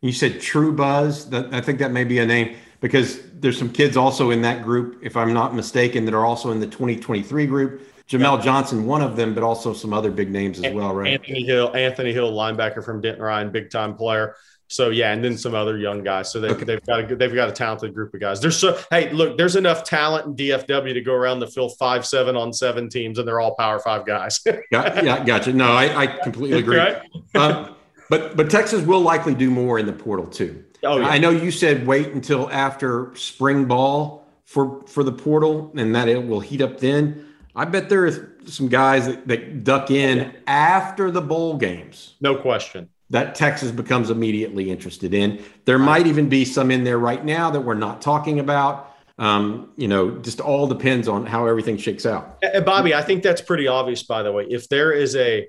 You 0.00 0.12
said 0.12 0.40
True 0.40 0.72
Buzz. 0.72 1.32
I 1.32 1.60
think 1.60 1.78
that 1.80 1.92
may 1.92 2.04
be 2.04 2.20
a 2.20 2.26
name 2.26 2.56
because 2.80 3.20
there's 3.32 3.58
some 3.58 3.70
kids 3.70 3.98
also 3.98 4.30
in 4.30 4.40
that 4.42 4.62
group, 4.62 4.98
if 5.02 5.14
I'm 5.14 5.34
not 5.34 5.54
mistaken, 5.54 6.06
that 6.06 6.14
are 6.14 6.24
also 6.24 6.52
in 6.52 6.60
the 6.60 6.66
2023 6.66 7.46
group. 7.46 7.93
Jamel 8.08 8.38
yeah. 8.38 8.44
Johnson, 8.44 8.86
one 8.86 9.00
of 9.00 9.16
them, 9.16 9.34
but 9.34 9.42
also 9.42 9.72
some 9.72 9.92
other 9.92 10.10
big 10.10 10.30
names 10.30 10.62
as 10.62 10.72
well, 10.74 10.94
right? 10.94 11.12
Anthony 11.12 11.42
Hill, 11.44 11.74
Anthony 11.74 12.12
Hill, 12.12 12.32
linebacker 12.32 12.84
from 12.84 13.00
Denton 13.00 13.22
Ryan, 13.22 13.50
big 13.50 13.70
time 13.70 13.96
player. 13.96 14.36
So 14.68 14.90
yeah, 14.90 15.12
and 15.12 15.22
then 15.22 15.36
some 15.36 15.54
other 15.54 15.76
young 15.76 16.02
guys. 16.02 16.32
So 16.32 16.40
they, 16.40 16.48
okay. 16.48 16.64
they've 16.64 16.84
got 16.84 17.10
a 17.10 17.16
they've 17.16 17.34
got 17.34 17.48
a 17.48 17.52
talented 17.52 17.94
group 17.94 18.14
of 18.14 18.20
guys. 18.20 18.40
There's 18.40 18.56
so 18.56 18.78
hey, 18.90 19.10
look, 19.12 19.38
there's 19.38 19.56
enough 19.56 19.84
talent 19.84 20.26
in 20.26 20.36
DFW 20.36 20.94
to 20.94 21.00
go 21.00 21.12
around 21.12 21.40
the 21.40 21.46
field 21.46 21.76
five 21.78 22.06
seven 22.06 22.36
on 22.36 22.52
seven 22.52 22.88
teams, 22.88 23.18
and 23.18 23.28
they're 23.28 23.40
all 23.40 23.54
Power 23.54 23.78
Five 23.78 24.06
guys. 24.06 24.38
got, 24.72 25.04
yeah, 25.04 25.24
gotcha. 25.24 25.52
No, 25.52 25.72
I, 25.72 26.02
I 26.02 26.06
completely 26.06 26.58
agree. 26.58 26.78
Right? 26.78 27.02
Um, 27.34 27.74
but 28.08 28.36
but 28.36 28.50
Texas 28.50 28.84
will 28.84 29.00
likely 29.00 29.34
do 29.34 29.50
more 29.50 29.78
in 29.78 29.86
the 29.86 29.92
portal 29.92 30.26
too. 30.26 30.64
Oh, 30.82 30.98
yeah. 30.98 31.08
I 31.08 31.18
know 31.18 31.30
you 31.30 31.50
said 31.50 31.86
wait 31.86 32.08
until 32.08 32.50
after 32.50 33.14
spring 33.16 33.66
ball 33.66 34.26
for 34.44 34.82
for 34.86 35.04
the 35.04 35.12
portal, 35.12 35.72
and 35.76 35.94
that 35.94 36.08
it 36.08 36.26
will 36.26 36.40
heat 36.40 36.62
up 36.62 36.80
then. 36.80 37.33
I 37.56 37.64
bet 37.66 37.88
there 37.88 38.06
are 38.06 38.36
some 38.46 38.68
guys 38.68 39.06
that, 39.06 39.28
that 39.28 39.64
duck 39.64 39.90
in 39.90 40.34
after 40.46 41.10
the 41.10 41.20
bowl 41.20 41.56
games. 41.56 42.14
No 42.20 42.36
question. 42.36 42.88
that 43.10 43.34
Texas 43.34 43.70
becomes 43.70 44.10
immediately 44.10 44.70
interested 44.70 45.14
in. 45.14 45.42
There 45.64 45.78
might 45.78 46.06
even 46.06 46.28
be 46.28 46.44
some 46.44 46.70
in 46.70 46.82
there 46.84 46.98
right 46.98 47.24
now 47.24 47.50
that 47.50 47.60
we're 47.60 47.74
not 47.74 48.02
talking 48.02 48.40
about. 48.40 48.90
Um, 49.18 49.70
you 49.76 49.86
know, 49.86 50.18
just 50.18 50.40
all 50.40 50.66
depends 50.66 51.06
on 51.06 51.24
how 51.26 51.46
everything 51.46 51.76
shakes 51.76 52.06
out. 52.06 52.38
And 52.42 52.64
Bobby, 52.64 52.94
I 52.94 53.02
think 53.02 53.22
that's 53.22 53.40
pretty 53.40 53.68
obvious, 53.68 54.02
by 54.02 54.24
the 54.24 54.32
way. 54.32 54.46
If 54.50 54.68
there 54.68 54.90
is 54.90 55.14
a 55.14 55.48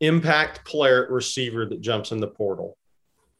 impact 0.00 0.64
player 0.64 1.08
receiver 1.10 1.66
that 1.66 1.80
jumps 1.80 2.12
in 2.12 2.20
the 2.20 2.28
portal, 2.28 2.76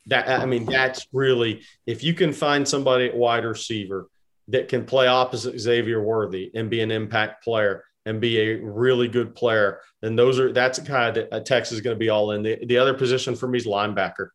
that 0.07 0.28
I 0.28 0.47
mean, 0.47 0.64
that's 0.64 1.07
really 1.12 1.62
if 1.87 2.03
you 2.03 2.14
can 2.14 2.32
find 2.32 2.66
somebody 2.66 3.07
at 3.07 3.16
wide 3.16 3.45
receiver 3.45 4.09
that 4.49 4.68
can 4.68 4.84
play 4.84 5.07
opposite 5.07 5.59
Xavier 5.59 6.03
Worthy 6.03 6.51
and 6.55 6.70
be 6.70 6.80
an 6.80 6.90
impact 6.90 7.42
player 7.42 7.84
and 8.05 8.20
be 8.20 8.38
a 8.38 8.55
really 8.57 9.09
good 9.09 9.34
player, 9.34 9.80
then 10.01 10.14
those 10.14 10.38
are 10.38 10.53
that's 10.53 10.78
a 10.78 10.82
guy 10.82 11.11
that 11.11 11.32
uh, 11.32 11.40
Texas 11.40 11.74
is 11.76 11.80
going 11.80 11.94
to 11.94 11.99
be 11.99 12.09
all 12.09 12.30
in. 12.30 12.42
The, 12.42 12.64
the 12.64 12.78
other 12.78 12.94
position 12.94 13.34
for 13.34 13.49
me 13.49 13.59
is 13.59 13.66
linebacker. 13.66 14.28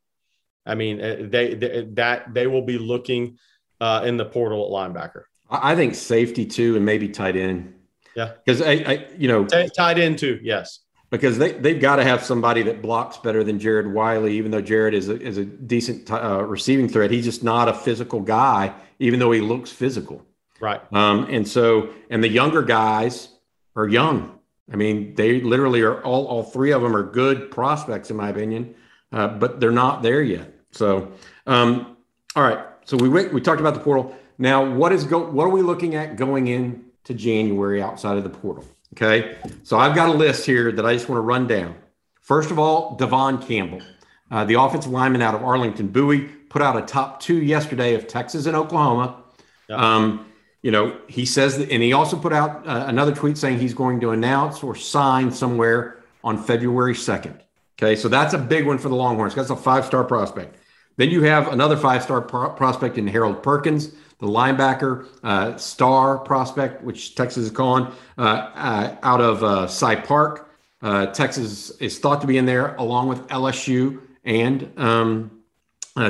I 0.66 0.76
mean, 0.76 1.02
uh, 1.02 1.18
they, 1.22 1.54
they 1.56 1.88
that 1.94 2.34
they 2.34 2.48
will 2.48 2.64
be 2.64 2.78
looking 2.78 3.38
uh, 3.80 4.04
in 4.06 4.18
the 4.18 4.26
portal 4.26 4.66
at 4.66 4.72
linebacker. 4.72 5.24
I 5.50 5.76
think 5.76 5.96
safety 5.96 6.46
too, 6.46 6.76
and 6.76 6.86
maybe 6.86 7.10
tight 7.10 7.36
end. 7.36 7.74
Yeah, 8.16 8.34
because 8.46 8.62
I, 8.62 8.72
I, 8.72 9.08
you 9.18 9.30
know, 9.30 9.46
tight 9.46 9.98
end 9.98 10.20
too. 10.20 10.40
Yes, 10.44 10.80
because 11.12 11.38
they 11.38 11.52
they've 11.52 11.80
got 11.80 11.98
to 11.98 12.04
have 12.04 12.24
somebody 12.24 12.64
that 12.64 12.82
blocks 12.82 13.18
better 13.18 13.44
than 13.44 13.60
Jared 13.60 13.94
Wiley. 13.94 14.38
Even 14.38 14.50
though 14.50 14.62
Jared 14.62 14.96
is 14.96 15.10
a, 15.10 15.22
is 15.22 15.38
a 15.38 15.46
decent 15.46 16.10
uh, 16.10 16.44
receiving 16.44 16.88
threat, 16.88 17.12
he's 17.12 17.26
just 17.26 17.44
not 17.44 17.68
a 17.68 17.74
physical 17.74 18.22
guy. 18.22 18.74
Even 18.98 19.20
though 19.20 19.32
he 19.32 19.42
looks 19.42 19.72
physical, 19.72 20.26
right? 20.60 20.82
Um, 20.92 21.28
and 21.30 21.48
so, 21.48 21.90
and 22.10 22.24
the 22.24 22.30
younger 22.30 22.64
guys 22.64 23.30
are 23.76 23.88
young. 23.88 24.40
I 24.72 24.78
mean, 24.78 25.16
they 25.16 25.42
literally 25.42 25.82
are 25.82 26.02
all, 26.02 26.28
all 26.28 26.44
three 26.44 26.72
of 26.72 26.82
them 26.82 26.96
are 26.96 27.04
good 27.04 27.52
prospects, 27.52 28.10
in 28.10 28.16
my 28.16 28.30
opinion, 28.30 28.74
uh, 29.12 29.28
but 29.28 29.60
they're 29.60 29.72
not 29.72 30.02
there 30.02 30.22
yet. 30.22 30.54
So, 30.72 31.12
um, 31.46 31.98
all 32.36 32.44
right. 32.44 32.66
So 32.86 32.96
we 32.98 33.10
we 33.10 33.42
talked 33.42 33.60
about 33.60 33.74
the 33.74 33.82
portal. 33.82 34.16
Now, 34.38 34.64
what 34.64 34.92
is 34.92 35.04
go? 35.04 35.30
What 35.30 35.46
are 35.46 35.50
we 35.50 35.62
looking 35.62 35.96
at 35.96 36.16
going 36.16 36.48
into 36.48 37.14
January 37.14 37.82
outside 37.82 38.18
of 38.18 38.24
the 38.24 38.30
portal? 38.30 38.66
Okay. 38.94 39.38
So 39.64 39.78
I've 39.78 39.96
got 39.96 40.10
a 40.10 40.14
list 40.14 40.46
here 40.46 40.72
that 40.72 40.86
I 40.86 40.94
just 40.94 41.08
want 41.08 41.18
to 41.18 41.22
run 41.22 41.48
down. 41.48 41.76
First 42.20 42.52
of 42.52 42.60
all, 42.60 42.96
Devon 42.96 43.40
Campbell, 43.40 43.82
uh, 44.30 44.46
the 44.46 44.56
offensive 44.56 44.92
lineman 44.92 45.22
out 45.22 45.36
of 45.36 45.44
Arlington 45.44 45.88
Bowie, 45.88 46.30
put 46.50 46.62
out 46.62 46.78
a 46.78 46.82
top 46.82 47.20
two 47.20 47.42
yesterday 47.42 47.96
of 47.96 48.08
Texas 48.08 48.46
and 48.46 48.56
Oklahoma. 48.56 49.24
Um, 49.70 50.26
you 50.62 50.72
know, 50.72 51.00
he 51.08 51.26
says 51.26 51.58
that, 51.58 51.72
and 51.72 51.82
he 51.82 51.94
also 51.94 52.18
put 52.18 52.34
out 52.34 52.68
uh, 52.68 52.86
another 52.88 53.14
tweet 53.14 53.38
saying 53.38 53.60
he's 53.60 53.74
going 53.74 54.00
to 54.02 54.12
announce 54.12 54.62
or 54.62 54.76
sign 54.76 55.32
somewhere 55.32 56.04
on 56.24 56.38
February 56.42 56.94
2nd. 56.94 57.40
Okay, 57.82 57.96
so 57.96 58.08
that's 58.08 58.34
a 58.34 58.38
big 58.38 58.68
one 58.68 58.78
for 58.78 58.90
the 58.90 58.96
Longhorns. 58.96 59.34
That's 59.34 59.50
a 59.50 59.56
five 59.56 59.86
star 59.86 60.04
prospect. 60.04 60.58
Then 60.98 61.10
you 61.10 61.24
have 61.24 61.52
another 61.52 61.76
five 61.76 62.04
star 62.04 62.22
pro- 62.22 62.52
prospect 62.52 62.98
in 62.98 63.08
Harold 63.08 63.42
Perkins, 63.42 63.92
the 64.22 64.28
linebacker, 64.28 65.08
uh, 65.24 65.58
star 65.58 66.20
prospect, 66.20 66.84
which 66.84 67.16
Texas 67.16 67.46
is 67.46 67.52
calling 67.52 67.88
uh, 68.18 68.22
uh 68.22 68.96
out 69.04 69.20
of 69.20 69.44
uh, 69.44 69.68
Cy 69.68 69.96
Park. 69.96 70.50
Uh, 70.82 71.08
Texas 71.08 71.72
is 71.82 72.00
thought 72.00 72.22
to 72.22 72.28
be 72.28 72.38
in 72.38 72.46
there 72.46 72.76
along 72.76 73.10
with 73.10 73.28
LSU 73.28 74.02
and 74.24 74.72
um, 74.78 75.44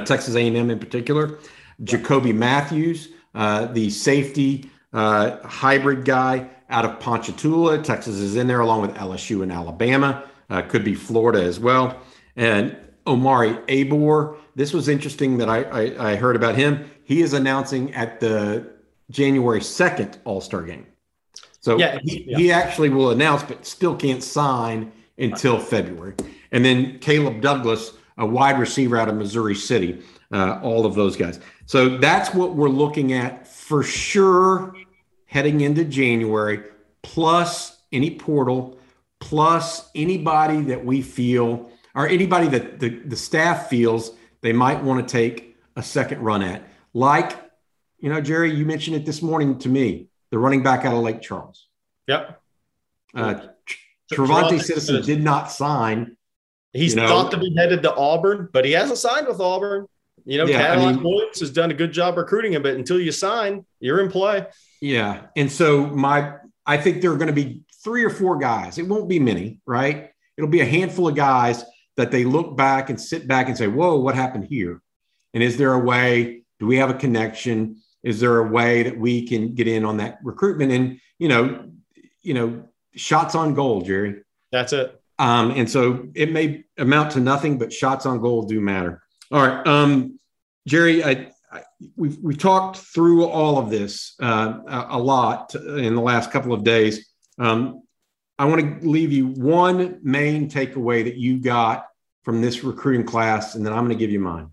Texas 0.05 0.36
A&M 0.36 0.70
in 0.70 0.80
particular. 0.80 1.39
Jacoby 1.84 2.32
Matthews, 2.34 3.09
uh, 3.34 3.66
the 3.66 3.89
safety 3.89 4.70
uh, 4.93 5.38
hybrid 5.47 6.05
guy 6.05 6.49
out 6.70 6.86
of 6.86 6.99
Ponchatoula. 6.99 7.82
Texas 7.84 8.16
is 8.18 8.36
in 8.36 8.47
there 8.47 8.59
along 8.59 8.82
with 8.82 8.93
LSU 8.95 9.43
and 9.43 9.51
Alabama. 9.51 10.24
Uh, 10.49 10.62
could 10.62 10.84
be 10.84 10.95
Florida 10.95 11.41
as 11.43 11.59
well. 11.59 11.99
And 12.36 12.76
Omari 13.07 13.53
Abor. 13.68 14.38
This 14.56 14.74
was 14.74 14.88
interesting 14.88 15.38
that 15.38 15.49
I, 15.49 15.64
I, 15.64 16.12
I 16.12 16.16
heard 16.16 16.36
about 16.36 16.56
him. 16.56 16.89
He 17.04 17.22
is 17.22 17.34
announcing 17.34 17.93
at 17.93 18.20
the 18.20 18.72
January 19.10 19.60
2nd 19.60 20.18
All 20.26 20.41
Star 20.41 20.64
game. 20.64 20.88
So 21.60 21.78
yeah, 21.78 21.99
he, 22.04 22.26
yeah. 22.28 22.38
he 22.38 22.52
actually 22.52 22.89
will 22.89 23.12
announce, 23.12 23.43
but 23.43 23.66
still 23.66 23.95
can't 23.95 24.24
sign 24.24 24.91
until 25.18 25.60
February. 25.60 26.16
And 26.52 26.66
then 26.66 26.99
Caleb 26.99 27.41
Douglas, 27.41 27.93
a 28.18 28.26
wide 28.26 28.60
receiver 28.60 28.97
out 28.97 29.08
of 29.08 29.16
Missouri 29.16 29.56
City, 29.56 30.02
uh, 30.32 30.60
all 30.64 30.86
of 30.86 30.95
those 30.95 31.16
guys. 31.16 31.39
So 31.66 31.97
that's 31.97 32.34
what 32.34 32.56
we're 32.56 32.70
looking 32.70 33.14
at 33.14 33.47
for 33.47 33.84
sure 33.84 34.76
heading 35.26 35.62
into 35.62 35.86
January, 35.86 36.62
plus 37.04 37.82
any 37.91 38.16
portal, 38.16 38.80
plus 39.20 39.89
anybody 39.95 40.62
that 40.62 40.84
we 40.84 41.02
feel 41.02 41.70
or 41.95 42.08
anybody 42.08 42.47
that 42.47 42.80
the, 42.80 42.89
the 42.89 43.16
staff 43.16 43.70
feels 43.70 44.12
they 44.42 44.54
might 44.54 44.84
want 44.84 45.08
to 45.08 45.12
take 45.12 45.58
a 45.76 45.84
second 45.84 46.22
run 46.22 46.42
at. 46.42 46.64
Like, 46.94 47.38
you 48.00 48.10
know, 48.10 48.22
Jerry, 48.22 48.54
you 48.54 48.66
mentioned 48.66 48.96
it 48.96 49.06
this 49.06 49.22
morning 49.22 49.60
to 49.60 49.70
me, 49.70 50.08
the 50.32 50.39
running 50.39 50.64
back 50.64 50.86
out 50.86 50.94
of 50.94 51.02
Lake 51.02 51.22
Charles. 51.22 51.68
Yep. 52.08 52.42
Uh, 53.16 53.36
Travante 54.12 54.60
Citizen 54.60 55.02
did 55.04 55.24
not 55.24 55.52
sign. 55.52 56.18
He's 56.74 56.96
you 56.96 57.02
know, 57.02 57.08
thought 57.08 57.32
to 57.32 57.38
be 57.38 57.54
headed 57.56 57.84
to 57.84 57.94
Auburn, 57.96 58.50
but 58.52 58.66
he 58.66 58.72
hasn't 58.72 58.98
signed 58.98 59.28
with 59.28 59.39
Auburn. 59.39 59.88
You 60.26 60.38
know, 60.38 60.46
yeah, 60.46 60.60
Cadillac 60.60 60.88
I 60.88 60.92
mean, 60.94 61.04
Williams 61.04 61.39
has 61.39 61.52
done 61.52 61.72
a 61.72 61.74
good 61.74 61.92
job 61.92 62.18
recruiting 62.18 62.54
him, 62.54 62.62
but 62.62 62.76
until 62.76 63.00
you 63.00 63.12
sign, 63.12 63.66
you're 63.80 64.02
in 64.02 64.12
play. 64.12 64.46
Yeah. 64.80 65.24
And 65.36 65.52
so 65.52 65.88
my 65.88 66.36
I 66.66 66.78
think 66.78 67.02
there 67.02 67.12
are 67.12 67.18
going 67.18 67.28
to 67.28 67.34
be 67.34 67.64
three 67.84 68.04
or 68.04 68.10
four 68.10 68.38
guys. 68.38 68.78
It 68.78 68.88
won't 68.88 69.10
be 69.10 69.20
many, 69.20 69.60
right? 69.66 70.12
It'll 70.38 70.50
be 70.50 70.62
a 70.62 70.66
handful 70.66 71.08
of 71.08 71.16
guys 71.16 71.64
that 72.02 72.12
they 72.12 72.26
look 72.26 72.58
back 72.58 72.89
and 72.89 72.99
sit 72.99 73.28
back 73.28 73.47
and 73.47 73.58
say, 73.58 73.68
Whoa, 73.68 73.99
what 73.99 74.16
happened 74.16 74.45
here? 74.45 74.82
And 75.34 75.41
is 75.41 75.58
there 75.58 75.74
a 75.74 75.80
way? 75.80 76.43
Do 76.60 76.66
we 76.68 76.78
have 76.78 76.89
a 76.89 76.95
connection? 76.95 77.78
Is 78.04 78.20
there 78.20 78.39
a 78.39 78.47
way 78.47 78.84
that 78.84 78.97
we 78.97 79.28
can 79.28 79.54
get 79.54 79.68
in 79.68 79.86
on 79.86 79.97
that 79.97 80.20
recruitment? 80.24 80.72
And 80.72 80.99
you 81.20 81.30
know, 81.30 81.66
you 82.22 82.34
know, 82.34 82.64
shots 82.95 83.36
on 83.36 83.54
goal, 83.54 83.82
Jerry. 83.82 84.22
That's 84.52 84.74
it. 84.74 84.99
Um, 85.20 85.52
and 85.52 85.70
so 85.70 86.08
it 86.16 86.32
may 86.32 86.64
amount 86.78 87.12
to 87.12 87.20
nothing, 87.20 87.60
but 87.60 87.72
shots 87.72 88.06
on 88.06 88.20
goal 88.22 88.43
do 88.43 88.60
matter. 88.60 89.04
All 89.32 89.45
right, 89.45 89.66
um, 89.68 90.20
Jerry, 90.68 91.04
I, 91.04 91.32
I, 91.52 91.62
we've 91.95 92.18
we've 92.18 92.38
talked 92.38 92.78
through 92.78 93.26
all 93.26 93.60
of 93.60 93.70
this 93.70 94.16
uh, 94.22 94.60
a, 94.68 94.88
a, 94.91 94.99
lot 94.99 95.54
in 95.56 95.95
the 95.95 96.02
last 96.02 96.32
couple 96.32 96.54
of 96.54 96.64
days. 96.64 97.08
Um, 97.38 97.84
I 98.39 98.45
want 98.45 98.82
to 98.82 98.89
leave 98.89 99.12
you 99.12 99.28
one 99.28 99.99
main 100.02 100.49
takeaway 100.49 101.04
that 101.04 101.16
you 101.16 101.38
got 101.39 101.86
from 102.24 102.42
this 102.42 102.64
recruiting 102.64 103.06
class, 103.06 103.56
and 103.56 103.66
then 103.66 103.74
I'm 103.74 103.86
going 103.86 103.98
to 103.98 104.04
give 104.04 104.12
you 104.12 104.20
mine. 104.20 104.52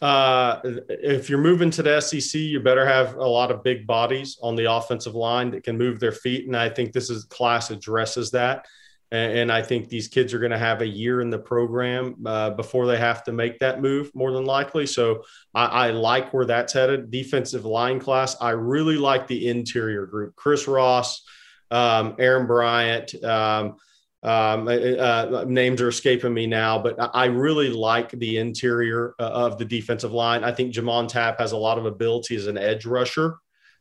Uh, 0.00 0.60
if 0.88 1.28
you're 1.28 1.40
moving 1.40 1.70
to 1.72 1.82
the 1.82 2.00
SEC, 2.00 2.40
you 2.40 2.60
better 2.60 2.86
have 2.86 3.16
a 3.16 3.26
lot 3.26 3.50
of 3.50 3.64
big 3.64 3.86
bodies 3.86 4.38
on 4.40 4.54
the 4.54 4.72
offensive 4.72 5.14
line 5.14 5.50
that 5.50 5.64
can 5.64 5.76
move 5.76 5.98
their 5.98 6.12
feet, 6.12 6.46
and 6.46 6.56
I 6.56 6.68
think 6.68 6.92
this 6.92 7.10
is 7.10 7.24
class 7.24 7.70
addresses 7.70 8.30
that. 8.32 8.66
And, 9.10 9.50
I 9.50 9.62
think 9.62 9.88
these 9.88 10.06
kids 10.06 10.34
are 10.34 10.38
going 10.38 10.52
to 10.52 10.58
have 10.58 10.82
a 10.82 10.86
year 10.86 11.22
in 11.22 11.30
the 11.30 11.38
program 11.38 12.14
uh, 12.26 12.50
before 12.50 12.86
they 12.86 12.98
have 12.98 13.24
to 13.24 13.32
make 13.32 13.58
that 13.60 13.80
move, 13.80 14.14
more 14.14 14.32
than 14.32 14.44
likely. 14.44 14.84
So 14.86 15.24
I, 15.54 15.64
I, 15.64 15.90
like 15.92 16.34
where 16.34 16.44
that's 16.44 16.74
headed. 16.74 17.10
Defensive 17.10 17.64
line 17.64 18.00
class, 18.00 18.36
I 18.38 18.50
really 18.50 18.98
like 18.98 19.26
the 19.26 19.48
interior 19.48 20.04
group. 20.04 20.36
Chris 20.36 20.68
Ross, 20.68 21.22
um, 21.70 22.16
Aaron 22.18 22.46
Bryant. 22.46 23.14
Um, 23.24 23.76
um, 24.22 24.66
uh, 24.66 25.44
names 25.46 25.80
are 25.80 25.88
escaping 25.88 26.34
me 26.34 26.46
now, 26.46 26.78
but 26.78 26.96
I 27.14 27.26
really 27.26 27.70
like 27.70 28.10
the 28.10 28.38
interior 28.38 29.14
uh, 29.20 29.22
of 29.22 29.58
the 29.58 29.64
defensive 29.64 30.12
line. 30.12 30.42
I 30.42 30.52
think 30.52 30.74
J'Mond 30.74 31.08
Tapp 31.08 31.38
has 31.38 31.52
a 31.52 31.56
lot 31.56 31.78
of 31.78 31.86
ability 31.86 32.34
as 32.34 32.48
an 32.48 32.58
edge 32.58 32.84
rusher. 32.84 33.36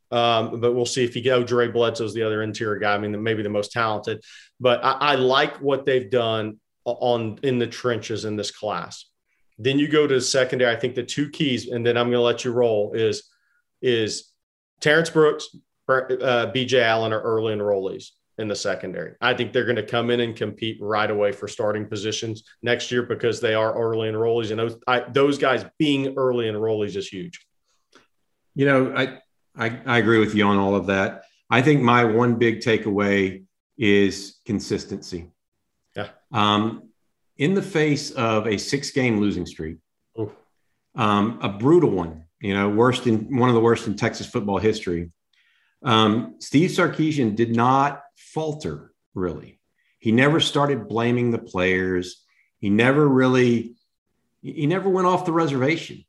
Um, 0.10 0.62
but 0.62 0.74
we'll 0.74 0.86
see 0.86 1.04
if 1.04 1.14
he 1.14 1.22
go. 1.22 1.44
Dre 1.44 1.68
Bledsoe's 1.68 2.14
the 2.14 2.24
other 2.24 2.42
interior 2.42 2.80
guy. 2.80 2.94
I 2.94 2.98
mean, 2.98 3.22
maybe 3.22 3.44
the 3.44 3.50
most 3.50 3.72
talented. 3.72 4.24
But 4.60 4.84
I, 4.84 4.92
I 4.92 5.16
like 5.16 5.58
what 5.58 5.86
they've 5.86 6.10
done 6.10 6.60
on 6.86 7.40
in 7.44 7.60
the 7.60 7.68
trenches 7.68 8.24
in 8.24 8.38
this 8.38 8.52
class. 8.52 9.06
Then 9.60 9.80
you 9.80 9.90
go 9.90 10.08
to 10.08 10.16
the 10.16 10.22
secondary. 10.22 10.74
I 10.74 10.80
think 10.80 10.96
the 10.96 11.04
two 11.04 11.30
keys, 11.30 11.68
and 11.68 11.86
then 11.86 11.98
I'm 11.98 12.06
going 12.06 12.20
to 12.20 12.22
let 12.22 12.46
you 12.46 12.52
roll. 12.52 12.94
Is 12.94 13.24
is 13.82 14.32
Terrence 14.80 15.10
Brooks, 15.10 15.50
uh, 15.90 16.46
B.J. 16.52 16.82
Allen 16.82 17.12
are 17.12 17.22
early 17.22 17.54
enrollees 17.54 18.12
in 18.38 18.48
the 18.48 18.56
secondary. 18.56 19.16
I 19.22 19.34
think 19.34 19.52
they're 19.52 19.66
going 19.66 19.78
to 19.78 19.86
come 19.86 20.10
in 20.10 20.20
and 20.20 20.36
compete 20.36 20.78
right 20.80 21.10
away 21.10 21.32
for 21.32 21.48
starting 21.48 21.88
positions 21.88 22.44
next 22.62 22.92
year 22.92 23.04
because 23.04 23.42
they 23.42 23.56
are 23.56 23.74
early 23.74 24.10
enrollees, 24.10 24.52
and 24.52 24.60
those 24.60 24.78
I, 24.88 25.00
those 25.02 25.38
guys 25.38 25.66
being 25.80 26.16
early 26.18 26.46
enrollees 26.46 26.96
is 26.96 27.08
huge. 27.08 27.46
You 28.56 28.66
know, 28.66 28.94
I 28.96 29.20
I, 29.56 29.80
I 29.86 29.98
agree 29.98 30.20
with 30.20 30.36
you 30.36 30.46
on 30.46 30.58
all 30.58 30.76
of 30.76 30.88
that. 30.88 31.24
I 31.50 31.62
think 31.62 31.82
my 31.82 32.04
one 32.04 32.36
big 32.36 32.60
takeaway 32.60 33.44
is 33.78 34.40
consistency. 34.46 35.32
Yeah. 35.96 36.10
Um, 36.32 36.90
in 37.38 37.54
the 37.54 37.62
face 37.62 38.12
of 38.12 38.48
a 38.48 38.58
six 38.58 38.92
game 38.92 39.20
losing 39.20 39.46
streak, 39.46 39.78
um, 40.96 41.40
a 41.42 41.50
brutal 41.50 41.92
one, 41.92 42.26
you 42.40 42.54
know, 42.54 42.70
worst 42.70 43.08
in 43.08 43.38
one 43.38 43.50
of 43.50 43.56
the 43.56 43.62
worst 43.62 43.88
in 43.88 43.96
Texas 43.96 44.28
football 44.28 44.58
history. 44.58 45.12
Um, 45.84 46.36
Steve 46.40 46.72
Sarkisian 46.72 47.36
did 47.36 47.56
not 47.56 48.02
falter 48.18 48.94
really. 49.14 49.60
He 50.00 50.12
never 50.12 50.40
started 50.40 50.88
blaming 50.88 51.32
the 51.32 51.40
players. 51.40 52.24
He 52.60 52.70
never 52.70 53.08
really, 53.08 53.76
he 54.42 54.68
never 54.68 54.90
went 54.90 55.08
off 55.08 55.26
the 55.26 55.34
reservation. 55.34 56.04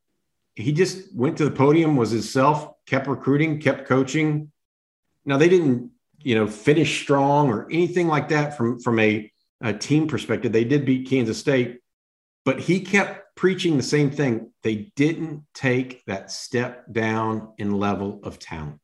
He 0.54 0.72
just 0.72 1.14
went 1.14 1.38
to 1.38 1.44
the 1.44 1.50
podium, 1.50 1.96
was 1.96 2.10
himself, 2.10 2.72
kept 2.86 3.06
recruiting, 3.06 3.60
kept 3.60 3.86
coaching. 3.86 4.50
Now 5.24 5.36
they 5.36 5.48
didn't, 5.48 5.92
you 6.20 6.34
know, 6.34 6.46
finish 6.46 7.00
strong 7.00 7.48
or 7.48 7.66
anything 7.70 8.08
like 8.08 8.30
that 8.30 8.56
from 8.56 8.80
from 8.80 8.98
a, 8.98 9.30
a 9.60 9.72
team 9.72 10.08
perspective. 10.08 10.52
They 10.52 10.64
did 10.64 10.84
beat 10.84 11.08
Kansas 11.08 11.38
State, 11.38 11.80
but 12.44 12.58
he 12.58 12.80
kept 12.80 13.36
preaching 13.36 13.76
the 13.76 13.82
same 13.84 14.10
thing. 14.10 14.50
They 14.64 14.90
didn't 14.96 15.44
take 15.54 16.04
that 16.06 16.32
step 16.32 16.92
down 16.92 17.52
in 17.56 17.78
level 17.78 18.20
of 18.24 18.40
talent. 18.40 18.80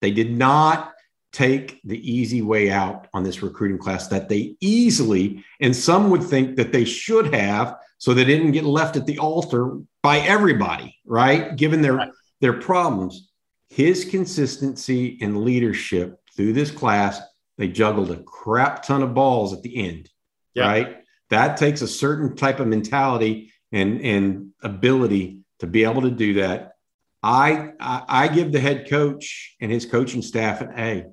They 0.00 0.10
did 0.10 0.30
not 0.30 0.94
take 1.32 1.80
the 1.84 2.10
easy 2.10 2.42
way 2.42 2.70
out 2.70 3.06
on 3.12 3.22
this 3.22 3.42
recruiting 3.42 3.78
class 3.78 4.08
that 4.08 4.28
they 4.28 4.56
easily, 4.60 5.44
and 5.60 5.74
some 5.74 6.10
would 6.10 6.22
think 6.22 6.56
that 6.56 6.72
they 6.72 6.84
should 6.84 7.34
have, 7.34 7.76
so 7.98 8.14
they 8.14 8.24
didn't 8.24 8.52
get 8.52 8.64
left 8.64 8.96
at 8.96 9.06
the 9.06 9.18
altar 9.18 9.78
by 10.02 10.18
everybody, 10.18 10.96
right? 11.04 11.56
Given 11.56 11.82
their 11.82 11.94
right. 11.94 12.10
their 12.40 12.54
problems. 12.54 13.30
His 13.68 14.06
consistency 14.06 15.18
and 15.20 15.44
leadership 15.44 16.18
through 16.34 16.54
this 16.54 16.70
class, 16.70 17.20
they 17.58 17.68
juggled 17.68 18.10
a 18.10 18.22
crap 18.22 18.82
ton 18.82 19.02
of 19.02 19.12
balls 19.12 19.52
at 19.52 19.62
the 19.62 19.76
end, 19.76 20.08
yeah. 20.54 20.66
right? 20.66 20.96
That 21.28 21.58
takes 21.58 21.82
a 21.82 21.88
certain 21.88 22.34
type 22.34 22.60
of 22.60 22.66
mentality 22.66 23.52
and, 23.70 24.00
and 24.00 24.52
ability 24.62 25.40
to 25.58 25.66
be 25.66 25.84
able 25.84 26.02
to 26.02 26.10
do 26.10 26.34
that. 26.34 26.76
I, 27.22 27.72
I, 27.78 28.04
I 28.08 28.28
give 28.28 28.52
the 28.52 28.60
head 28.60 28.88
coach 28.88 29.56
and 29.60 29.70
his 29.70 29.84
coaching 29.84 30.22
staff 30.22 30.62
an 30.62 30.72
A 30.78 31.06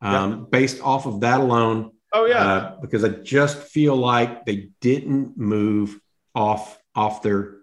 um, 0.00 0.30
yeah. 0.30 0.36
based 0.50 0.80
off 0.80 1.06
of 1.06 1.20
that 1.20 1.40
alone. 1.40 1.92
Oh 2.12 2.24
yeah, 2.26 2.44
uh, 2.44 2.80
because 2.80 3.04
I 3.04 3.08
just 3.08 3.58
feel 3.58 3.96
like 3.96 4.44
they 4.44 4.70
didn't 4.80 5.38
move 5.38 6.00
off 6.34 6.80
off 6.94 7.22
their 7.22 7.58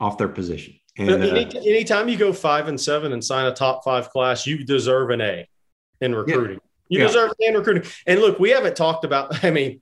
off 0.00 0.18
their 0.18 0.28
position. 0.28 0.74
And 0.98 1.10
Any, 1.10 1.46
uh, 1.46 1.60
anytime 1.60 2.08
you 2.08 2.16
go 2.16 2.32
five 2.32 2.68
and 2.68 2.78
seven 2.78 3.12
and 3.12 3.24
sign 3.24 3.46
a 3.46 3.54
top 3.54 3.84
five 3.84 4.10
class, 4.10 4.46
you 4.46 4.64
deserve 4.64 5.10
an 5.10 5.20
A 5.20 5.48
in 6.00 6.14
recruiting. 6.14 6.60
Yeah. 6.88 6.88
You 6.88 7.00
yeah. 7.00 7.06
deserve 7.06 7.30
an 7.30 7.36
A 7.40 7.48
in 7.48 7.54
recruiting. 7.54 7.90
And 8.06 8.20
look, 8.20 8.38
we 8.38 8.50
haven't 8.50 8.76
talked 8.76 9.04
about. 9.04 9.44
I 9.44 9.50
mean, 9.50 9.80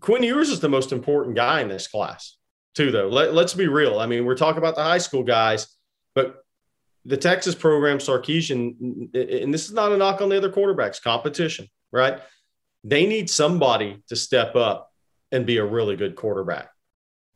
Quinn 0.00 0.22
Ewers 0.22 0.50
is 0.50 0.60
the 0.60 0.68
most 0.68 0.92
important 0.92 1.36
guy 1.36 1.60
in 1.60 1.68
this 1.68 1.86
class, 1.86 2.36
too. 2.74 2.90
Though 2.90 3.08
Let, 3.08 3.34
let's 3.34 3.54
be 3.54 3.68
real. 3.68 4.00
I 4.00 4.06
mean, 4.06 4.24
we're 4.24 4.36
talking 4.36 4.58
about 4.58 4.74
the 4.74 4.82
high 4.82 4.98
school 4.98 5.22
guys, 5.22 5.68
but 6.14 6.42
the 7.06 7.16
Texas 7.16 7.54
program, 7.54 7.98
Sarkisian, 7.98 9.14
and 9.14 9.54
this 9.54 9.66
is 9.66 9.72
not 9.72 9.92
a 9.92 9.96
knock 9.96 10.20
on 10.20 10.28
the 10.28 10.36
other 10.36 10.50
quarterbacks, 10.50 11.00
competition, 11.00 11.68
right? 11.92 12.20
They 12.82 13.06
need 13.06 13.30
somebody 13.30 14.02
to 14.08 14.16
step 14.16 14.56
up 14.56 14.92
and 15.30 15.46
be 15.46 15.58
a 15.58 15.64
really 15.64 15.96
good 15.96 16.16
quarterback. 16.16 16.68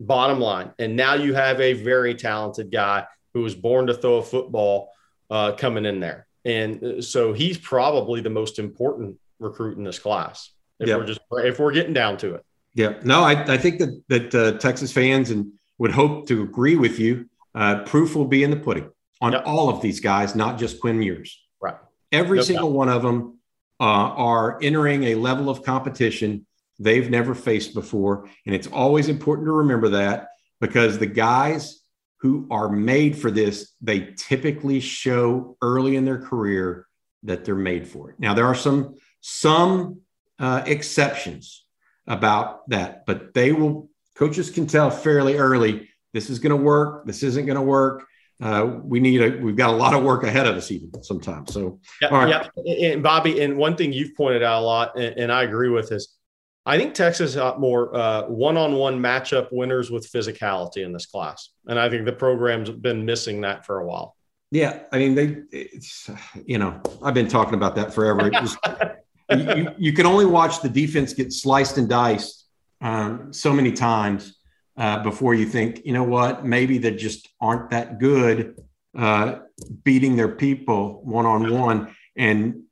Bottom 0.00 0.40
line. 0.40 0.72
And 0.78 0.96
now 0.96 1.14
you 1.14 1.34
have 1.34 1.60
a 1.60 1.74
very 1.74 2.14
talented 2.14 2.72
guy 2.72 3.06
who 3.32 3.42
was 3.42 3.54
born 3.54 3.86
to 3.86 3.94
throw 3.94 4.16
a 4.16 4.22
football 4.22 4.90
uh, 5.30 5.52
coming 5.52 5.86
in 5.86 6.00
there. 6.00 6.26
And 6.44 6.82
uh, 6.82 7.02
so 7.02 7.32
he's 7.32 7.58
probably 7.58 8.20
the 8.20 8.30
most 8.30 8.58
important 8.58 9.18
recruit 9.38 9.78
in 9.78 9.84
this 9.84 9.98
class. 9.98 10.50
If 10.80 10.88
yep. 10.88 10.98
we're 10.98 11.06
just 11.06 11.20
if 11.32 11.58
we're 11.58 11.72
getting 11.72 11.92
down 11.92 12.16
to 12.18 12.34
it. 12.36 12.44
Yeah. 12.74 12.94
No, 13.04 13.22
I, 13.22 13.54
I 13.54 13.58
think 13.58 13.78
that 13.78 14.02
that 14.08 14.34
uh, 14.34 14.58
Texas 14.58 14.92
fans 14.92 15.30
and 15.30 15.52
would 15.78 15.90
hope 15.90 16.26
to 16.28 16.42
agree 16.42 16.76
with 16.76 16.98
you. 16.98 17.26
Uh, 17.54 17.82
proof 17.84 18.14
will 18.14 18.26
be 18.26 18.42
in 18.42 18.50
the 18.50 18.56
pudding 18.56 18.90
on 19.20 19.32
yep. 19.32 19.42
all 19.46 19.68
of 19.68 19.82
these 19.82 20.00
guys, 20.00 20.34
not 20.34 20.58
just 20.58 20.80
Quinn 20.80 21.02
Ewers. 21.02 21.40
Right. 21.60 21.76
Every 22.12 22.42
single 22.42 22.72
one 22.72 22.88
of 22.88 23.02
them 23.02 23.38
uh, 23.78 23.84
are 23.84 24.58
entering 24.62 25.04
a 25.04 25.14
level 25.14 25.48
of 25.48 25.62
competition 25.62 26.46
they've 26.78 27.10
never 27.10 27.34
faced 27.34 27.74
before. 27.74 28.28
And 28.46 28.54
it's 28.54 28.66
always 28.66 29.08
important 29.08 29.46
to 29.46 29.52
remember 29.52 29.90
that 29.90 30.28
because 30.60 30.98
the 30.98 31.06
guys 31.06 31.80
who 32.20 32.46
are 32.50 32.68
made 32.68 33.16
for 33.16 33.30
this, 33.30 33.74
they 33.80 34.14
typically 34.16 34.80
show 34.80 35.56
early 35.62 35.96
in 35.96 36.04
their 36.04 36.18
career 36.18 36.86
that 37.22 37.44
they're 37.44 37.54
made 37.54 37.86
for 37.86 38.10
it. 38.10 38.16
Now, 38.18 38.34
there 38.34 38.46
are 38.46 38.54
some, 38.54 38.96
some 39.20 40.00
uh, 40.38 40.62
exceptions 40.66 41.64
about 42.06 42.68
that, 42.70 43.06
but 43.06 43.34
they 43.34 43.52
will, 43.52 43.90
coaches 44.14 44.50
can 44.50 44.66
tell 44.66 44.90
fairly 44.90 45.36
early 45.36 45.88
this 46.12 46.28
is 46.28 46.38
going 46.38 46.50
to 46.50 46.56
work, 46.56 47.06
this 47.06 47.22
isn't 47.22 47.46
going 47.46 47.56
to 47.56 47.62
work 47.62 48.06
uh, 48.40 48.78
we 48.82 49.00
need 49.00 49.20
a 49.20 49.38
we've 49.38 49.56
got 49.56 49.70
a 49.70 49.76
lot 49.76 49.94
of 49.94 50.02
work 50.02 50.24
ahead 50.24 50.46
of 50.46 50.56
us 50.56 50.70
even 50.70 50.90
sometimes 51.02 51.52
so. 51.52 51.78
Yeah, 52.00 52.48
yeah. 52.64 52.88
and 52.92 53.02
bobby 53.02 53.40
and 53.42 53.56
one 53.56 53.76
thing 53.76 53.92
you've 53.92 54.14
pointed 54.16 54.42
out 54.42 54.62
a 54.62 54.64
lot 54.64 54.98
and, 54.98 55.18
and 55.18 55.32
i 55.32 55.42
agree 55.42 55.68
with 55.68 55.92
is 55.92 56.16
i 56.66 56.78
think 56.78 56.94
texas 56.94 57.34
got 57.34 57.60
more 57.60 57.94
uh, 57.94 58.26
one-on-one 58.26 58.98
matchup 58.98 59.48
winners 59.52 59.90
with 59.90 60.10
physicality 60.10 60.84
in 60.84 60.92
this 60.92 61.06
class 61.06 61.50
and 61.68 61.78
i 61.78 61.88
think 61.88 62.04
the 62.04 62.12
program's 62.12 62.70
been 62.70 63.04
missing 63.04 63.40
that 63.42 63.64
for 63.66 63.80
a 63.80 63.86
while. 63.86 64.16
Yeah 64.50 64.80
i 64.92 64.98
mean 64.98 65.14
they 65.14 65.36
it's 65.52 66.10
you 66.44 66.58
know 66.58 66.80
i've 67.02 67.14
been 67.14 67.28
talking 67.28 67.54
about 67.54 67.74
that 67.76 67.94
forever. 67.94 68.30
Was, 68.30 68.56
you, 69.30 69.74
you, 69.78 69.92
can 69.92 70.06
only 70.06 70.26
watch 70.26 70.60
the 70.60 70.68
defense 70.68 71.14
get 71.14 71.32
sliced 71.32 71.78
and 71.78 71.88
diced 71.88 72.46
um, 72.80 73.32
so 73.32 73.52
many 73.52 73.70
times 73.70 74.39
uh, 74.76 75.02
before 75.02 75.34
you 75.34 75.46
think, 75.46 75.84
you 75.84 75.92
know 75.92 76.04
what, 76.04 76.44
maybe 76.44 76.78
they 76.78 76.94
just 76.94 77.28
aren't 77.40 77.70
that 77.70 77.98
good 77.98 78.56
uh, 78.96 79.40
beating 79.84 80.16
their 80.16 80.28
people 80.28 81.02
one 81.04 81.26
on 81.26 81.52
one. 81.52 81.94
And 82.16 82.62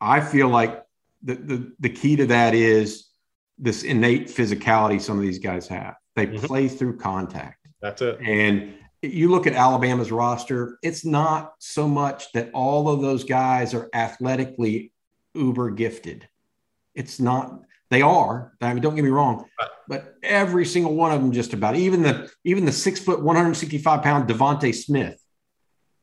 I 0.00 0.20
feel 0.20 0.48
like 0.48 0.82
the, 1.22 1.34
the, 1.34 1.72
the 1.80 1.90
key 1.90 2.16
to 2.16 2.26
that 2.26 2.54
is 2.54 3.08
this 3.58 3.82
innate 3.82 4.28
physicality 4.28 5.00
some 5.00 5.16
of 5.16 5.22
these 5.22 5.38
guys 5.38 5.68
have. 5.68 5.96
They 6.14 6.26
mm-hmm. 6.26 6.46
play 6.46 6.68
through 6.68 6.98
contact. 6.98 7.66
That's 7.80 8.02
it. 8.02 8.18
And 8.20 8.74
you 9.02 9.30
look 9.30 9.46
at 9.46 9.52
Alabama's 9.52 10.10
roster, 10.10 10.78
it's 10.82 11.04
not 11.04 11.54
so 11.58 11.86
much 11.86 12.32
that 12.32 12.50
all 12.52 12.88
of 12.88 13.00
those 13.00 13.24
guys 13.24 13.74
are 13.74 13.88
athletically 13.92 14.92
uber 15.34 15.70
gifted. 15.70 16.28
It's 16.94 17.20
not 17.20 17.62
they 17.90 18.02
are. 18.02 18.52
I 18.60 18.72
mean, 18.72 18.82
don't 18.82 18.94
get 18.94 19.04
me 19.04 19.10
wrong, 19.10 19.46
but 19.88 20.16
every 20.22 20.66
single 20.66 20.94
one 20.94 21.12
of 21.12 21.20
them, 21.20 21.32
just 21.32 21.54
about 21.54 21.76
even 21.76 22.02
the 22.02 22.30
even 22.44 22.64
the 22.64 22.72
six 22.72 23.00
foot, 23.00 23.22
one 23.22 23.36
hundred 23.36 23.54
sixty 23.54 23.78
five 23.78 24.02
pound 24.02 24.28
DeVonta 24.28 24.74
Smith 24.74 25.22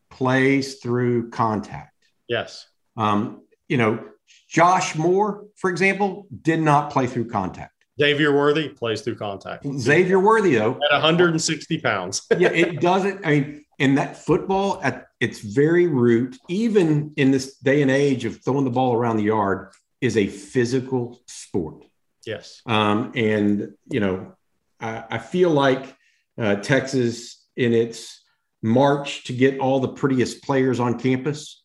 plays 0.10 0.76
through 0.76 1.30
contact. 1.30 1.94
Yes. 2.28 2.68
Um, 2.98 3.44
you 3.68 3.78
know, 3.78 4.04
Josh 4.50 4.96
Moore, 4.96 5.46
for 5.56 5.70
example, 5.70 6.28
did 6.42 6.60
not 6.60 6.92
play 6.92 7.08
through 7.08 7.30
contact. 7.30 7.74
Xavier 8.00 8.34
Worthy 8.34 8.70
plays 8.70 9.02
through 9.02 9.16
contact. 9.16 9.66
Xavier 9.78 10.20
Worthy, 10.20 10.56
though, 10.56 10.80
at 10.92 10.92
160 10.92 11.80
pounds. 11.80 12.24
yeah, 12.38 12.50
it 12.50 12.82
doesn't. 12.82 13.26
I 13.26 13.30
mean, 13.30 13.66
in 13.80 13.96
that 13.96 14.18
football, 14.18 14.80
at 14.84 15.08
its 15.20 15.40
very 15.40 15.88
root, 15.88 16.38
even 16.50 17.14
in 17.16 17.32
this 17.32 17.58
day 17.58 17.82
and 17.82 17.92
age 17.92 18.26
of 18.26 18.44
throwing 18.44 18.66
the 18.66 18.72
ball 18.72 18.94
around 18.94 19.18
the 19.18 19.24
yard, 19.24 19.74
is 20.02 20.18
a 20.18 20.28
physical 20.28 21.22
sport. 21.28 21.86
Yes. 22.26 22.62
Um, 22.66 23.12
and, 23.16 23.74
you 23.90 24.00
know, 24.00 24.34
I, 24.80 25.04
I 25.12 25.18
feel 25.18 25.50
like 25.50 25.96
uh, 26.38 26.56
Texas, 26.56 27.46
in 27.56 27.74
its 27.74 28.22
march 28.62 29.26
to 29.26 29.34
get 29.34 29.60
all 29.60 29.80
the 29.80 29.90
prettiest 29.90 30.44
players 30.44 30.80
on 30.80 31.00
campus, 31.00 31.64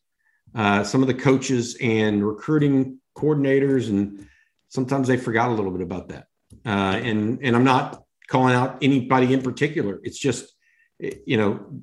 uh, 0.55 0.83
some 0.83 1.01
of 1.01 1.07
the 1.07 1.13
coaches 1.13 1.77
and 1.81 2.25
recruiting 2.25 2.99
coordinators, 3.17 3.89
and 3.89 4.27
sometimes 4.69 5.07
they 5.07 5.17
forgot 5.17 5.49
a 5.49 5.53
little 5.53 5.71
bit 5.71 5.81
about 5.81 6.09
that. 6.09 6.27
Uh, 6.65 6.69
and, 6.69 7.39
and 7.41 7.55
I'm 7.55 7.63
not 7.63 8.03
calling 8.27 8.55
out 8.55 8.77
anybody 8.81 9.33
in 9.33 9.41
particular. 9.41 9.99
It's 10.03 10.19
just, 10.19 10.53
you 10.99 11.37
know, 11.37 11.81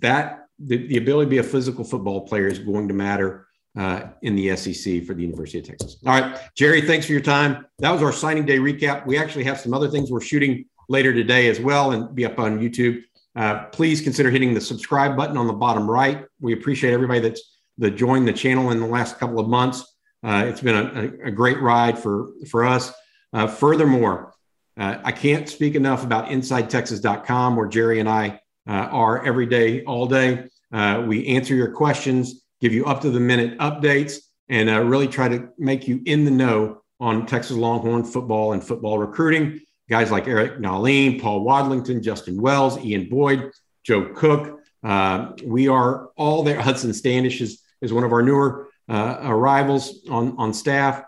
that 0.00 0.46
the, 0.58 0.86
the 0.86 0.96
ability 0.96 1.26
to 1.26 1.30
be 1.30 1.38
a 1.38 1.42
physical 1.42 1.84
football 1.84 2.26
player 2.26 2.46
is 2.46 2.58
going 2.58 2.88
to 2.88 2.94
matter 2.94 3.46
uh, 3.78 4.02
in 4.22 4.34
the 4.34 4.56
SEC 4.56 5.04
for 5.04 5.14
the 5.14 5.22
University 5.22 5.58
of 5.60 5.66
Texas. 5.66 5.96
All 6.06 6.20
right, 6.20 6.38
Jerry, 6.56 6.80
thanks 6.80 7.06
for 7.06 7.12
your 7.12 7.20
time. 7.20 7.66
That 7.78 7.90
was 7.90 8.02
our 8.02 8.12
signing 8.12 8.44
day 8.44 8.58
recap. 8.58 9.06
We 9.06 9.18
actually 9.18 9.44
have 9.44 9.60
some 9.60 9.72
other 9.72 9.88
things 9.88 10.10
we're 10.10 10.20
shooting 10.20 10.64
later 10.88 11.12
today 11.12 11.48
as 11.48 11.60
well 11.60 11.92
and 11.92 12.14
be 12.14 12.24
up 12.24 12.38
on 12.38 12.58
YouTube. 12.58 13.02
Uh, 13.36 13.66
please 13.66 14.00
consider 14.00 14.30
hitting 14.30 14.54
the 14.54 14.60
subscribe 14.60 15.16
button 15.16 15.36
on 15.36 15.46
the 15.46 15.52
bottom 15.52 15.88
right. 15.88 16.24
We 16.40 16.52
appreciate 16.52 16.92
everybody 16.92 17.20
that's 17.20 17.58
that 17.78 17.92
joined 17.92 18.28
the 18.28 18.32
channel 18.32 18.70
in 18.70 18.80
the 18.80 18.86
last 18.86 19.18
couple 19.18 19.40
of 19.40 19.48
months. 19.48 19.96
Uh, 20.22 20.44
it's 20.46 20.60
been 20.60 20.74
a, 20.74 21.28
a, 21.28 21.30
great 21.30 21.58
ride 21.60 21.98
for 21.98 22.28
for 22.50 22.64
us. 22.64 22.92
Uh, 23.32 23.46
furthermore, 23.46 24.34
uh, 24.78 24.98
I 25.02 25.12
can't 25.12 25.48
speak 25.48 25.76
enough 25.76 26.04
about 26.04 26.26
InsideTexas.com, 26.26 27.56
where 27.56 27.68
Jerry 27.68 28.00
and 28.00 28.08
I 28.08 28.40
uh, 28.68 28.72
are 28.72 29.24
every 29.24 29.46
day, 29.46 29.82
all 29.84 30.06
day. 30.06 30.48
Uh, 30.72 31.04
we 31.06 31.26
answer 31.28 31.54
your 31.54 31.72
questions 31.72 32.39
give 32.60 32.72
you 32.72 32.84
up 32.86 33.00
to 33.02 33.10
the 33.10 33.20
minute 33.20 33.58
updates, 33.58 34.18
and 34.48 34.68
uh, 34.68 34.80
really 34.82 35.08
try 35.08 35.28
to 35.28 35.48
make 35.58 35.86
you 35.88 36.02
in 36.04 36.24
the 36.24 36.30
know 36.30 36.82
on 36.98 37.26
Texas 37.26 37.56
Longhorn 37.56 38.04
football 38.04 38.52
and 38.52 38.62
football 38.62 38.98
recruiting. 38.98 39.60
Guys 39.88 40.10
like 40.10 40.28
Eric 40.28 40.58
Nahlin, 40.58 41.20
Paul 41.20 41.44
Wadlington, 41.44 42.02
Justin 42.02 42.40
Wells, 42.40 42.78
Ian 42.78 43.08
Boyd, 43.08 43.50
Joe 43.82 44.12
Cook. 44.14 44.60
Uh, 44.82 45.32
we 45.44 45.68
are 45.68 46.10
all 46.16 46.42
there. 46.42 46.60
Hudson 46.60 46.92
Standish 46.92 47.40
is, 47.40 47.62
is 47.80 47.92
one 47.92 48.04
of 48.04 48.12
our 48.12 48.22
newer 48.22 48.68
uh, 48.88 49.18
arrivals 49.22 50.06
on, 50.08 50.36
on 50.36 50.54
staff. 50.54 51.02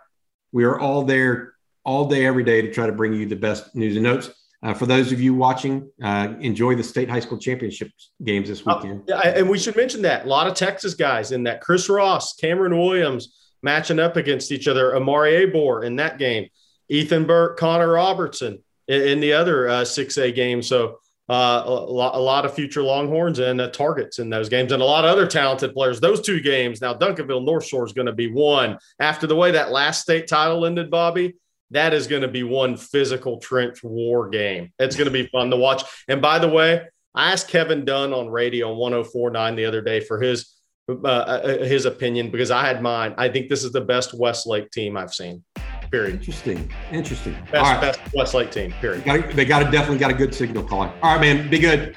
We 0.52 0.64
are 0.64 0.78
all 0.78 1.04
there 1.04 1.54
all 1.84 2.06
day, 2.06 2.26
every 2.26 2.44
day 2.44 2.62
to 2.62 2.72
try 2.72 2.86
to 2.86 2.92
bring 2.92 3.12
you 3.12 3.26
the 3.26 3.36
best 3.36 3.74
news 3.74 3.96
and 3.96 4.04
notes. 4.04 4.30
Uh, 4.62 4.72
for 4.72 4.86
those 4.86 5.10
of 5.10 5.20
you 5.20 5.34
watching, 5.34 5.90
uh, 6.02 6.34
enjoy 6.40 6.76
the 6.76 6.82
state 6.82 7.10
high 7.10 7.20
school 7.20 7.38
championship 7.38 7.90
games 8.22 8.48
this 8.48 8.64
weekend. 8.64 9.02
yeah, 9.08 9.20
and 9.20 9.48
we 9.48 9.58
should 9.58 9.74
mention 9.74 10.02
that 10.02 10.24
a 10.24 10.28
lot 10.28 10.46
of 10.46 10.54
Texas 10.54 10.94
guys 10.94 11.32
in 11.32 11.42
that. 11.42 11.60
Chris 11.60 11.88
Ross, 11.88 12.36
Cameron 12.36 12.78
Williams 12.78 13.50
matching 13.62 13.98
up 13.98 14.16
against 14.16 14.52
each 14.52 14.68
other. 14.68 14.94
Amari 14.94 15.46
Abor 15.46 15.84
in 15.84 15.96
that 15.96 16.18
game. 16.18 16.48
Ethan 16.88 17.24
Burke, 17.24 17.58
Connor 17.58 17.92
Robertson 17.92 18.62
in, 18.86 19.02
in 19.02 19.20
the 19.20 19.32
other 19.32 19.68
uh, 19.68 19.82
6A 19.82 20.34
game. 20.34 20.62
So 20.62 20.98
uh, 21.28 21.62
a, 21.64 21.70
lot, 21.70 22.14
a, 22.14 22.18
lot, 22.18 22.44
of 22.44 22.54
future 22.54 22.82
Longhorns 22.82 23.38
and 23.38 23.60
uh, 23.60 23.70
targets 23.70 24.18
in 24.18 24.28
those 24.28 24.48
games, 24.48 24.72
and 24.72 24.82
a 24.82 24.84
lot 24.84 25.04
of 25.04 25.10
other 25.10 25.26
talented 25.26 25.72
players. 25.72 26.00
Those 26.00 26.20
two 26.20 26.40
games 26.40 26.80
now, 26.80 26.94
Duncanville 26.94 27.44
North 27.44 27.64
Shore 27.64 27.86
is 27.86 27.92
going 27.92 28.06
to 28.06 28.12
be 28.12 28.30
one 28.30 28.78
after 29.00 29.26
the 29.26 29.36
way 29.36 29.52
that 29.52 29.70
last 29.70 30.02
state 30.02 30.26
title 30.26 30.66
ended. 30.66 30.90
Bobby, 30.90 31.34
that 31.72 31.92
is 31.92 32.06
going 32.06 32.22
to 32.22 32.28
be 32.28 32.42
one 32.42 32.76
physical 32.76 33.38
trench 33.38 33.82
war 33.82 34.28
game. 34.28 34.72
It's 34.78 34.96
going 34.96 35.06
to 35.06 35.12
be 35.12 35.26
fun 35.32 35.50
to 35.50 35.56
watch. 35.56 35.82
And 36.08 36.22
by 36.22 36.38
the 36.38 36.48
way, 36.48 36.82
I 37.14 37.32
asked 37.32 37.48
Kevin 37.48 37.84
Dunn 37.84 38.12
on 38.12 38.28
radio 38.28 38.74
1049 38.74 39.56
the 39.56 39.64
other 39.64 39.82
day 39.82 40.00
for 40.00 40.20
his 40.20 40.52
uh, 40.88 41.06
uh, 41.06 41.64
his 41.64 41.84
opinion 41.84 42.30
because 42.30 42.50
I 42.50 42.66
had 42.66 42.82
mine. 42.82 43.14
I 43.16 43.28
think 43.28 43.48
this 43.48 43.62
is 43.62 43.72
the 43.72 43.80
best 43.80 44.14
Westlake 44.14 44.70
team 44.70 44.96
I've 44.96 45.14
seen. 45.14 45.44
Period. 45.90 46.14
Interesting. 46.14 46.70
Interesting. 46.90 47.34
Best, 47.50 47.54
right. 47.54 47.80
best 47.80 48.00
Westlake 48.14 48.50
team. 48.50 48.72
Period. 48.80 49.04
They 49.04 49.20
got, 49.20 49.36
they 49.36 49.44
got 49.44 49.62
a, 49.62 49.70
definitely 49.70 49.98
got 49.98 50.10
a 50.10 50.14
good 50.14 50.34
signal 50.34 50.64
calling. 50.64 50.90
All 51.02 51.16
right, 51.16 51.20
man. 51.20 51.48
Be 51.50 51.58
good. 51.58 51.96